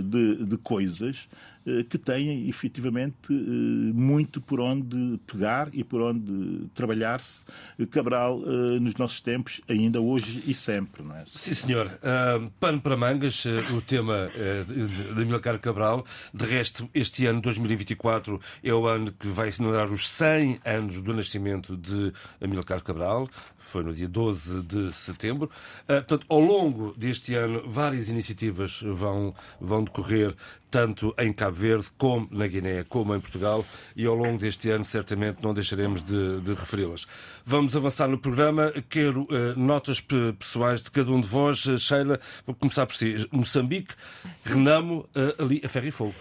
de, 0.04 0.44
de 0.44 0.56
coisas 0.58 1.28
eh, 1.36 1.55
que 1.90 1.98
têm 1.98 2.48
efetivamente 2.48 3.14
eh, 3.30 3.32
muito 3.92 4.40
por 4.40 4.60
onde 4.60 5.18
pegar 5.26 5.68
e 5.72 5.82
por 5.82 6.00
onde 6.00 6.68
trabalhar-se 6.74 7.42
Cabral 7.90 8.40
eh, 8.44 8.78
nos 8.78 8.94
nossos 8.94 9.20
tempos, 9.20 9.60
ainda 9.68 10.00
hoje 10.00 10.42
e 10.46 10.54
sempre. 10.54 11.02
Não 11.02 11.16
é? 11.16 11.24
Sim, 11.26 11.54
senhor. 11.54 11.86
Uh, 11.86 12.50
pano 12.60 12.80
para 12.80 12.96
mangas, 12.96 13.44
o 13.72 13.80
tema 13.80 14.28
de 14.66 15.22
Amilcar 15.22 15.58
Cabral. 15.58 16.04
De 16.32 16.44
resto, 16.46 16.88
este 16.94 17.26
ano, 17.26 17.40
2024, 17.40 18.40
é 18.62 18.72
o 18.72 18.86
ano 18.86 19.12
que 19.12 19.28
vai 19.28 19.48
assinalar 19.48 19.92
os 19.92 20.08
100 20.08 20.60
anos 20.64 21.02
do 21.02 21.12
nascimento 21.12 21.76
de 21.76 22.12
Amilcar 22.40 22.82
Cabral 22.82 23.28
foi 23.68 23.82
no 23.82 23.92
dia 23.92 24.08
12 24.08 24.62
de 24.62 24.92
setembro. 24.92 25.50
Uh, 25.82 25.94
portanto, 25.94 26.26
ao 26.28 26.40
longo 26.40 26.94
deste 26.96 27.34
ano, 27.34 27.62
várias 27.66 28.08
iniciativas 28.08 28.80
vão, 28.82 29.34
vão 29.60 29.84
decorrer, 29.84 30.34
tanto 30.70 31.14
em 31.18 31.32
Cabo 31.32 31.56
Verde, 31.56 31.86
como 31.96 32.28
na 32.30 32.46
Guiné, 32.46 32.84
como 32.84 33.14
em 33.14 33.20
Portugal, 33.20 33.64
e 33.94 34.06
ao 34.06 34.14
longo 34.14 34.38
deste 34.38 34.70
ano, 34.70 34.84
certamente, 34.84 35.38
não 35.42 35.54
deixaremos 35.54 36.02
de, 36.02 36.40
de 36.40 36.54
referi-las. 36.54 37.06
Vamos 37.44 37.76
avançar 37.76 38.08
no 38.08 38.18
programa. 38.18 38.72
Quero 38.88 39.22
uh, 39.22 39.58
notas 39.58 40.00
pessoais 40.00 40.82
de 40.82 40.90
cada 40.90 41.10
um 41.10 41.20
de 41.20 41.28
vós. 41.28 41.64
Uh, 41.66 41.78
Sheila, 41.78 42.20
vou 42.46 42.54
começar 42.54 42.86
por 42.86 42.94
si. 42.94 43.26
Moçambique, 43.30 43.94
Renamo, 44.44 45.08
ali 45.38 45.60
a 45.64 45.68
ferro 45.68 45.86
e 45.86 45.90
fogo. 45.90 46.14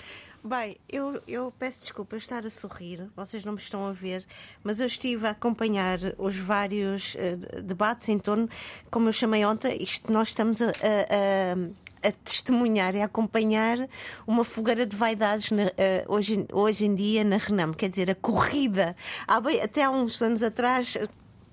Bem, 0.47 0.77
eu, 0.87 1.19
eu 1.27 1.51
peço 1.57 1.79
desculpa 1.81 2.15
estar 2.17 2.45
a 2.45 2.51
sorrir, 2.51 3.09
vocês 3.15 3.43
não 3.43 3.53
me 3.53 3.57
estão 3.57 3.87
a 3.87 3.91
ver, 3.91 4.23
mas 4.63 4.79
eu 4.79 4.85
estive 4.85 5.25
a 5.25 5.31
acompanhar 5.31 5.97
os 6.19 6.37
vários 6.37 7.15
uh, 7.15 7.63
debates 7.63 8.09
em 8.09 8.19
torno, 8.19 8.47
como 8.91 9.09
eu 9.09 9.11
chamei 9.11 9.43
ontem, 9.43 9.75
isto 9.81 10.13
nós 10.13 10.27
estamos 10.27 10.61
a, 10.61 10.67
a, 10.67 12.07
a 12.07 12.11
testemunhar 12.23 12.93
e 12.93 13.01
a 13.01 13.05
acompanhar 13.05 13.89
uma 14.27 14.43
fogueira 14.43 14.85
de 14.85 14.95
vaidades 14.95 15.49
na, 15.49 15.63
uh, 15.63 15.69
hoje, 16.09 16.45
hoje 16.53 16.85
em 16.85 16.93
dia 16.93 17.23
na 17.23 17.37
Renam. 17.37 17.73
Quer 17.73 17.89
dizer, 17.89 18.11
a 18.11 18.15
corrida. 18.15 18.95
Há 19.27 19.41
até 19.63 19.83
há 19.83 19.89
uns 19.89 20.21
anos 20.21 20.43
atrás 20.43 20.95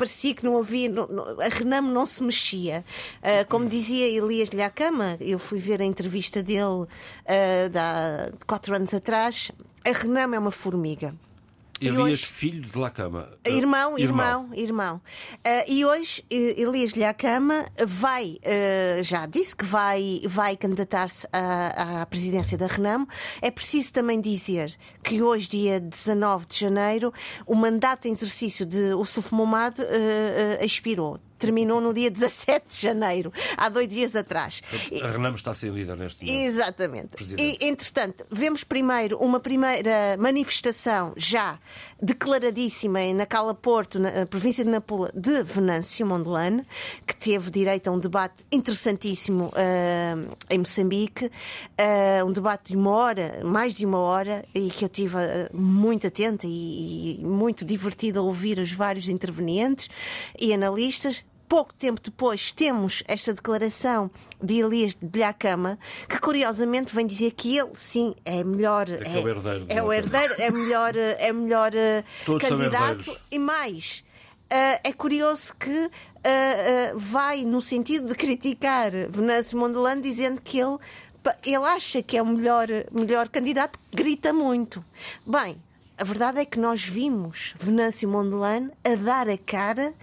parecia 0.03 0.35
que 0.35 0.45
não 0.45 0.59
havia, 0.59 0.89
não, 0.89 1.07
a 1.41 1.49
Renamo 1.49 1.93
não 1.93 2.05
se 2.05 2.25
mexia. 2.25 2.85
Uh, 3.19 3.49
como 3.49 3.69
dizia 3.69 4.09
Elias 4.09 4.51
Lhacama, 4.51 5.17
eu 5.21 5.39
fui 5.39 5.61
ver 5.61 5.81
a 5.81 5.85
entrevista 5.85 6.43
dele 6.43 6.65
uh, 6.65 6.89
de 7.71 8.45
quatro 8.45 8.75
anos 8.75 8.93
atrás, 8.93 9.53
a 9.85 9.93
Renamo 9.93 10.35
é 10.35 10.39
uma 10.41 10.51
formiga. 10.51 11.15
Elias, 11.87 11.99
hoje... 11.99 12.26
filho 12.26 12.62
de 12.62 12.78
Lacama. 12.78 13.28
Irmão, 13.45 13.99
irmão, 13.99 14.49
irmão. 14.53 14.57
irmão. 14.57 14.97
Uh, 15.39 15.64
e 15.66 15.85
hoje 15.85 16.24
Elias 16.30 16.95
Lacama 16.95 17.64
vai, 17.87 18.39
uh, 18.45 19.03
já 19.03 19.26
disse 19.26 19.57
que 19.57 19.64
vai, 19.64 20.22
vai 20.26 20.57
candidatar-se 20.57 21.26
à, 21.33 22.03
à, 22.03 22.07
presidência 22.07 22.57
da 22.57 22.66
Renamo. 22.66 23.09
É 23.41 23.51
preciso 23.51 23.93
também 23.93 24.20
dizer 24.20 24.74
que 25.03 25.22
hoje, 25.22 25.49
dia 25.49 25.80
19 25.80 26.47
de 26.47 26.59
janeiro, 26.59 27.12
o 27.47 27.55
mandato 27.55 28.07
em 28.07 28.12
exercício 28.12 28.64
de 28.64 28.95
Ossuf 28.95 29.35
Momad 29.35 29.78
uh, 29.80 30.64
expirou 30.64 31.18
terminou 31.43 31.80
no 31.80 31.93
dia 31.93 32.09
17 32.09 32.76
de 32.76 32.80
janeiro, 32.80 33.32
há 33.57 33.68
dois 33.68 33.88
dias 33.88 34.14
atrás. 34.14 34.62
a 35.03 35.11
Renamo 35.11 35.34
está 35.34 35.53
sem 35.53 35.70
líder 35.70 35.97
neste 35.97 36.24
momento. 36.24 36.40
Exatamente. 36.47 37.11
E, 37.36 37.59
entretanto, 37.66 38.24
vemos 38.30 38.62
primeiro 38.62 39.18
uma 39.18 39.40
primeira 39.40 40.16
manifestação 40.18 41.12
já 41.16 41.59
declaradíssima 42.01 43.01
na 43.14 43.26
Cala 43.26 43.55
Porto, 43.55 43.99
na 43.99 44.26
província 44.26 44.64
de 44.64 44.70
Nampula, 44.70 45.11
de 45.14 45.43
Venâncio 45.43 46.07
Mondelane, 46.07 46.64
que 47.07 47.14
teve 47.14 47.51
direito 47.51 47.88
a 47.88 47.93
um 47.93 47.99
debate 47.99 48.45
interessantíssimo 48.51 49.47
uh, 49.47 50.36
em 50.49 50.59
Moçambique, 50.59 51.26
uh, 51.26 52.26
um 52.26 52.32
debate 52.32 52.72
de 52.72 52.76
uma 52.76 52.90
hora, 52.90 53.40
mais 53.45 53.74
de 53.74 53.84
uma 53.84 53.99
hora, 53.99 54.45
e 54.55 54.70
que 54.70 54.84
eu 54.84 54.88
tive 54.88 55.16
uh, 55.16 55.57
muito 55.57 56.07
atenta 56.07 56.47
e, 56.47 57.18
e 57.20 57.24
muito 57.24 57.64
divertida 57.64 58.20
a 58.20 58.22
ouvir 58.22 58.59
os 58.59 58.72
vários 58.72 59.09
intervenientes 59.09 59.88
e 60.38 60.53
analistas 60.53 61.24
pouco 61.53 61.75
tempo 61.75 62.01
depois 62.03 62.51
temos 62.51 63.05
esta 63.07 63.35
declaração 63.35 64.11
de 64.43 64.61
Elias 64.61 64.97
de 65.03 65.19
Lhacama, 65.19 65.79
que 66.09 66.19
curiosamente 66.19 66.95
vem 66.95 67.07
dizer 67.07 67.33
que 67.33 67.59
ele 67.59 67.73
sim 67.75 68.15
é 68.25 68.43
melhor. 68.43 68.89
É, 68.89 68.95
é, 68.95 69.19
é 69.19 69.23
o 69.23 69.29
herdeiro. 69.29 69.67
É 69.69 69.83
o 69.83 69.93
herdeiro, 69.93 70.35
é 70.39 70.51
melhor, 70.51 70.97
é 70.97 71.31
melhor 71.31 71.75
eh, 71.75 72.05
candidato 72.41 73.15
e 73.31 73.39
mais. 73.39 74.03
Uh, 74.51 74.81
é 74.83 74.93
curioso 74.95 75.55
que 75.57 75.69
uh, 75.69 75.89
uh, 76.95 76.99
vai 76.99 77.45
no 77.45 77.61
sentido 77.61 78.09
de 78.09 78.15
criticar 78.15 78.91
Venâncio 79.11 79.59
Mondelano, 79.59 80.01
dizendo 80.01 80.41
que 80.41 80.59
ele, 80.59 80.79
ele 81.45 81.65
acha 81.67 82.03
que 82.03 82.17
é 82.17 82.23
o 82.23 82.27
melhor, 82.27 82.67
melhor 82.91 83.29
candidato, 83.29 83.79
grita 83.93 84.33
muito. 84.33 84.83
Bem, 85.27 85.63
a 85.97 86.05
verdade 86.05 86.40
é 86.40 86.45
que 86.45 86.59
nós 86.59 86.84
vimos 86.84 87.55
Venâncio 87.59 88.09
Mondelano 88.09 88.72
a 88.84 88.95
dar 88.95 89.28
a 89.28 89.38
cara. 89.38 89.95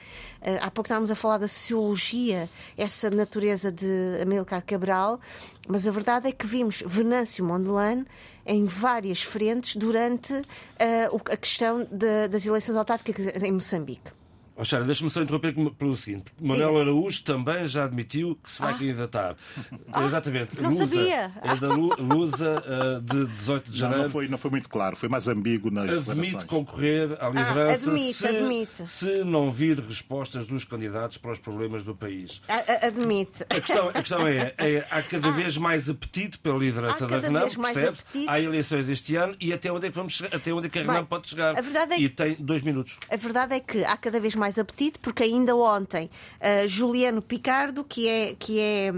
Uh, 0.42 0.58
há 0.62 0.72
pouco 0.72 0.88
estávamos 0.88 1.12
a 1.12 1.16
falar 1.16 1.38
da 1.38 1.48
sociologia, 1.48 2.50
essa 2.78 3.10
natureza 3.10 3.72
de 3.72 4.22
Amilcar 4.22 4.64
Cabral, 4.66 5.20
mas 5.68 5.88
a 5.88 5.92
verdade 5.92 6.30
é 6.30 6.32
que 6.32 6.48
vimos 6.48 6.84
Venâncio 6.86 7.44
Mondelano 7.44 8.06
em 8.46 8.66
várias 8.66 9.22
frentes 9.22 9.76
durante 9.76 10.34
uh, 10.34 11.22
a 11.32 11.38
questão 11.38 11.86
das 11.92 12.46
eleições 12.46 12.76
autárquicas 12.76 13.44
em 13.44 13.52
Moçambique. 13.52 14.19
Oh, 14.62 14.66
Xara, 14.66 14.84
deixa-me 14.84 15.10
só 15.10 15.22
interromper 15.22 15.54
pelo 15.54 15.96
seguinte: 15.96 16.34
Manuel 16.38 16.80
Araújo 16.80 17.24
também 17.24 17.66
já 17.66 17.86
admitiu 17.86 18.38
que 18.44 18.52
se 18.52 18.62
vai 18.62 18.74
ah. 18.74 18.78
candidatar. 18.78 19.36
Ah, 19.92 20.04
Exatamente. 20.04 20.62
Não 20.62 20.70
Lusa, 20.70 20.88
sabia. 20.88 21.32
É 21.42 21.56
da 21.56 21.74
Lusa 21.74 22.64
uh, 22.64 23.02
de 23.02 23.26
18 23.26 23.72
de 23.72 23.78
janeiro. 23.78 23.98
Não, 23.98 24.08
não, 24.08 24.12
foi, 24.12 24.28
não 24.28 24.38
foi 24.38 24.52
muito 24.52 24.70
claro, 24.70 24.96
foi 24.96 25.10
mais 25.10 25.28
ambíguo 25.28 25.72
nas 25.72 26.08
Admite 26.08 26.46
concorrer 26.46 27.12
à 27.20 27.28
ah, 27.28 27.30
liderança 27.30 27.90
ah, 27.90 27.94
admite, 27.94 28.14
se, 28.14 28.28
admite. 28.28 28.88
se 28.88 29.24
não 29.24 29.52
vir 29.52 29.80
respostas 29.80 30.46
dos 30.46 30.64
candidatos 30.64 31.18
para 31.18 31.32
os 31.32 31.40
problemas 31.40 31.84
do 31.84 31.96
país. 31.96 32.42
admite. 32.82 33.44
A 33.44 33.60
questão, 33.60 33.90
a 33.90 33.94
questão 33.94 34.28
é, 34.28 34.54
é: 34.58 34.86
há 34.92 35.02
cada 35.02 35.32
vez 35.32 35.58
mais 35.58 35.90
apetite 35.90 36.38
pela 36.38 36.58
liderança 36.58 37.08
da 37.08 37.20
Renan, 37.20 37.50
percebe? 37.50 37.98
Há 38.28 38.40
eleições 38.40 38.90
este 38.90 39.16
ano 39.16 39.36
e 39.40 39.52
até 39.54 39.72
onde 39.72 39.88
é 39.88 39.90
que, 39.90 39.96
vamos 39.96 40.14
chegar, 40.14 40.36
até 40.36 40.54
onde 40.54 40.68
é 40.68 40.70
que 40.70 40.80
a 40.80 40.82
Renan 40.82 41.06
pode 41.06 41.30
chegar? 41.30 41.58
A 41.58 41.62
verdade 41.62 41.94
é 41.94 42.00
e 42.00 42.10
tem 42.10 42.36
dois 42.40 42.62
minutos. 42.62 42.98
A 43.10 43.16
verdade 43.16 43.56
é 43.56 43.60
que 43.60 43.84
há 43.84 43.98
cada 43.98 44.20
vez 44.20 44.36
mais 44.36 44.49
mais 44.50 44.58
apetite, 44.58 44.98
porque 45.00 45.24
ainda 45.24 45.56
ontem 45.56 46.10
uh, 46.42 46.68
Juliano 46.68 47.22
Picardo, 47.22 47.84
que 47.84 48.08
é. 48.08 48.36
Que 48.38 48.60
é 48.60 48.92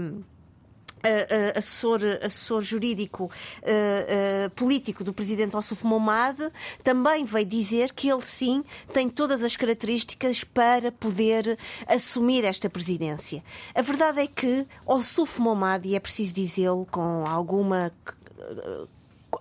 Uh, 1.04 1.58
assessor, 1.58 2.00
assessor 2.22 2.62
jurídico 2.62 3.24
uh, 3.24 3.26
uh, 4.46 4.50
político 4.50 5.02
do 5.02 5.12
presidente 5.12 5.56
Ossuf 5.56 5.84
Momad, 5.84 6.38
também 6.84 7.24
veio 7.24 7.44
dizer 7.44 7.92
que 7.92 8.08
ele 8.08 8.24
sim 8.24 8.62
tem 8.92 9.10
todas 9.10 9.42
as 9.42 9.56
características 9.56 10.44
para 10.44 10.92
poder 10.92 11.58
assumir 11.88 12.44
esta 12.44 12.70
presidência. 12.70 13.42
A 13.74 13.82
verdade 13.82 14.20
é 14.20 14.28
que 14.28 14.64
Ossuf 14.86 15.40
Momad, 15.40 15.84
e 15.84 15.96
é 15.96 15.98
preciso 15.98 16.34
dizê-lo 16.34 16.86
com 16.88 17.26
alguma 17.26 17.92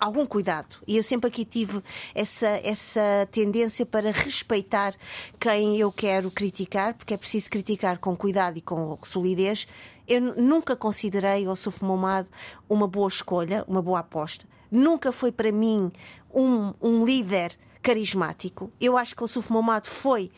algum 0.01 0.25
cuidado. 0.25 0.77
E 0.87 0.97
eu 0.97 1.03
sempre 1.03 1.27
aqui 1.27 1.45
tive 1.45 1.81
essa, 2.15 2.59
essa 2.63 3.27
tendência 3.31 3.85
para 3.85 4.11
respeitar 4.11 4.95
quem 5.39 5.77
eu 5.77 5.91
quero 5.91 6.31
criticar, 6.31 6.95
porque 6.95 7.13
é 7.13 7.17
preciso 7.17 7.51
criticar 7.51 7.99
com 7.99 8.17
cuidado 8.17 8.57
e 8.57 8.61
com 8.61 8.97
solidez. 9.03 9.67
Eu 10.07 10.19
nunca 10.35 10.75
considerei 10.75 11.47
o 11.47 11.55
Suf 11.55 11.85
Momad 11.85 12.27
uma 12.67 12.87
boa 12.87 13.07
escolha, 13.07 13.63
uma 13.67 13.81
boa 13.81 13.99
aposta. 13.99 14.47
Nunca 14.71 15.11
foi 15.11 15.31
para 15.31 15.51
mim 15.51 15.91
um, 16.33 16.73
um 16.81 17.05
líder 17.05 17.55
carismático. 17.81 18.71
Eu 18.81 18.97
acho 18.97 19.15
que 19.15 19.23
o 19.23 19.27
Suf 19.27 19.51
Momad 19.51 19.85
foi 19.85 20.31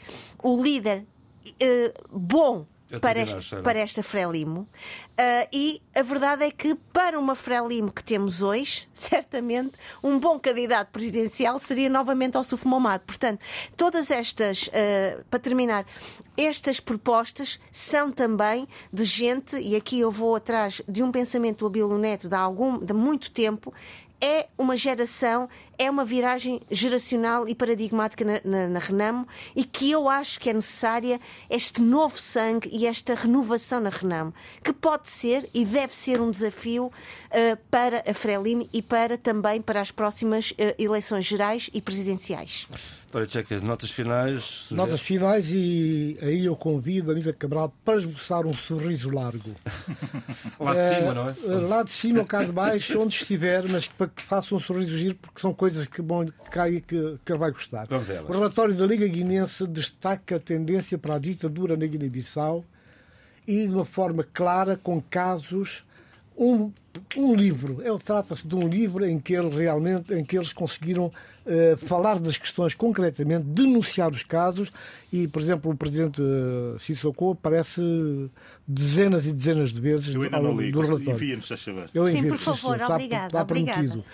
o 0.43 0.61
líder 0.61 1.07
uh, 1.45 2.19
bom 2.19 2.65
para, 2.99 3.19
este, 3.19 3.55
para 3.57 3.79
esta 3.79 4.03
Frelimo. 4.03 4.61
Uh, 4.61 5.47
e 5.51 5.81
a 5.95 6.01
verdade 6.01 6.43
é 6.43 6.51
que, 6.51 6.75
para 6.91 7.19
uma 7.19 7.35
Frelimo 7.35 7.91
que 7.91 8.03
temos 8.03 8.41
hoje, 8.41 8.87
certamente 8.93 9.73
um 10.03 10.19
bom 10.19 10.39
candidato 10.39 10.89
presidencial 10.91 11.57
seria 11.59 11.89
novamente 11.89 12.37
ao 12.37 12.43
Sufmomado. 12.43 13.03
Portanto, 13.05 13.39
todas 13.77 14.11
estas, 14.11 14.67
uh, 14.67 15.23
para 15.29 15.39
terminar, 15.39 15.85
estas 16.37 16.79
propostas 16.79 17.59
são 17.71 18.11
também 18.11 18.67
de 18.91 19.03
gente, 19.03 19.57
e 19.57 19.75
aqui 19.75 19.99
eu 19.99 20.09
vou 20.09 20.35
atrás 20.35 20.81
de 20.87 21.03
um 21.03 21.11
pensamento 21.11 21.59
do 21.59 21.67
Abilo 21.67 21.97
Neto 21.97 22.27
de, 22.27 22.35
algum, 22.35 22.79
de 22.79 22.93
muito 22.93 23.31
tempo, 23.31 23.73
é 24.23 24.47
uma 24.57 24.77
geração 24.77 25.49
é 25.77 25.89
uma 25.89 26.05
viragem 26.05 26.59
geracional 26.69 27.47
e 27.47 27.55
paradigmática 27.55 28.23
na, 28.23 28.41
na, 28.43 28.67
na 28.67 28.79
Renamo 28.79 29.27
e 29.55 29.63
que 29.63 29.89
eu 29.91 30.09
acho 30.09 30.39
que 30.39 30.49
é 30.49 30.53
necessária 30.53 31.19
este 31.49 31.81
novo 31.81 32.17
sangue 32.17 32.69
e 32.71 32.85
esta 32.85 33.15
renovação 33.15 33.79
na 33.79 33.89
Renamo, 33.89 34.33
que 34.63 34.73
pode 34.73 35.09
ser 35.09 35.49
e 35.53 35.65
deve 35.65 35.95
ser 35.95 36.21
um 36.21 36.31
desafio 36.31 36.85
uh, 36.85 36.91
para 37.69 38.03
a 38.09 38.13
Frelimo 38.13 38.67
e 38.73 38.81
para 38.81 39.17
também 39.17 39.61
para 39.61 39.81
as 39.81 39.91
próximas 39.91 40.51
uh, 40.51 40.55
eleições 40.77 41.25
gerais 41.25 41.69
e 41.73 41.81
presidenciais. 41.81 42.67
Para 43.13 43.27
Checa, 43.27 43.59
notas 43.59 43.91
finais. 43.91 44.65
Notas 44.71 44.99
finais 44.99 45.45
e 45.47 46.17
aí 46.19 46.45
eu 46.45 46.55
convido 46.55 47.11
a 47.11 47.13
Anitta 47.13 47.31
Cabral 47.31 47.71
para 47.85 47.99
esboçar 47.99 48.43
um 48.43 48.55
sorriso 48.55 49.11
largo. 49.11 49.51
lá 50.59 50.73
de 50.73 50.95
cima, 50.95 51.13
não 51.13 51.29
é? 51.29 51.67
Lá 51.67 51.83
de 51.83 51.91
cima 51.91 52.19
ou 52.21 52.25
cá 52.25 52.43
de 52.43 52.51
baixo, 52.51 52.99
onde 52.99 53.13
estiver, 53.13 53.69
mas 53.69 53.87
para 53.87 54.07
que 54.07 54.23
faça 54.23 54.55
um 54.55 54.59
sorriso 54.59 54.97
giro, 54.97 55.13
porque 55.21 55.39
são 55.39 55.53
coisas 55.63 55.87
que 55.87 56.01
vão 56.01 56.25
cair 56.51 56.81
que, 56.81 57.17
que 57.23 57.31
ele 57.31 57.39
vai 57.39 57.49
gostar. 57.49 57.87
Vamos 57.87 58.09
elas. 58.09 58.29
O 58.29 58.33
relatório 58.33 58.75
da 58.75 58.85
Liga 58.85 59.07
Guinense 59.07 59.65
destaca 59.65 60.35
a 60.35 60.39
tendência 60.39 60.97
para 60.97 61.15
a 61.15 61.19
ditadura 61.19 61.77
na 61.77 61.85
Guiné-Bissau 61.85 62.65
e 63.47 63.65
de 63.65 63.73
uma 63.73 63.85
forma 63.85 64.25
clara, 64.33 64.75
com 64.75 65.01
casos 65.01 65.85
um, 66.37 66.69
um 67.15 67.33
livro. 67.33 67.81
É, 67.83 67.97
Trata-se 68.03 68.47
de 68.47 68.55
um 68.55 68.67
livro 68.67 69.05
em 69.05 69.19
que, 69.19 69.33
ele 69.33 69.49
realmente, 69.49 70.13
em 70.13 70.23
que 70.23 70.37
eles 70.37 70.53
conseguiram 70.53 71.05
uh, 71.07 71.77
falar 71.85 72.19
das 72.19 72.37
questões 72.37 72.73
concretamente, 72.73 73.45
denunciar 73.45 74.11
os 74.11 74.23
casos 74.23 74.71
e, 75.11 75.27
por 75.27 75.41
exemplo, 75.41 75.71
o 75.71 75.75
presidente 75.75 76.21
uh, 76.21 76.77
Sissoko 76.79 77.31
aparece 77.31 77.81
dezenas 78.67 79.25
e 79.25 79.31
dezenas 79.31 79.71
de 79.71 79.81
vezes 79.81 80.15
Eu 80.15 80.23
ainda 80.23 80.37
ao, 80.37 80.43
não 80.43 80.59
li, 80.59 80.71
do 80.71 80.81
relatório. 80.81 81.11
envia-nos, 81.11 81.47
se 81.47 81.53
achar. 81.53 81.89
Eu 81.93 82.07
Sim, 82.07 82.27
por 82.27 82.37
favor, 82.37 82.75
está, 82.75 82.93
obrigada, 82.95 83.25
está 83.27 83.41
obrigada. 83.41 83.79
prometido. 83.79 84.05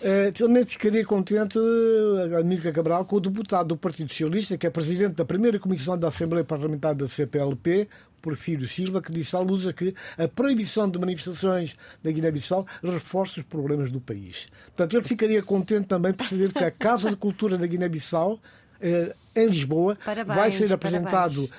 Uh, 0.00 0.32
também 0.32 0.64
ficaria 0.64 1.04
contente, 1.04 1.58
uh, 1.58 2.36
a 2.36 2.40
Amiga 2.40 2.72
Cabral, 2.72 3.04
com 3.04 3.16
o 3.16 3.20
deputado 3.20 3.68
do 3.68 3.76
Partido 3.76 4.08
Socialista, 4.10 4.56
que 4.56 4.66
é 4.66 4.70
presidente 4.70 5.14
da 5.14 5.24
primeira 5.24 5.58
comissão 5.58 5.98
da 5.98 6.08
Assembleia 6.08 6.44
Parlamentar 6.44 6.94
da 6.94 7.08
CPLP, 7.08 7.88
Porfírio 8.20 8.68
Silva, 8.68 9.00
que 9.00 9.12
disse 9.12 9.34
à 9.36 9.40
Lusa 9.40 9.72
que 9.72 9.94
a 10.16 10.28
proibição 10.28 10.90
de 10.90 10.98
manifestações 10.98 11.76
na 12.02 12.10
Guiné-Bissau 12.30 12.66
reforça 12.82 13.40
os 13.40 13.46
problemas 13.46 13.90
do 13.90 14.00
país. 14.00 14.48
Portanto, 14.66 14.96
ele 14.96 15.02
ficaria 15.02 15.42
contente 15.42 15.86
também 15.86 16.12
por 16.12 16.26
saber 16.26 16.52
que 16.52 16.64
a 16.64 16.70
Casa 16.70 17.10
de 17.10 17.16
Cultura 17.16 17.56
da 17.58 17.66
Guiné-Bissau, 17.66 18.38
eh, 18.80 19.14
em 19.34 19.46
Lisboa, 19.46 19.96
Parabéns, 20.04 20.36
vai 20.36 20.52
ser 20.52 20.72
apresentado 20.72 21.50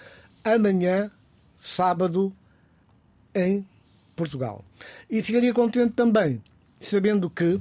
amanhã, 0.44 1.12
sábado, 1.60 2.34
em 3.34 3.66
Portugal. 4.16 4.64
E 5.10 5.22
ficaria 5.22 5.54
contente 5.54 5.94
também 5.94 6.42
sabendo 6.80 7.30
que 7.30 7.60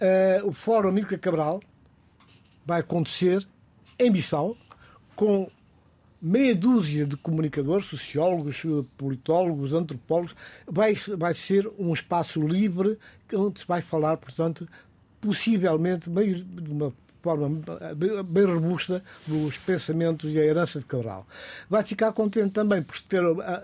eh, 0.00 0.40
o 0.44 0.52
Fórum 0.52 0.90
Amílcar 0.90 1.18
Cabral 1.18 1.60
vai 2.64 2.80
acontecer 2.80 3.46
em 3.98 4.10
Bissau 4.10 4.56
com 5.14 5.48
meia 6.24 6.54
dúzia 6.54 7.04
de 7.04 7.18
comunicadores, 7.18 7.84
sociólogos, 7.84 8.62
politólogos, 8.96 9.74
antropólogos. 9.74 10.34
Vai, 10.66 10.94
vai 10.94 11.34
ser 11.34 11.70
um 11.78 11.92
espaço 11.92 12.40
livre 12.40 12.98
onde 13.34 13.60
se 13.60 13.66
vai 13.66 13.82
falar, 13.82 14.16
portanto, 14.16 14.66
possivelmente 15.20 16.08
de 16.08 16.70
uma 16.70 16.94
forma 17.24 17.62
bem 18.26 18.44
robusta 18.44 19.02
dos 19.26 19.56
pensamentos 19.56 20.30
e 20.30 20.38
a 20.38 20.44
herança 20.44 20.78
de 20.78 20.84
Cabral. 20.84 21.26
Vai 21.70 21.82
ficar 21.82 22.12
contente 22.12 22.52
também 22.52 22.82
por 22.82 23.00
ter 23.00 23.22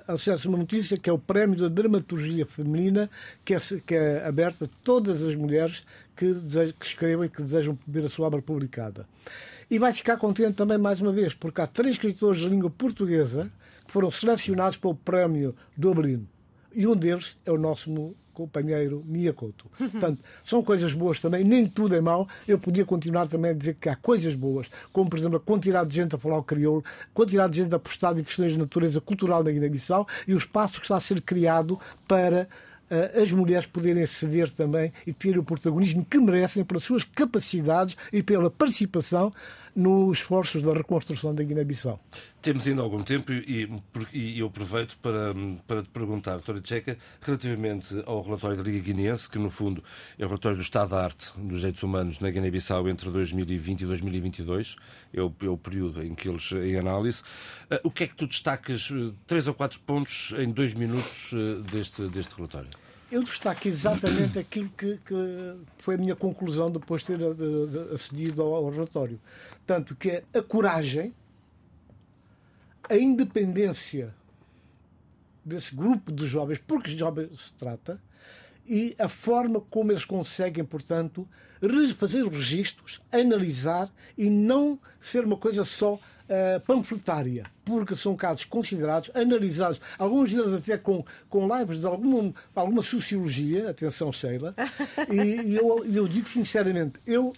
acesso 0.09 0.49
a 0.49 0.51
uma 0.51 0.59
notícia 0.59 0.97
que 0.97 1.11
é 1.11 1.13
o 1.13 1.19
Prémio 1.19 1.59
da 1.59 1.69
Dramaturgia 1.69 2.47
Feminina, 2.47 3.11
que 3.45 3.55
é, 3.55 3.59
que 3.87 3.95
é 3.95 4.27
aberto 4.27 4.65
a 4.65 4.69
todas 4.83 5.23
as 5.23 5.35
mulheres 5.35 5.85
que, 6.17 6.33
desejam, 6.33 6.75
que 6.79 6.87
escrevam 6.87 7.25
e 7.27 7.29
que 7.29 7.43
desejam 7.43 7.79
ver 7.87 8.05
a 8.07 8.09
sua 8.09 8.29
obra 8.29 8.41
publicada. 8.41 9.07
E 9.71 9.79
vai 9.79 9.93
ficar 9.93 10.17
contente 10.17 10.55
também, 10.55 10.79
mais 10.79 10.99
uma 11.03 11.13
vez, 11.13 11.35
porque 11.35 11.61
há 11.61 11.67
três 11.67 11.93
escritores 11.93 12.41
de 12.41 12.49
língua 12.49 12.71
portuguesa 12.71 13.51
que 13.87 13.93
foram 13.93 14.11
selecionados 14.11 14.79
para 14.79 14.91
o 14.91 14.95
Prémio 14.95 15.55
Dublin. 15.77 16.27
E 16.75 16.87
um 16.87 16.97
deles 16.97 17.37
é 17.45 17.53
o 17.53 17.59
nosso 17.59 18.15
companheiro 18.33 19.03
Miyakoto. 19.07 19.67
Portanto, 19.77 20.21
são 20.43 20.63
coisas 20.63 20.93
boas 20.95 21.21
também, 21.21 21.45
nem 21.45 21.67
tudo 21.67 21.95
é 21.95 22.01
mau. 22.01 22.29
Eu 22.47 22.59
podia 22.59 22.85
continuar 22.85 23.29
também 23.29 23.51
a 23.51 23.55
dizer 23.55 23.77
que 23.81 23.89
há 23.89 23.97
coisas 23.97 24.35
boas, 24.35 24.71
como, 24.93 25.09
por 25.09 25.19
exemplo, 25.19 25.37
a 25.37 25.41
quantidade 25.41 25.91
de 25.91 25.97
gente 25.97 26.15
a 26.15 26.19
falar 26.19 26.39
o 26.39 26.43
crioulo, 26.43 26.85
a 26.87 27.15
quantidade 27.15 27.53
de 27.53 27.63
gente 27.63 27.75
apostada 27.75 28.21
em 28.21 28.25
questões 28.25 28.53
de 28.53 28.59
natureza 28.59 29.01
cultural 29.01 29.43
na 29.43 29.51
Guiné-Bissau 29.51 30.07
e 30.27 30.35
o 30.35 30.39
espaço 30.39 30.75
que 30.75 30.87
está 30.87 30.97
a 30.97 31.01
ser 31.01 31.21
criado 31.21 31.79
para 32.07 32.49
uh, 32.91 33.23
as 33.23 33.33
mulheres 33.33 33.67
poderem 33.67 34.03
aceder 34.03 34.51
também 34.53 34.93
e 35.07 35.13
ter 35.13 35.39
o 35.39 35.45
protagonismo 35.45 36.05
que 36.05 36.19
merecem 36.19 36.65
pelas 36.65 36.83
suas 36.83 37.05
capacidades 37.05 37.97
e 38.13 38.23
pela 38.23 38.51
participação 38.51 39.33
nos 39.81 40.19
esforços 40.19 40.63
da 40.63 40.73
reconstrução 40.73 41.35
da 41.35 41.43
Guiné-Bissau. 41.43 41.99
Temos 42.43 42.67
ainda 42.67 42.83
algum 42.83 43.03
tempo 43.03 43.33
e, 43.33 43.69
e, 44.13 44.39
eu 44.39 44.47
aproveito 44.47 44.97
para, 44.99 45.35
para 45.67 45.83
te 45.83 45.89
perguntar, 45.89 46.33
doutora 46.33 46.61
Tcheca, 46.61 46.99
relativamente 47.21 48.03
ao 48.07 48.23
relatório 48.23 48.57
da 48.57 48.63
Liga 48.63 48.81
Guineense, 48.81 49.29
que 49.29 49.39
no 49.39 49.51
fundo 49.51 49.83
é 50.19 50.25
o 50.25 50.29
relatório 50.29 50.57
do 50.57 50.63
Estado 50.63 50.91
da 50.91 51.05
Arte 51.05 51.33
dos 51.37 51.59
Direitos 51.59 51.83
Humanos 51.83 52.21
na 52.21 52.31
Guiné-Bissau 52.31 52.89
entre 52.89 53.11
2020 53.11 53.81
e 53.81 53.87
2022, 53.87 54.77
é 55.15 55.23
o, 55.23 55.35
é 55.43 55.49
o 55.49 55.57
período 55.57 56.03
em 56.03 56.15
que 56.15 56.29
eles 56.29 56.51
em 56.53 56.77
análise. 56.77 57.23
Uh, 57.71 57.81
o 57.85 57.91
que 57.91 58.05
é 58.05 58.07
que 58.07 58.15
tu 58.15 58.27
destacas, 58.27 58.91
três 59.27 59.47
ou 59.47 59.55
quatro 59.55 59.81
pontos 59.81 60.35
em 60.39 60.51
dois 60.51 60.75
minutos 60.75 61.33
uh, 61.33 61.63
deste, 61.63 62.03
deste 62.09 62.35
relatório? 62.35 62.71
Eu 63.11 63.25
destaco 63.25 63.67
exatamente 63.67 64.39
aquilo 64.39 64.71
que, 64.71 64.97
que, 64.99 65.57
foi 65.79 65.97
a 65.97 65.99
minha 65.99 66.15
conclusão 66.15 66.71
depois 66.71 67.03
de 67.03 67.09
ter 67.09 67.19
de, 67.19 67.67
de, 67.67 67.95
acedido 67.95 68.41
ao, 68.41 68.55
ao 68.55 68.71
relatório. 68.71 69.21
Tanto 69.67 69.97
que 69.97 70.11
é 70.11 70.25
a 70.33 70.43
coragem, 70.43 71.13
a 72.89 72.97
independência 72.97 74.15
desse 75.45 75.75
grupo 75.75 76.13
de 76.13 76.25
jovens, 76.27 76.59
porque 76.59 76.91
jovens 76.91 77.47
se 77.47 77.53
trata, 77.55 78.01
e 78.67 78.95
a 78.99 79.09
forma 79.09 79.61
como 79.61 79.91
eles 79.91 80.05
conseguem, 80.05 80.65
portanto, 80.65 81.27
fazer 81.97 82.23
os 82.23 82.35
registros, 82.35 83.01
analisar 83.11 83.91
e 84.17 84.31
não 84.31 84.79
ser 85.01 85.25
uma 85.25 85.37
coisa 85.37 85.65
só 85.65 85.99
uh, 86.31 86.61
panfletária, 86.61 87.45
porque 87.65 87.97
são 87.97 88.17
casos 88.17 88.45
considerados, 88.45 89.11
analisados, 89.15 89.81
alguns 89.99 90.33
deles 90.33 90.55
até 90.55 90.79
com, 90.79 91.05
com 91.29 91.59
lives 91.59 91.81
de 91.81 91.87
alguma, 91.87 92.33
alguma 92.55 92.83
sociologia, 92.83 93.71
atenção 93.71 94.13
Sheila, 94.13 94.55
e, 95.11 95.51
e 95.51 95.57
eu, 95.57 95.85
eu 95.85 96.09
digo 96.09 96.29
sinceramente, 96.29 97.01
eu 97.07 97.33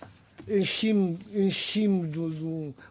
enchi-me 0.49 1.19
enchi 1.33 1.87
de, 1.87 2.19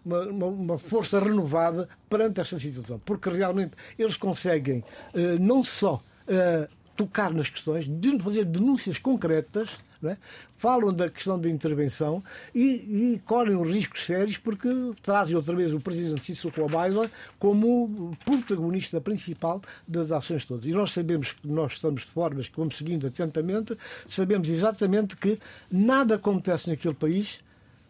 uma, 0.05 0.23
uma, 0.23 0.79
força 0.79 1.19
renovada 1.19 1.87
perante 2.09 2.39
esta 2.39 2.57
situação, 2.59 2.99
porque 3.05 3.29
realmente 3.29 3.73
eles 3.99 4.17
conseguem 4.17 4.79
uh, 5.13 5.39
não 5.39 5.63
só 5.63 5.95
uh, 6.27 6.67
tocar 6.95 7.33
nas 7.33 7.49
questões, 7.49 7.87
de 7.87 8.19
fazer 8.19 8.45
denúncias 8.45 8.97
concretas, 8.97 9.69
é? 10.09 10.17
falam 10.57 10.93
da 10.93 11.09
questão 11.09 11.39
da 11.39 11.49
intervenção 11.49 12.23
e, 12.53 13.13
e 13.13 13.21
correm 13.25 13.55
os 13.55 13.71
riscos 13.71 14.05
sérios 14.05 14.37
porque 14.37 14.69
trazem 15.01 15.35
outra 15.35 15.55
vez 15.55 15.73
o 15.73 15.79
presidente 15.79 16.23
Cícero 16.25 16.67
Baila 16.67 17.09
como 17.39 18.15
protagonista 18.25 19.01
principal 19.01 19.61
das 19.87 20.11
ações 20.11 20.45
todas. 20.45 20.65
E 20.65 20.71
nós 20.71 20.91
sabemos 20.91 21.33
que 21.33 21.47
nós 21.47 21.73
estamos 21.73 22.05
de 22.05 22.11
formas 22.11 22.47
que 22.47 22.57
vamos 22.57 22.77
seguindo 22.77 23.07
atentamente, 23.07 23.77
sabemos 24.07 24.49
exatamente 24.49 25.15
que 25.15 25.39
nada 25.69 26.15
acontece 26.15 26.69
naquele 26.69 26.95
país 26.95 27.41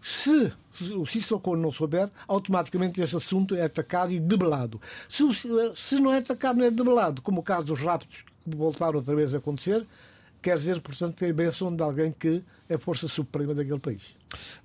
se 0.02 0.52
o 0.96 1.06
Sissoko 1.06 1.56
não 1.56 1.72
souber, 1.72 2.10
automaticamente 2.28 3.02
este 3.02 3.16
assunto 3.16 3.56
é 3.56 3.64
atacado 3.64 4.12
e 4.12 4.20
debelado. 4.20 4.82
Se, 5.08 5.24
se 5.76 6.00
não 6.00 6.12
é 6.12 6.18
atacado, 6.18 6.58
não 6.58 6.66
é 6.66 6.72
debelado, 6.72 7.22
como 7.22 7.42
o 7.42 7.44
caso 7.44 7.68
dos 7.68 7.80
raptos 7.82 8.26
que 8.44 8.56
voltaram 8.56 8.98
outra 8.98 9.16
vez 9.16 9.36
a 9.36 9.38
acontecer, 9.38 9.86
quer 10.42 10.56
dizer, 10.56 10.82
portanto, 10.82 11.16
que 11.16 11.26
é 11.26 11.30
a 11.30 11.34
bênção 11.34 11.76
de 11.76 11.84
alguém 11.84 12.12
que 12.12 12.44
é 12.70 12.76
a 12.76 12.80
força 12.80 13.08
suprema 13.08 13.54
daquele 13.54 13.80
país. 13.80 14.02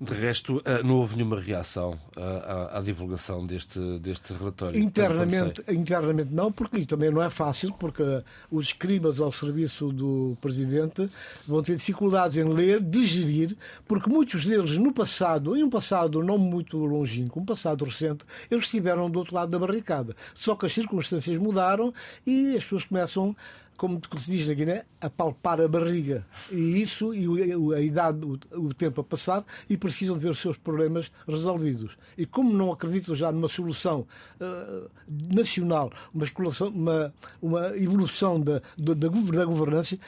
De 0.00 0.14
resto, 0.14 0.62
eh, 0.64 0.82
não 0.82 0.98
houve 0.98 1.16
nenhuma 1.16 1.40
reação 1.40 1.98
à, 2.16 2.78
à, 2.78 2.80
divulgação 2.80 3.44
deste, 3.44 3.80
deste 3.98 4.32
relatório? 4.32 4.78
Internamente, 4.80 5.62
internamente 5.68 6.32
não, 6.32 6.52
porque 6.52 6.86
também 6.86 7.10
não 7.10 7.20
é 7.20 7.28
fácil, 7.30 7.72
porque 7.72 8.02
os 8.48 8.66
escribas 8.66 9.20
ao 9.20 9.32
serviço 9.32 9.92
do 9.92 10.36
Presidente 10.40 11.10
vão 11.48 11.62
ter 11.62 11.74
dificuldades 11.74 12.38
em 12.38 12.44
ler, 12.44 12.80
digerir, 12.80 13.56
porque 13.88 14.08
muitos 14.08 14.44
deles 14.44 14.78
no 14.78 14.92
passado, 14.92 15.56
em 15.56 15.64
um 15.64 15.70
passado 15.70 16.22
não 16.22 16.38
muito 16.38 16.78
longínquo, 16.78 17.40
um 17.40 17.44
passado 17.44 17.84
recente, 17.84 18.24
eles 18.48 18.66
estiveram 18.66 19.10
do 19.10 19.18
outro 19.18 19.34
lado 19.34 19.50
da 19.50 19.58
barricada. 19.58 20.14
Só 20.32 20.54
que 20.54 20.66
as 20.66 20.72
circunstâncias 20.72 21.38
mudaram 21.38 21.92
e 22.24 22.56
as 22.56 22.62
pessoas 22.62 22.84
começam 22.84 23.34
como 23.76 24.00
se 24.20 24.30
diz 24.30 24.48
na 24.48 24.54
Guiné, 24.54 24.84
a 25.00 25.10
palpar 25.10 25.60
a 25.60 25.68
barriga. 25.68 26.26
E 26.50 26.82
isso, 26.82 27.14
e 27.14 27.74
a 27.74 27.80
idade, 27.80 28.20
o, 28.52 28.74
tempo 28.74 29.00
a 29.00 29.04
passar, 29.04 29.44
e 29.68 29.76
precisam 29.76 30.16
de 30.16 30.24
ver 30.24 30.30
os 30.30 30.38
seus 30.38 30.56
problemas 30.56 31.10
resolvidos. 31.26 31.96
E 32.16 32.26
como 32.26 32.52
não 32.52 32.72
acreditam 32.72 33.14
já 33.14 33.30
numa 33.30 33.48
solução 33.48 34.06
uh, 34.40 34.90
nacional, 35.34 35.92
uma, 36.12 37.14
uma, 37.40 37.76
evolução 37.76 38.40
da, 38.40 38.62
da, 38.76 38.94
da 38.94 39.44
governança, 39.44 39.98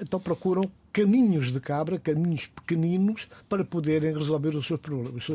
então 0.00 0.18
procuram 0.18 0.70
caminhos 0.92 1.52
de 1.52 1.60
cabra, 1.60 1.98
caminhos 1.98 2.46
pequeninos, 2.46 3.28
para 3.48 3.64
poderem 3.64 4.14
resolver 4.14 4.56
os 4.56 4.66
seus 4.66 4.80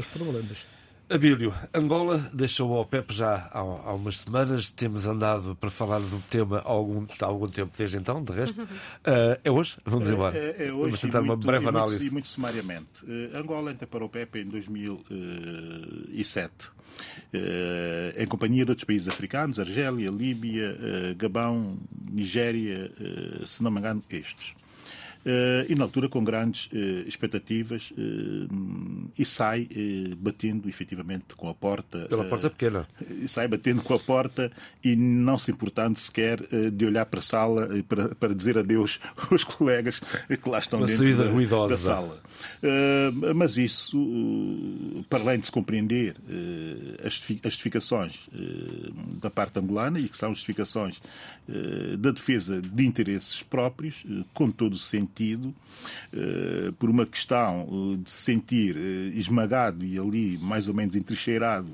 problemas. 0.06 0.75
Abílio, 1.08 1.54
Angola 1.72 2.32
deixou 2.34 2.76
ao 2.76 2.84
PEP 2.84 3.14
já 3.14 3.48
há, 3.52 3.60
há, 3.60 3.94
umas 3.94 4.18
semanas, 4.18 4.72
temos 4.72 5.06
andado 5.06 5.56
para 5.56 5.70
falar 5.70 6.00
do 6.00 6.20
tema 6.30 6.64
há 6.66 6.70
algum, 6.70 7.06
há 7.22 7.26
algum 7.26 7.48
tempo 7.48 7.72
desde 7.78 7.98
então, 7.98 8.24
de 8.24 8.34
resto. 8.34 8.64
Uh, 8.64 9.38
é 9.44 9.52
hoje? 9.52 9.78
Vamos 9.86 10.10
embora. 10.10 10.36
É, 10.36 10.56
é, 10.58 10.68
é 10.68 10.74
hoje 10.74 10.86
Vamos 10.86 11.02
tentar 11.02 11.22
muito, 11.22 11.44
uma 11.44 11.52
breve 11.52 11.68
análise. 11.68 11.98
E 11.98 12.00
muito, 12.00 12.10
e 12.10 12.14
muito 12.14 12.28
sumariamente. 12.28 13.06
Uh, 13.06 13.38
Angola 13.38 13.72
entra 13.72 13.86
para 13.86 14.04
o 14.04 14.10
PEP 14.10 14.40
em 14.40 14.46
2007, 14.46 16.52
uh, 16.66 16.70
em 18.18 18.26
companhia 18.26 18.66
de 18.66 18.72
outros 18.72 18.86
países 18.86 19.08
africanos, 19.08 19.60
Argélia, 19.60 20.10
Líbia, 20.10 20.76
Gabão, 21.16 21.78
Nigéria, 22.12 22.92
se 23.46 23.62
não 23.62 23.70
me 23.70 23.78
engano, 23.80 24.04
estes. 24.10 24.56
Uh, 25.26 25.66
e 25.68 25.74
na 25.74 25.84
altura 25.84 26.08
com 26.08 26.24
grandes 26.24 26.68
uh, 26.68 27.08
expectativas 27.08 27.90
uh, 27.98 29.12
e 29.18 29.26
sai 29.26 29.68
batendo 30.20 30.70
efetivamente 30.70 31.34
com 31.36 31.50
a 31.50 31.54
porta. 31.56 32.06
Pela 32.08 32.26
porta 32.26 32.48
pequena. 32.48 32.88
E 33.10 33.28
sai 33.28 33.48
batendo 33.48 33.82
com 33.82 33.96
a 33.96 34.00
porta 34.00 34.52
e 34.84 34.96
não 34.96 35.36
se 35.40 35.50
importando 35.50 35.98
sequer 35.98 36.40
de 36.72 36.86
olhar 36.86 37.08
para 37.08 37.20
a 37.20 37.24
sala 37.24 37.70
para, 37.88 38.14
para 38.14 38.36
dizer 38.36 38.58
adeus 38.58 39.00
aos 39.32 39.44
colegas 39.44 40.00
que 40.00 40.50
lá 40.50 40.60
estão 40.60 40.80
Uma 40.80 40.88
dentro 40.88 41.18
da, 41.18 41.28
ruidosa. 41.28 41.74
da 41.74 41.78
sala. 41.78 42.22
mas 43.36 43.58
isso, 43.58 43.98
para 45.10 45.24
além 45.24 45.40
de 45.40 45.48
se 45.48 45.52
compreender 45.52 46.16
as 47.04 47.14
justificações 47.14 48.20
da 49.22 49.30
parte 49.30 49.58
angolana, 49.58 50.00
e 50.00 50.08
que 50.08 50.18
são 50.18 50.30
justificações 50.34 51.02
da 51.98 52.12
defesa 52.12 52.62
de 52.62 52.86
interesses 52.86 53.42
próprios, 53.42 54.04
com 54.34 54.52
todo 54.52 54.74
o 54.74 54.80
sentido 54.80 55.15
sentido, 55.16 55.56
eh, 56.14 56.72
por 56.78 56.90
uma 56.90 57.06
questão 57.06 57.94
eh, 57.94 58.04
de 58.04 58.10
se 58.10 58.24
sentir 58.24 58.76
eh, 58.76 59.18
esmagado 59.18 59.86
e 59.86 59.98
ali 59.98 60.38
mais 60.40 60.68
ou 60.68 60.74
menos 60.74 60.96
entrincheirado 60.96 61.70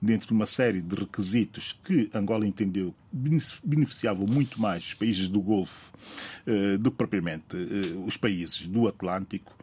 dentro 0.00 0.28
de 0.28 0.34
uma 0.34 0.46
série 0.46 0.80
de 0.80 0.94
requisitos 0.94 1.76
que 1.84 2.08
Angola 2.14 2.46
entendeu 2.46 2.94
beneficiavam 3.62 4.26
muito 4.26 4.60
mais 4.60 4.84
os 4.86 4.94
países 4.94 5.28
do 5.28 5.40
Golfo 5.40 5.92
do 6.80 6.90
que 6.90 6.96
propriamente 6.96 7.56
os 8.04 8.16
países 8.16 8.66
do 8.66 8.88
Atlântico. 8.88 9.56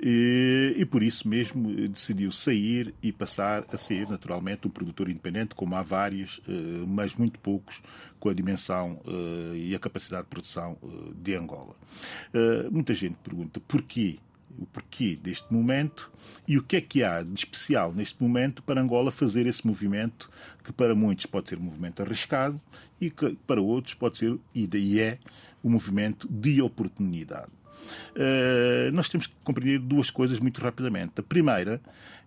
E 0.00 0.84
por 0.90 1.04
isso 1.04 1.28
mesmo 1.28 1.72
decidiu 1.88 2.32
sair 2.32 2.92
e 3.00 3.12
passar 3.12 3.64
a 3.72 3.78
ser 3.78 4.10
naturalmente 4.10 4.66
um 4.66 4.70
produtor 4.70 5.08
independente, 5.08 5.54
como 5.54 5.76
há 5.76 5.82
vários, 5.82 6.40
mas 6.88 7.14
muito 7.14 7.38
poucos 7.38 7.80
com 8.26 8.30
a 8.30 8.34
dimensão 8.34 9.00
e 9.54 9.72
a 9.72 9.78
capacidade 9.78 10.24
de 10.24 10.30
produção 10.30 10.76
de 11.22 11.34
Angola. 11.36 11.76
Muita 12.72 12.92
gente 12.92 13.14
pergunta 13.22 13.60
porquê 13.60 14.18
o 14.58 14.66
porquê 14.66 15.18
deste 15.22 15.52
momento 15.52 16.10
e 16.48 16.56
o 16.56 16.62
que 16.62 16.76
é 16.76 16.80
que 16.80 17.02
há 17.02 17.22
de 17.22 17.32
especial 17.34 17.92
neste 17.92 18.22
momento 18.22 18.62
para 18.62 18.80
Angola 18.80 19.12
fazer 19.12 19.46
esse 19.46 19.66
movimento 19.66 20.30
que 20.64 20.72
para 20.72 20.94
muitos 20.94 21.26
pode 21.26 21.48
ser 21.48 21.58
um 21.58 21.62
movimento 21.62 22.02
arriscado 22.02 22.60
e 23.00 23.10
que 23.10 23.36
para 23.46 23.60
outros 23.60 23.94
pode 23.94 24.18
ser, 24.18 24.38
e 24.54 24.66
daí 24.66 25.00
é, 25.00 25.18
um 25.62 25.70
movimento 25.70 26.26
de 26.28 26.62
oportunidade. 26.62 27.52
Uh, 28.14 28.90
nós 28.92 29.08
temos 29.08 29.26
que 29.26 29.34
compreender 29.44 29.78
duas 29.78 30.10
coisas 30.10 30.40
muito 30.40 30.60
rapidamente. 30.60 31.12
A 31.18 31.22
primeira 31.22 31.80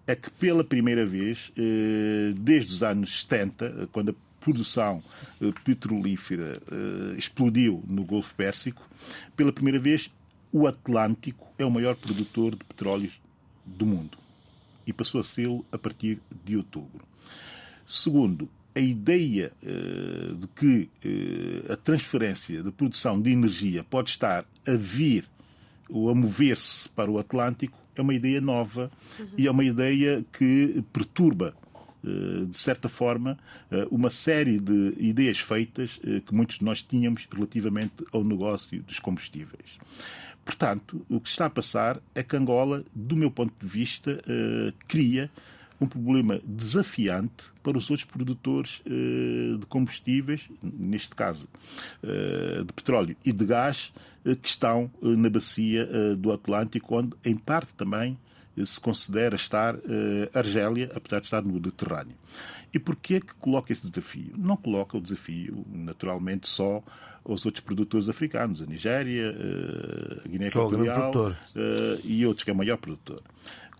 é 0.05 0.15
que 0.15 0.29
pela 0.29 0.63
primeira 0.63 1.05
vez, 1.05 1.51
uh, 1.57 2.33
desde 2.35 2.73
os 2.73 2.83
anos 2.83 3.21
70, 3.21 3.89
quando 3.91 4.11
a 4.11 4.28
produção 4.39 5.01
uh, 5.41 5.53
petrolífera 5.63 6.53
explodiu 7.17 7.83
no 7.87 8.03
Golfo 8.03 8.35
Pérsico, 8.35 8.87
pela 9.35 9.51
primeira 9.51 9.79
vez 9.79 10.09
o 10.51 10.67
Atlântico 10.67 11.47
é 11.57 11.65
o 11.65 11.71
maior 11.71 11.95
produtor 11.95 12.55
de 12.55 12.63
petróleo 12.63 13.11
do 13.65 13.85
mundo 13.85 14.17
e 14.85 14.91
passou 14.91 15.21
a 15.21 15.23
ser 15.23 15.47
a 15.71 15.77
partir 15.77 16.19
de 16.43 16.57
outubro. 16.57 17.05
Segundo, 17.85 18.49
a 18.73 18.79
ideia 18.79 19.51
uh, 19.61 20.35
de 20.35 20.47
que 20.47 20.89
a 21.71 21.75
transferência 21.75 22.63
de 22.63 22.71
produção 22.71 23.21
de 23.21 23.31
energia 23.31 23.83
pode 23.83 24.09
estar 24.09 24.45
a 24.67 24.75
vir 24.75 25.25
ou 25.89 26.09
a 26.09 26.15
mover-se 26.15 26.87
para 26.89 27.09
o 27.09 27.17
Atlântico 27.17 27.77
é 27.95 28.01
uma 28.01 28.13
ideia 28.13 28.39
nova 28.39 28.91
uhum. 29.19 29.27
e 29.37 29.47
é 29.47 29.51
uma 29.51 29.63
ideia 29.63 30.23
que 30.31 30.83
perturba 30.93 31.53
de 32.03 32.57
certa 32.57 32.87
forma, 32.87 33.37
uma 33.91 34.09
série 34.09 34.59
de 34.59 34.95
ideias 34.97 35.39
feitas 35.39 35.99
que 36.25 36.33
muitos 36.33 36.59
de 36.59 36.65
nós 36.65 36.81
tínhamos 36.81 37.27
relativamente 37.31 37.93
ao 38.11 38.23
negócio 38.23 38.81
dos 38.83 38.99
combustíveis. 38.99 39.77
Portanto, 40.45 41.05
o 41.07 41.19
que 41.19 41.29
está 41.29 41.45
a 41.45 41.49
passar 41.49 42.01
é 42.15 42.23
que 42.23 42.35
Angola, 42.35 42.83
do 42.95 43.15
meu 43.15 43.29
ponto 43.29 43.53
de 43.59 43.67
vista, 43.67 44.23
cria 44.87 45.29
um 45.81 45.87
problema 45.87 46.41
desafiante 46.43 47.45
para 47.63 47.77
os 47.77 47.89
outros 47.89 48.09
produtores 48.09 48.81
de 48.85 49.65
combustíveis, 49.67 50.49
neste 50.61 51.15
caso 51.15 51.47
de 52.65 52.73
petróleo 52.73 53.15
e 53.25 53.31
de 53.31 53.45
gás, 53.45 53.93
que 54.41 54.49
estão 54.49 54.91
na 55.01 55.29
bacia 55.29 56.15
do 56.17 56.31
Atlântico, 56.31 56.95
onde, 56.97 57.15
em 57.23 57.35
parte, 57.37 57.73
também 57.75 58.17
se 58.65 58.79
considera 58.79 59.35
estar 59.35 59.75
Argélia, 60.33 60.91
apesar 60.93 61.19
de 61.19 61.27
estar 61.27 61.41
no 61.41 61.53
Mediterrâneo. 61.53 62.15
E 62.73 62.77
porquê 62.77 63.19
que 63.19 63.33
coloca 63.35 63.71
esse 63.71 63.89
desafio? 63.89 64.33
Não 64.37 64.55
coloca 64.55 64.97
o 64.97 65.01
desafio, 65.01 65.65
naturalmente, 65.71 66.47
só 66.47 66.83
aos 67.25 67.45
outros 67.45 67.63
produtores 67.63 68.09
africanos, 68.09 68.61
a 68.61 68.65
Nigéria, 68.65 69.35
eh, 69.37 70.21
a 70.25 70.27
Guiné 70.27 70.45
é 70.45 70.47
Equatorial 70.47 71.35
eh, 71.55 71.99
e 72.03 72.25
outros, 72.25 72.43
que 72.43 72.49
é 72.49 72.53
o 72.53 72.55
maior 72.55 72.77
produtor. 72.77 73.21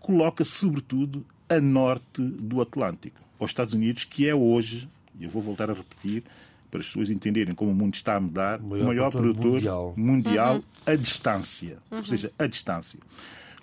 Coloca, 0.00 0.44
sobretudo, 0.44 1.24
a 1.48 1.60
norte 1.60 2.22
do 2.22 2.60
Atlântico, 2.60 3.20
aos 3.38 3.50
Estados 3.50 3.74
Unidos, 3.74 4.04
que 4.04 4.28
é 4.28 4.34
hoje, 4.34 4.88
e 5.18 5.24
eu 5.24 5.30
vou 5.30 5.42
voltar 5.42 5.70
a 5.70 5.74
repetir, 5.74 6.22
para 6.70 6.80
as 6.80 6.86
pessoas 6.86 7.10
entenderem 7.10 7.54
como 7.54 7.72
o 7.72 7.74
mundo 7.74 7.94
está 7.94 8.14
a 8.16 8.20
mudar, 8.20 8.60
o 8.60 8.70
maior, 8.70 8.84
o 8.84 8.86
maior 8.86 9.10
produtor, 9.10 9.52
mundial, 9.52 9.94
mundial 9.96 10.54
uhum. 10.56 10.62
a 10.86 10.94
distância. 10.94 11.78
Uhum. 11.90 11.98
Ou 11.98 12.04
seja, 12.04 12.32
a 12.38 12.46
distância. 12.46 13.00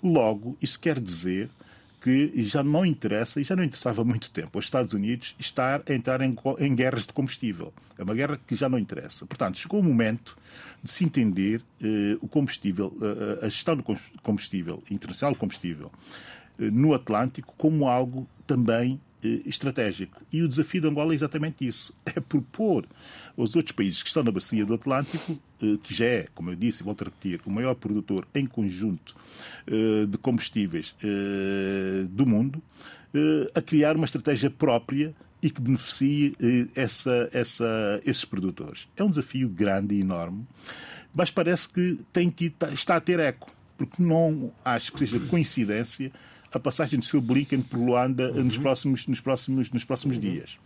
Logo, 0.02 0.56
isso 0.60 0.78
quer 0.78 1.00
dizer 1.00 1.50
que 2.00 2.32
já 2.42 2.62
não 2.62 2.86
interessa, 2.86 3.40
e 3.40 3.44
já 3.44 3.56
não 3.56 3.64
interessava 3.64 4.04
muito 4.04 4.30
tempo, 4.30 4.56
aos 4.56 4.64
Estados 4.64 4.92
Unidos 4.92 5.34
estar 5.38 5.82
a 5.88 5.92
entrar 5.92 6.20
em, 6.20 6.36
em, 6.60 6.74
guerras 6.74 7.06
de 7.06 7.12
combustível. 7.12 7.72
É 7.98 8.04
uma 8.04 8.14
guerra 8.14 8.38
que 8.46 8.54
já 8.54 8.68
não 8.68 8.78
interessa. 8.78 9.26
Portanto, 9.26 9.58
chegou 9.58 9.80
o 9.80 9.84
momento 9.84 10.38
de 10.82 10.90
se 10.92 11.04
entender 11.04 11.60
eh, 11.82 12.16
o 12.20 12.28
combustível, 12.28 12.96
eh, 13.02 13.46
a 13.46 13.48
gestão 13.48 13.76
do 13.76 13.84
combustível, 14.22 14.82
internacional 14.88 15.34
do 15.34 15.38
combustível, 15.40 15.90
eh, 16.58 16.70
no 16.70 16.94
Atlântico, 16.94 17.52
como 17.58 17.88
algo 17.88 18.28
também 18.46 18.94
eh, 18.94 19.07
estratégico. 19.22 20.20
E 20.32 20.42
o 20.42 20.48
desafio 20.48 20.80
de 20.80 20.88
Angola 20.88 21.12
é 21.12 21.16
exatamente 21.16 21.66
isso: 21.66 21.94
é 22.04 22.20
propor 22.20 22.86
aos 23.36 23.54
outros 23.56 23.72
países 23.72 24.02
que 24.02 24.08
estão 24.08 24.22
na 24.22 24.30
bacia 24.30 24.64
do 24.64 24.74
Atlântico, 24.74 25.38
eh, 25.62 25.76
que 25.82 25.94
já 25.94 26.04
é, 26.04 26.26
como 26.34 26.50
eu 26.50 26.56
disse 26.56 26.82
e 26.82 26.84
volto 26.84 27.02
a 27.02 27.04
repetir, 27.06 27.40
o 27.44 27.50
maior 27.50 27.74
produtor 27.74 28.26
em 28.34 28.46
conjunto 28.46 29.14
eh, 29.66 30.06
de 30.06 30.18
combustíveis 30.18 30.94
do 32.10 32.26
mundo, 32.26 32.62
a 33.54 33.62
criar 33.62 33.96
uma 33.96 34.04
estratégia 34.04 34.50
própria 34.50 35.14
e 35.42 35.50
que 35.50 35.60
beneficie 35.60 36.36
essa, 36.74 37.28
essa, 37.32 38.00
esses 38.04 38.24
produtores. 38.24 38.86
É 38.96 39.02
um 39.02 39.10
desafio 39.10 39.48
grande 39.48 39.94
e 39.94 40.00
enorme, 40.00 40.46
mas 41.14 41.30
parece 41.30 41.68
que 41.68 41.98
tem 42.12 42.30
que 42.30 42.52
está 42.72 42.96
a 42.96 43.00
ter 43.00 43.18
eco, 43.18 43.50
porque 43.76 44.02
não 44.02 44.52
acho 44.64 44.92
que 44.92 44.98
seja 45.00 45.18
coincidência 45.20 46.12
a 46.52 46.58
passagem 46.58 46.98
do 46.98 47.04
Sr. 47.04 47.20
Blinken 47.20 47.60
por 47.62 47.78
Luanda 47.78 48.30
uhum. 48.30 48.44
nos, 48.44 48.58
próximos, 48.58 49.06
nos, 49.06 49.20
próximos, 49.20 49.70
nos 49.70 49.84
próximos 49.84 50.16
uhum. 50.16 50.22
dias. 50.22 50.58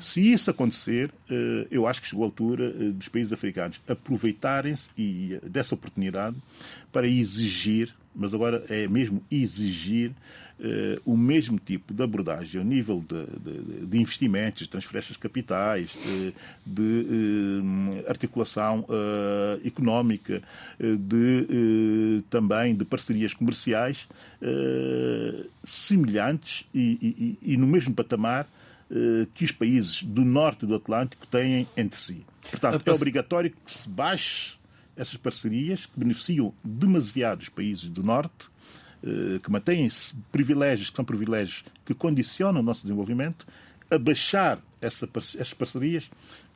Se 0.00 0.32
isso 0.32 0.50
acontecer, 0.50 1.10
eh, 1.30 1.66
eu 1.70 1.86
acho 1.86 2.02
que 2.02 2.08
chegou 2.08 2.24
a 2.24 2.26
altura 2.26 2.66
eh, 2.66 2.90
dos 2.90 3.08
países 3.08 3.32
africanos 3.32 3.80
aproveitarem-se 3.88 4.88
dessa 5.42 5.74
oportunidade 5.74 6.36
para 6.92 7.06
exigir, 7.06 7.94
mas 8.14 8.34
agora 8.34 8.64
é 8.68 8.86
mesmo 8.86 9.22
exigir 9.30 10.12
uh, 10.60 11.00
o 11.04 11.16
mesmo 11.16 11.58
tipo 11.58 11.92
de 11.92 12.02
abordagem 12.02 12.60
ao 12.60 12.66
nível 12.66 13.04
de, 13.06 13.26
de, 13.40 13.86
de 13.86 13.98
investimentos, 13.98 14.62
de 14.62 14.68
transferências 14.68 15.12
de 15.12 15.18
capitais, 15.18 15.94
uh, 15.94 16.32
de 16.64 16.82
uh, 16.82 18.08
articulação 18.08 18.86
económica, 19.64 20.42
de, 20.78 22.22
também 22.30 22.74
de 22.74 22.84
parcerias 22.84 23.34
comerciais 23.34 24.08
semelhantes 25.64 26.64
e, 26.74 27.38
e, 27.42 27.52
e 27.52 27.56
no 27.56 27.66
mesmo 27.66 27.94
patamar 27.94 28.48
que 29.34 29.44
os 29.44 29.52
países 29.52 30.02
do 30.02 30.24
norte 30.24 30.66
do 30.66 30.74
Atlântico 30.74 31.26
têm 31.26 31.66
entre 31.76 31.98
si. 31.98 32.24
Portanto, 32.50 32.86
é 32.86 32.92
obrigatório 32.92 33.50
que 33.50 33.72
se 33.72 33.88
baixe 33.88 34.56
essas 34.96 35.16
parcerias 35.16 35.86
que 35.86 35.98
beneficiam 35.98 36.52
demasiados 36.62 37.48
países 37.48 37.88
do 37.88 38.02
norte 38.02 38.46
eh, 38.46 38.53
que 39.42 39.50
mantêm 39.50 39.88
privilégios, 40.32 40.90
que 40.90 40.96
são 40.96 41.04
privilégios 41.04 41.64
que 41.84 41.94
condicionam 41.94 42.60
o 42.60 42.64
nosso 42.64 42.82
desenvolvimento, 42.82 43.46
abaixar 43.90 44.60
essa, 44.80 45.08
essas 45.14 45.52
parcerias 45.54 46.10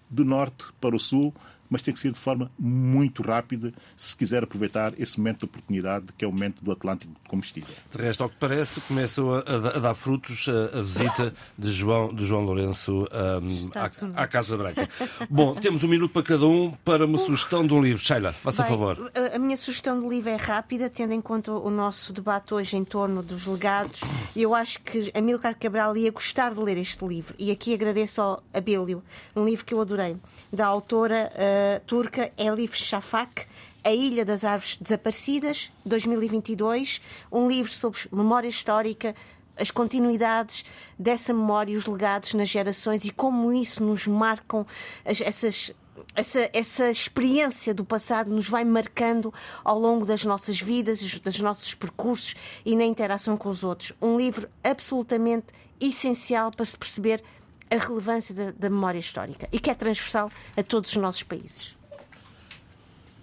do 0.09 0.25
norte 0.25 0.65
para 0.81 0.97
o 0.97 0.99
sul 0.99 1.35
mas 1.71 1.83
tem 1.83 1.93
que 1.93 2.01
ser 2.01 2.13
de 2.13 2.19
forma 2.19 2.51
muito 2.59 3.23
rápida 3.23 3.73
se 3.97 4.17
quiser 4.17 4.43
aproveitar 4.43 4.93
esse 4.99 5.19
momento 5.19 5.41
de 5.41 5.45
oportunidade 5.47 6.07
que 6.17 6.25
é 6.25 6.29
o 6.29 6.33
momento 6.33 6.63
do 6.65 6.73
Atlântico 6.73 7.13
de 7.13 7.29
combustível. 7.29 7.75
De 7.91 8.03
resto, 8.03 8.23
ao 8.23 8.29
que 8.29 8.37
parece, 8.37 8.81
começou 8.83 9.37
a, 9.37 9.41
a, 9.41 9.79
dar 9.79 9.95
frutos 9.95 10.47
a, 10.49 10.79
a, 10.79 10.83
visita 10.83 11.35
de 11.57 11.71
João, 11.71 12.15
de 12.15 12.25
João 12.25 12.43
Lourenço 12.43 13.07
um, 13.43 13.71
à, 13.75 14.23
à, 14.23 14.27
Casa 14.27 14.57
Branca. 14.57 14.89
Bom, 15.29 15.55
temos 15.55 15.85
um 15.85 15.89
minuto 15.89 16.13
para 16.13 16.23
cada 16.23 16.47
um 16.47 16.73
para 16.85 17.05
uma 17.05 17.19
sugestão 17.19 17.67
de 17.67 17.75
um 17.75 17.83
livro. 17.83 18.03
Sheila, 18.03 18.33
faça 18.33 18.63
Bem, 18.63 18.71
favor. 18.71 19.13
A 19.35 19.39
minha 19.39 19.57
sugestão 19.57 20.01
de 20.01 20.09
livro 20.09 20.31
é 20.31 20.37
rápida, 20.37 20.89
tendo 20.89 21.13
em 21.13 21.21
conta 21.21 21.53
o 21.53 21.71
nosso 21.71 22.13
debate 22.13 22.55
hoje 22.55 22.77
em 22.77 22.85
torno 22.85 23.23
dos 23.23 23.47
legados. 23.47 24.01
Eu 24.35 24.55
acho 24.55 24.81
que 24.81 25.11
Amílcar 25.15 25.59
Cabral 25.59 25.97
ia 25.97 26.11
gostar 26.11 26.55
de 26.55 26.61
ler 26.61 26.77
este 26.77 27.05
livro. 27.05 27.35
E 27.39 27.51
aqui 27.51 27.75
agradeço 27.75 28.21
ao 28.21 28.43
Abílio, 28.53 29.03
um 29.35 29.45
livro 29.45 29.65
que 29.65 29.75
eu 29.75 29.81
adorei, 29.81 30.17
da 30.53 30.67
autora 30.67 31.31
uh, 31.33 31.81
turca 31.87 32.33
Elif 32.37 32.77
Shafak, 32.77 33.47
A 33.85 33.91
Ilha 33.91 34.25
das 34.25 34.45
Árvores 34.45 34.77
Desaparecidas, 34.81 35.71
2022, 35.85 37.01
um 37.31 37.49
livro 37.49 37.73
sobre 37.73 38.01
memória 38.13 38.49
histórica, 38.49 39.15
as 39.57 39.71
continuidades 39.71 40.65
dessa 40.99 41.35
memória, 41.35 41.77
os 41.77 41.87
legados 41.87 42.35
nas 42.35 42.49
gerações 42.49 43.05
e 43.05 43.11
como 43.11 43.53
isso 43.53 43.83
nos 43.83 44.07
marcam 44.07 44.67
as, 45.05 45.21
essas 45.21 45.73
essa, 46.15 46.51
essa 46.53 46.91
experiência 46.91 47.73
do 47.73 47.85
passado 47.85 48.31
nos 48.31 48.49
vai 48.49 48.65
marcando 48.65 49.33
ao 49.65 49.79
longo 49.79 50.05
das 50.05 50.25
nossas 50.25 50.61
vidas, 50.61 51.21
dos 51.21 51.41
nossos 51.41 51.75
percursos 51.75 52.35
e 52.65 52.75
na 52.75 52.85
interação 52.85 53.37
com 53.37 53.49
os 53.49 53.63
outros. 53.63 53.93
Um 54.01 54.17
livro 54.17 54.49
absolutamente 54.63 55.47
essencial 55.81 56.51
para 56.51 56.65
se 56.65 56.77
perceber 56.77 57.23
a 57.71 57.77
relevância 57.77 58.35
da, 58.35 58.51
da 58.51 58.71
memória 58.71 58.99
histórica 58.99 59.49
e 59.53 59.59
que 59.59 59.71
é 59.71 59.75
transversal 59.75 60.31
a 60.57 60.63
todos 60.63 60.91
os 60.91 60.97
nossos 60.97 61.23
países. 61.23 61.77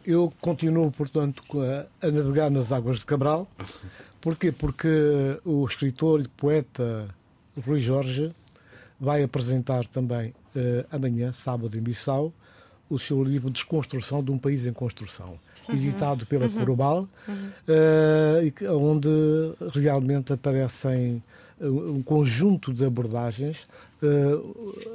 Eu 0.06 0.32
continuo, 0.40 0.92
portanto, 0.92 1.44
a, 1.62 2.08
a 2.08 2.12
navegar 2.12 2.52
nas 2.52 2.72
águas 2.72 3.00
de 3.00 3.06
Cabral. 3.06 3.48
Porquê? 4.22 4.52
Porque 4.52 4.88
o 5.44 5.66
escritor 5.66 6.22
e 6.22 6.28
poeta 6.28 7.08
Rui 7.66 7.80
Jorge 7.80 8.34
vai 9.00 9.24
apresentar 9.24 9.86
também 9.86 10.30
uh, 10.56 10.86
amanhã, 10.92 11.32
sábado, 11.32 11.78
em 11.78 11.82
Bissau, 11.82 12.34
o 12.90 13.00
seu 13.00 13.24
livro 13.24 13.50
Desconstrução 13.50 14.24
de 14.24 14.32
um 14.32 14.38
País 14.38 14.66
em 14.66 14.74
Construção, 14.74 15.40
uhum. 15.68 15.76
editado 15.76 16.26
pela 16.26 16.46
uhum. 16.46 16.54
Corobal, 16.54 17.08
uhum. 17.28 17.50
Uh, 17.68 18.78
onde 18.78 19.10
realmente 19.74 20.34
aparecem 20.34 21.22
eh, 21.60 21.68
um 21.68 22.02
conjunto 22.04 22.74
de 22.74 22.86
abordagens, 22.86 23.68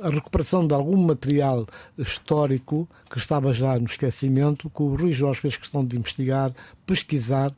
a 0.02 0.10
recuperação 0.10 0.66
de 0.66 0.74
algum 0.74 0.96
material 0.96 1.66
histórico 1.96 2.88
que 3.10 3.18
estava 3.18 3.52
já 3.52 3.78
no 3.78 3.86
esquecimento, 3.86 4.70
que 4.70 4.82
o 4.82 4.94
Rui 4.94 5.12
Jorge 5.12 5.40
fez 5.40 5.56
questão 5.56 5.84
de 5.84 5.96
investigar, 5.96 6.52
pesquisar 6.86 7.52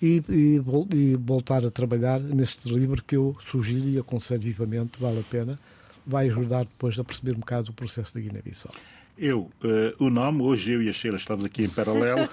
e, 0.00 0.22
e, 0.28 0.62
e 0.94 1.14
voltar 1.16 1.64
a 1.64 1.70
trabalhar 1.70 2.20
neste 2.20 2.68
livro 2.68 3.02
que 3.02 3.16
eu 3.16 3.36
sugiro 3.50 3.88
e 3.88 3.98
aconselho 3.98 4.42
vivamente, 4.42 4.98
vale 4.98 5.20
a 5.20 5.24
pena, 5.30 5.58
vai 6.06 6.26
ajudar 6.26 6.64
depois 6.64 6.98
a 6.98 7.04
perceber 7.04 7.32
um 7.32 7.40
bocado 7.40 7.70
o 7.70 7.74
processo 7.74 8.14
da 8.14 8.20
Guiné-Bissau. 8.20 8.72
Eu, 9.20 9.50
uh, 9.64 10.04
o 10.04 10.10
nome, 10.10 10.42
hoje 10.42 10.70
eu 10.70 10.80
e 10.80 10.88
a 10.88 10.92
Sheila 10.92 11.16
estamos 11.16 11.44
aqui 11.44 11.64
em 11.64 11.68
paralelo. 11.68 12.28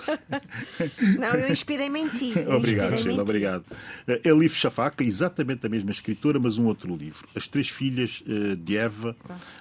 Não, 1.17 1.33
eu 1.33 1.51
inspirei-me 1.51 1.99
em 1.99 2.09
ti. 2.09 2.33
obrigado, 2.47 3.01
Sheila, 3.01 3.23
obrigado. 3.23 3.63
Uh, 4.07 4.19
é 4.23 4.29
livro 4.29 4.55
Chafaca, 4.55 5.03
exatamente 5.03 5.65
a 5.65 5.69
mesma 5.69 5.89
escritora, 5.89 6.38
mas 6.38 6.59
um 6.59 6.67
outro 6.67 6.95
livro. 6.95 7.27
As 7.36 7.47
Três 7.47 7.69
Filhas 7.69 8.21
uh, 8.27 8.55
de 8.55 8.77
Eva, 8.77 9.15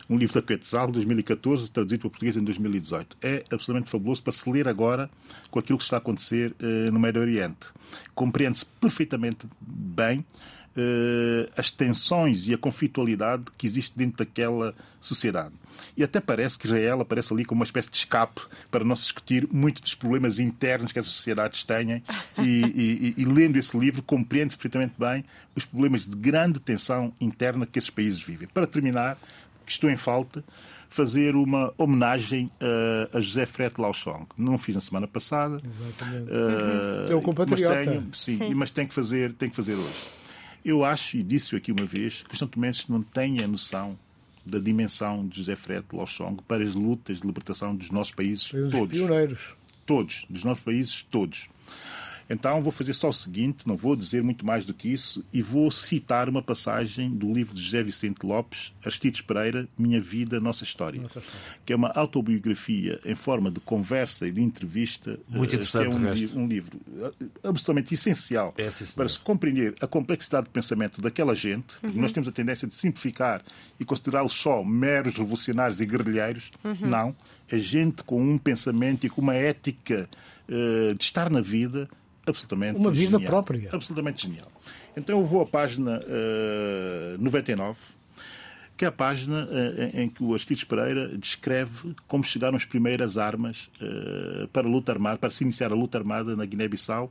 um 0.08 0.18
livro 0.18 0.34
da 0.34 0.46
Quetzal, 0.46 0.90
2014, 0.90 1.70
traduzido 1.70 2.02
para 2.02 2.10
português 2.10 2.36
em 2.36 2.44
2018. 2.44 3.16
É 3.22 3.42
absolutamente 3.50 3.90
fabuloso 3.90 4.22
para 4.22 4.32
se 4.32 4.50
ler 4.50 4.68
agora 4.68 5.08
com 5.50 5.58
aquilo 5.58 5.78
que 5.78 5.84
está 5.84 5.96
a 5.96 6.00
acontecer 6.00 6.54
uh, 6.60 6.92
no 6.92 7.00
Médio 7.00 7.22
Oriente. 7.22 7.68
Compreende-se 8.14 8.66
perfeitamente 8.66 9.46
bem 9.62 10.26
uh, 10.76 11.52
as 11.56 11.70
tensões 11.70 12.48
e 12.48 12.54
a 12.54 12.58
conflitualidade 12.58 13.44
que 13.56 13.66
existe 13.66 13.96
dentro 13.96 14.24
daquela 14.24 14.74
sociedade. 15.00 15.52
E 15.96 16.02
até 16.02 16.20
parece 16.20 16.58
que 16.58 16.66
Israel 16.66 17.00
aparece 17.00 17.32
ali 17.32 17.44
como 17.44 17.60
uma 17.60 17.64
espécie 17.64 17.90
de 17.90 17.96
escape 17.96 18.40
para 18.70 18.84
não 18.84 18.96
se 18.96 19.02
discutir 19.04 19.48
muito 19.50 19.82
dos 19.82 19.94
problemas 19.94 20.38
internos 20.38 20.92
que 20.92 20.98
as 20.98 21.06
sociedades 21.06 21.62
têm. 21.62 22.02
E, 22.38 22.42
e, 22.42 23.14
e 23.16 23.24
lendo 23.24 23.56
esse 23.56 23.76
livro, 23.76 24.02
compreende-se 24.02 24.56
perfeitamente 24.56 24.94
bem 24.98 25.24
os 25.54 25.64
problemas 25.64 26.06
de 26.06 26.16
grande 26.16 26.58
tensão 26.60 27.12
interna 27.20 27.66
que 27.66 27.78
esses 27.78 27.90
países 27.90 28.20
vivem. 28.20 28.48
Para 28.48 28.66
terminar, 28.66 29.18
que 29.64 29.72
estou 29.72 29.90
em 29.90 29.96
falta, 29.96 30.44
fazer 30.88 31.34
uma 31.34 31.72
homenagem 31.76 32.50
uh, 32.60 33.16
a 33.16 33.20
José 33.20 33.46
Fred 33.46 33.74
Lauchon. 33.78 34.26
Não 34.38 34.56
fiz 34.56 34.76
na 34.76 34.80
semana 34.80 35.08
passada. 35.08 35.60
Exatamente. 35.64 36.30
Uh, 36.30 37.12
é 37.12 37.16
um 37.16 37.20
compatriota. 37.20 37.74
Mas 37.74 37.86
tenho, 37.86 38.08
sim, 38.12 38.38
sim. 38.38 38.54
mas 38.54 38.70
tenho 38.70 38.88
que 38.88 38.94
fazer, 38.94 39.32
tenho 39.32 39.50
que 39.50 39.56
fazer 39.56 39.74
hoje. 39.74 40.23
Eu 40.64 40.84
acho, 40.84 41.16
e 41.16 41.22
disse-o 41.22 41.58
aqui 41.58 41.70
uma 41.70 41.84
vez, 41.84 42.22
que 42.22 42.32
os 42.32 42.38
santomenses 42.38 42.88
não 42.88 43.02
têm 43.02 43.42
a 43.42 43.46
noção 43.46 43.98
da 44.44 44.58
dimensão 44.58 45.26
de 45.26 45.38
José 45.38 45.56
Fred 45.56 45.84
Lochong 45.92 46.42
para 46.46 46.64
as 46.64 46.74
lutas 46.74 47.20
de 47.20 47.26
libertação 47.26 47.74
dos 47.74 47.90
nossos 47.90 48.14
países 48.14 48.50
todos. 48.70 48.88
Pioneiros. 48.88 49.54
Todos, 49.86 50.26
dos 50.28 50.44
nossos 50.44 50.64
países 50.64 51.02
todos. 51.10 51.46
Então 52.28 52.62
vou 52.62 52.72
fazer 52.72 52.94
só 52.94 53.08
o 53.08 53.12
seguinte, 53.12 53.66
não 53.66 53.76
vou 53.76 53.94
dizer 53.94 54.22
muito 54.22 54.44
mais 54.44 54.64
do 54.64 54.72
que 54.72 54.88
isso, 54.88 55.24
e 55.32 55.42
vou 55.42 55.70
citar 55.70 56.28
uma 56.28 56.42
passagem 56.42 57.10
do 57.10 57.32
livro 57.32 57.54
de 57.54 57.62
José 57.62 57.82
Vicente 57.82 58.24
Lopes, 58.24 58.72
Aristides 58.84 59.20
Pereira, 59.20 59.68
Minha 59.78 60.00
Vida, 60.00 60.40
Nossa 60.40 60.64
História, 60.64 61.00
Nossa 61.00 61.18
história. 61.18 61.58
que 61.64 61.72
é 61.72 61.76
uma 61.76 61.92
autobiografia 61.94 63.00
em 63.04 63.14
forma 63.14 63.50
de 63.50 63.60
conversa 63.60 64.26
e 64.26 64.32
de 64.32 64.42
entrevista. 64.42 65.18
Muito 65.28 65.52
eh, 65.52 65.56
interessante, 65.56 65.94
é 65.94 66.38
um, 66.38 66.44
um 66.44 66.48
livro 66.48 66.80
eh, 67.00 67.12
absolutamente 67.44 67.94
essencial 67.94 68.54
é, 68.56 68.68
para 68.94 69.08
se 69.08 69.18
compreender 69.18 69.74
a 69.80 69.86
complexidade 69.86 70.46
de 70.46 70.52
pensamento 70.52 71.00
daquela 71.00 71.34
gente, 71.34 71.76
uhum. 71.82 71.92
nós 71.94 72.12
temos 72.12 72.28
a 72.28 72.32
tendência 72.32 72.66
de 72.66 72.74
simplificar 72.74 73.42
e 73.78 73.84
considerá-los 73.84 74.32
só 74.32 74.64
meros 74.64 75.14
revolucionários 75.14 75.80
e 75.80 75.86
guerrilheiros. 75.86 76.50
Uhum. 76.62 76.76
Não. 76.88 77.16
É 77.48 77.58
gente 77.58 78.02
com 78.02 78.22
um 78.22 78.38
pensamento 78.38 79.06
e 79.06 79.10
com 79.10 79.20
uma 79.20 79.34
ética 79.34 80.08
uh, 80.48 80.94
de 80.94 81.04
estar 81.04 81.30
na 81.30 81.40
vida 81.40 81.88
absolutamente 82.26 82.78
Uma 82.78 82.90
vida 82.90 83.12
genial. 83.12 83.30
própria. 83.30 83.68
Absolutamente 83.72 84.26
genial. 84.26 84.50
Então 84.96 85.18
eu 85.18 85.24
vou 85.24 85.42
à 85.42 85.46
página 85.46 86.00
uh, 86.00 87.22
99, 87.22 87.78
que 88.76 88.84
é 88.84 88.88
a 88.88 88.92
página 88.92 89.44
uh, 89.44 89.98
em 89.98 90.08
que 90.08 90.22
o 90.22 90.32
Aristides 90.32 90.64
Pereira 90.64 91.16
descreve 91.18 91.94
como 92.06 92.24
chegaram 92.24 92.56
as 92.56 92.64
primeiras 92.64 93.18
armas 93.18 93.70
uh, 93.80 94.48
para 94.48 94.66
a 94.66 94.70
luta 94.70 94.92
armada, 94.92 95.18
para 95.18 95.30
se 95.30 95.44
iniciar 95.44 95.72
a 95.72 95.74
luta 95.74 95.98
armada 95.98 96.36
na 96.36 96.44
Guiné-Bissau. 96.44 97.10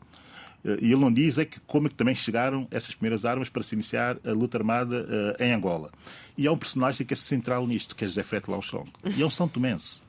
E 0.81 0.93
ele 0.93 0.95
não 0.95 1.11
diz 1.11 1.37
é 1.37 1.43
que 1.43 1.59
como 1.67 1.87
é 1.87 1.89
que 1.89 1.95
também 1.95 2.15
chegaram 2.15 2.65
essas 2.71 2.95
primeiras 2.95 3.25
armas 3.25 3.49
para 3.49 3.61
se 3.63 3.75
iniciar 3.75 4.15
a 4.25 4.31
luta 4.31 4.57
armada 4.57 5.05
em 5.37 5.51
Angola. 5.51 5.91
E 6.37 6.47
há 6.47 6.53
um 6.53 6.57
personagem 6.57 7.05
que 7.05 7.13
é 7.13 7.17
central 7.17 7.67
nisto, 7.67 7.93
que 7.93 8.05
é 8.05 8.07
José 8.07 8.23
Freto 8.23 8.49
Lauchon. 8.49 8.85
E 9.03 9.21
é 9.21 9.25
um 9.25 9.29
São 9.29 9.45
Tomense. 9.45 10.01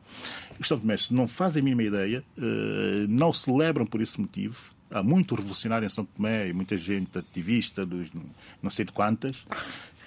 Os 0.57 0.69
São 0.69 0.79
Tomenses 0.79 1.11
não 1.11 1.27
fazem 1.27 1.61
a 1.61 1.65
mínima 1.65 1.83
ideia, 1.83 2.23
não 3.09 3.33
celebram 3.33 3.85
por 3.85 4.01
esse 4.01 4.21
motivo, 4.21 4.73
há 4.91 5.03
muito 5.03 5.35
revolucionário 5.35 5.87
em 5.87 5.89
São 5.89 6.05
Tomé 6.05 6.49
e 6.49 6.53
muita 6.53 6.77
gente 6.77 7.19
ativista, 7.19 7.85
dos 7.85 8.09
não 8.63 8.71
sei 8.71 8.85
de 8.85 8.93
quantas, 8.93 9.37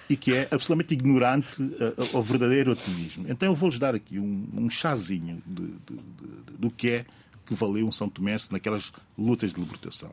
e 0.10 0.16
que 0.16 0.34
é 0.34 0.48
absolutamente 0.52 0.94
ignorante 0.94 1.62
uh, 1.62 2.16
ao 2.16 2.24
verdadeiro 2.24 2.72
ativismo. 2.72 3.26
Então 3.28 3.50
eu 3.50 3.56
vou-lhes 3.56 3.80
dar 3.80 3.96
aqui 3.96 4.20
um, 4.20 4.48
um 4.54 4.70
chazinho 4.70 5.42
de, 5.46 5.68
de, 5.68 5.96
de, 5.96 6.58
do 6.58 6.70
que 6.70 6.90
é 6.90 7.06
que 7.46 7.54
valeu 7.54 7.88
um 7.88 7.92
São 7.92 8.10
Tomense 8.10 8.52
naquelas 8.52 8.92
lutas 9.18 9.54
de 9.54 9.60
libertação. 9.60 10.12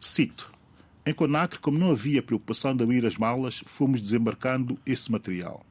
Cito. 0.00 0.52
Em 1.04 1.12
Conacre, 1.12 1.58
como 1.58 1.78
não 1.78 1.90
havia 1.92 2.22
preocupação 2.22 2.74
de 2.74 2.82
abrir 2.82 3.06
as 3.06 3.16
malas, 3.16 3.62
fomos 3.64 4.00
desembarcando 4.00 4.78
esse 4.84 5.10
material. 5.10 5.64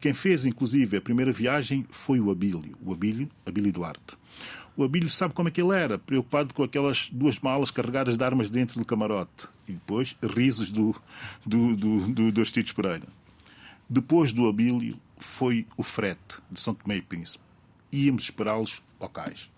Quem 0.00 0.14
fez, 0.14 0.46
inclusive, 0.46 0.96
a 0.96 1.00
primeira 1.00 1.30
viagem 1.30 1.84
foi 1.90 2.18
o 2.18 2.30
Abílio, 2.30 2.76
o 2.82 2.92
Abílio, 2.92 3.28
Abílio 3.44 3.70
Duarte. 3.70 4.16
O 4.76 4.82
Abílio 4.82 5.10
sabe 5.10 5.34
como 5.34 5.48
é 5.48 5.52
que 5.52 5.60
ele 5.60 5.74
era, 5.74 5.98
preocupado 5.98 6.54
com 6.54 6.62
aquelas 6.62 7.10
duas 7.12 7.38
malas 7.38 7.70
carregadas 7.70 8.16
de 8.16 8.24
armas 8.24 8.48
dentro 8.48 8.78
do 8.78 8.84
camarote. 8.86 9.46
E 9.68 9.72
depois, 9.72 10.16
risos 10.22 10.70
do, 10.70 10.96
do, 11.44 11.76
do, 11.76 12.06
do, 12.08 12.32
do 12.32 12.40
Aristides 12.40 12.72
Pereira. 12.72 13.06
Depois 13.88 14.32
do 14.32 14.48
Abílio, 14.48 14.96
foi 15.18 15.66
o 15.76 15.82
frete 15.82 16.38
de 16.50 16.58
São 16.58 16.72
Tomé 16.72 16.96
e 16.96 17.02
Príncipe. 17.02 17.44
Íamos 17.92 18.22
esperá-los 18.24 18.80
locais. 18.98 19.50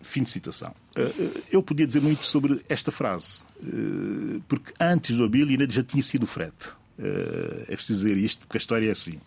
Fim 0.00 0.22
de 0.22 0.30
citação. 0.30 0.74
Eh, 0.96 1.02
eh, 1.02 1.42
eu 1.52 1.62
podia 1.62 1.86
dizer 1.86 2.00
muito 2.00 2.24
sobre 2.24 2.64
esta 2.68 2.90
frase, 2.90 3.44
eh, 3.62 4.40
porque 4.48 4.72
antes 4.80 5.16
do 5.16 5.24
Abílio 5.24 5.50
ainda 5.50 5.70
já 5.70 5.84
tinha 5.84 6.02
sido 6.02 6.24
o 6.24 6.26
frete. 6.26 6.70
Uh, 6.98 7.64
é 7.66 7.74
preciso 7.74 8.04
dizer 8.04 8.16
isto, 8.16 8.40
porque 8.40 8.56
a 8.56 8.60
história 8.60 8.88
é 8.88 8.92
assim. 8.92 9.18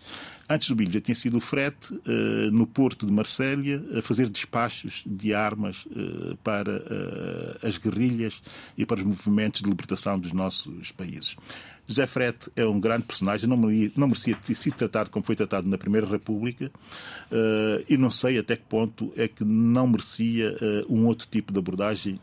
Antes 0.50 0.70
do 0.70 0.76
Bilho 0.76 0.92
já 0.92 1.02
tinha 1.02 1.16
sido 1.16 1.38
o 1.38 1.42
frete 1.42 1.94
uh, 1.94 2.52
no 2.52 2.66
porto 2.66 3.06
de 3.06 3.12
Marselha 3.12 3.84
a 3.98 4.02
fazer 4.02 4.30
despachos 4.30 5.04
de 5.06 5.34
armas 5.34 5.86
uh, 5.88 6.38
para 6.44 6.82
as 7.62 7.78
guerrilhas 7.78 8.42
e 8.78 8.86
para 8.86 9.00
os 9.00 9.04
movimentos 9.04 9.62
de 9.62 9.70
libertação 9.70 10.18
dos 10.18 10.32
nossos 10.32 10.92
países. 10.94 11.36
José 11.86 12.06
Frete 12.06 12.50
é 12.56 12.66
um 12.66 12.80
grande 12.80 13.06
personagem, 13.06 13.50
não 13.50 13.58
merecia, 13.58 13.92
não 13.96 14.08
merecia 14.08 14.36
ter 14.36 14.56
sido 14.56 14.76
tratado 14.76 15.10
como 15.10 15.26
foi 15.26 15.36
tratado 15.36 15.70
na 15.70 15.78
Primeira 15.78 16.06
República 16.06 16.70
e 17.88 17.96
não 17.96 18.12
sei 18.12 18.38
até 18.38 18.58
que 18.58 18.64
ponto 18.64 19.14
é 19.16 19.26
que 19.26 19.46
não 19.46 19.88
merecia 19.88 20.54
um 20.90 21.06
outro 21.06 21.26
tipo 21.32 21.54
de 21.54 21.60
abordagem 21.60 22.20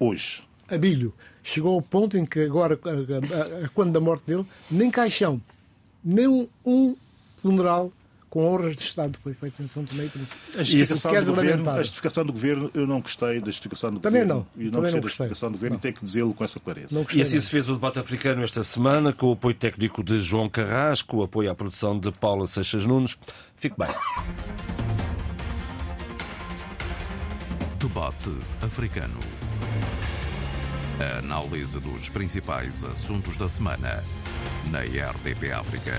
hoje. 0.00 0.42
Abílio, 0.68 1.12
chegou 1.42 1.74
ao 1.74 1.82
ponto 1.82 2.16
em 2.16 2.24
que 2.24 2.40
agora, 2.40 2.78
quando 3.74 3.92
da 3.92 4.00
morte 4.00 4.24
dele, 4.26 4.46
nem 4.70 4.90
caixão, 4.90 5.40
nem 6.04 6.26
um, 6.26 6.48
um 6.64 6.96
funeral 7.40 7.92
com 8.32 8.46
honras 8.46 8.74
de 8.74 8.80
Estado 8.80 9.18
foi 9.22 9.34
feito 9.34 9.62
em 9.62 9.68
São 9.68 9.84
Tomé 9.84 10.06
e 10.06 10.08
Príncipe. 10.08 10.34
A 10.54 10.62
justificação, 10.62 11.22
do 11.22 11.34
governo, 11.34 11.70
a 11.70 11.82
justificação 11.82 12.24
do 12.24 12.32
governo, 12.32 12.70
eu 12.72 12.86
não 12.86 13.02
gostei 13.02 13.40
da 13.40 13.46
justificação 13.46 13.92
do 13.92 14.00
Também 14.00 14.22
governo. 14.22 14.46
Não. 14.56 14.62
E 14.62 14.70
não 14.70 14.80
gostei 14.80 15.00
da 15.00 15.06
justificação 15.06 15.50
do 15.50 15.52
governo 15.52 15.74
não. 15.74 15.78
e 15.78 15.82
tenho 15.82 15.94
que 15.94 16.02
dizê-lo 16.02 16.32
com 16.32 16.42
essa 16.42 16.58
clareza. 16.58 16.88
e 17.12 17.20
assim 17.20 17.34
não. 17.34 17.42
se 17.42 17.50
fez 17.50 17.68
o 17.68 17.74
debate 17.74 17.98
africano 17.98 18.42
esta 18.42 18.64
semana, 18.64 19.12
com 19.12 19.26
o 19.26 19.32
apoio 19.32 19.54
técnico 19.54 20.02
de 20.02 20.18
João 20.18 20.48
Carrasco, 20.48 21.18
o 21.18 21.22
apoio 21.24 21.50
à 21.50 21.54
produção 21.54 21.98
de 22.00 22.10
Paula 22.10 22.46
Seixas 22.46 22.86
Nunes. 22.86 23.18
Fique 23.54 23.76
bem. 23.78 23.90
Debate 27.78 28.30
africano. 28.62 29.20
A 31.00 31.18
análise 31.18 31.78
dos 31.80 32.08
principais 32.08 32.84
assuntos 32.84 33.38
da 33.38 33.48
semana 33.48 34.02
na 34.70 34.80
RDP 34.80 35.52
África. 35.52 35.92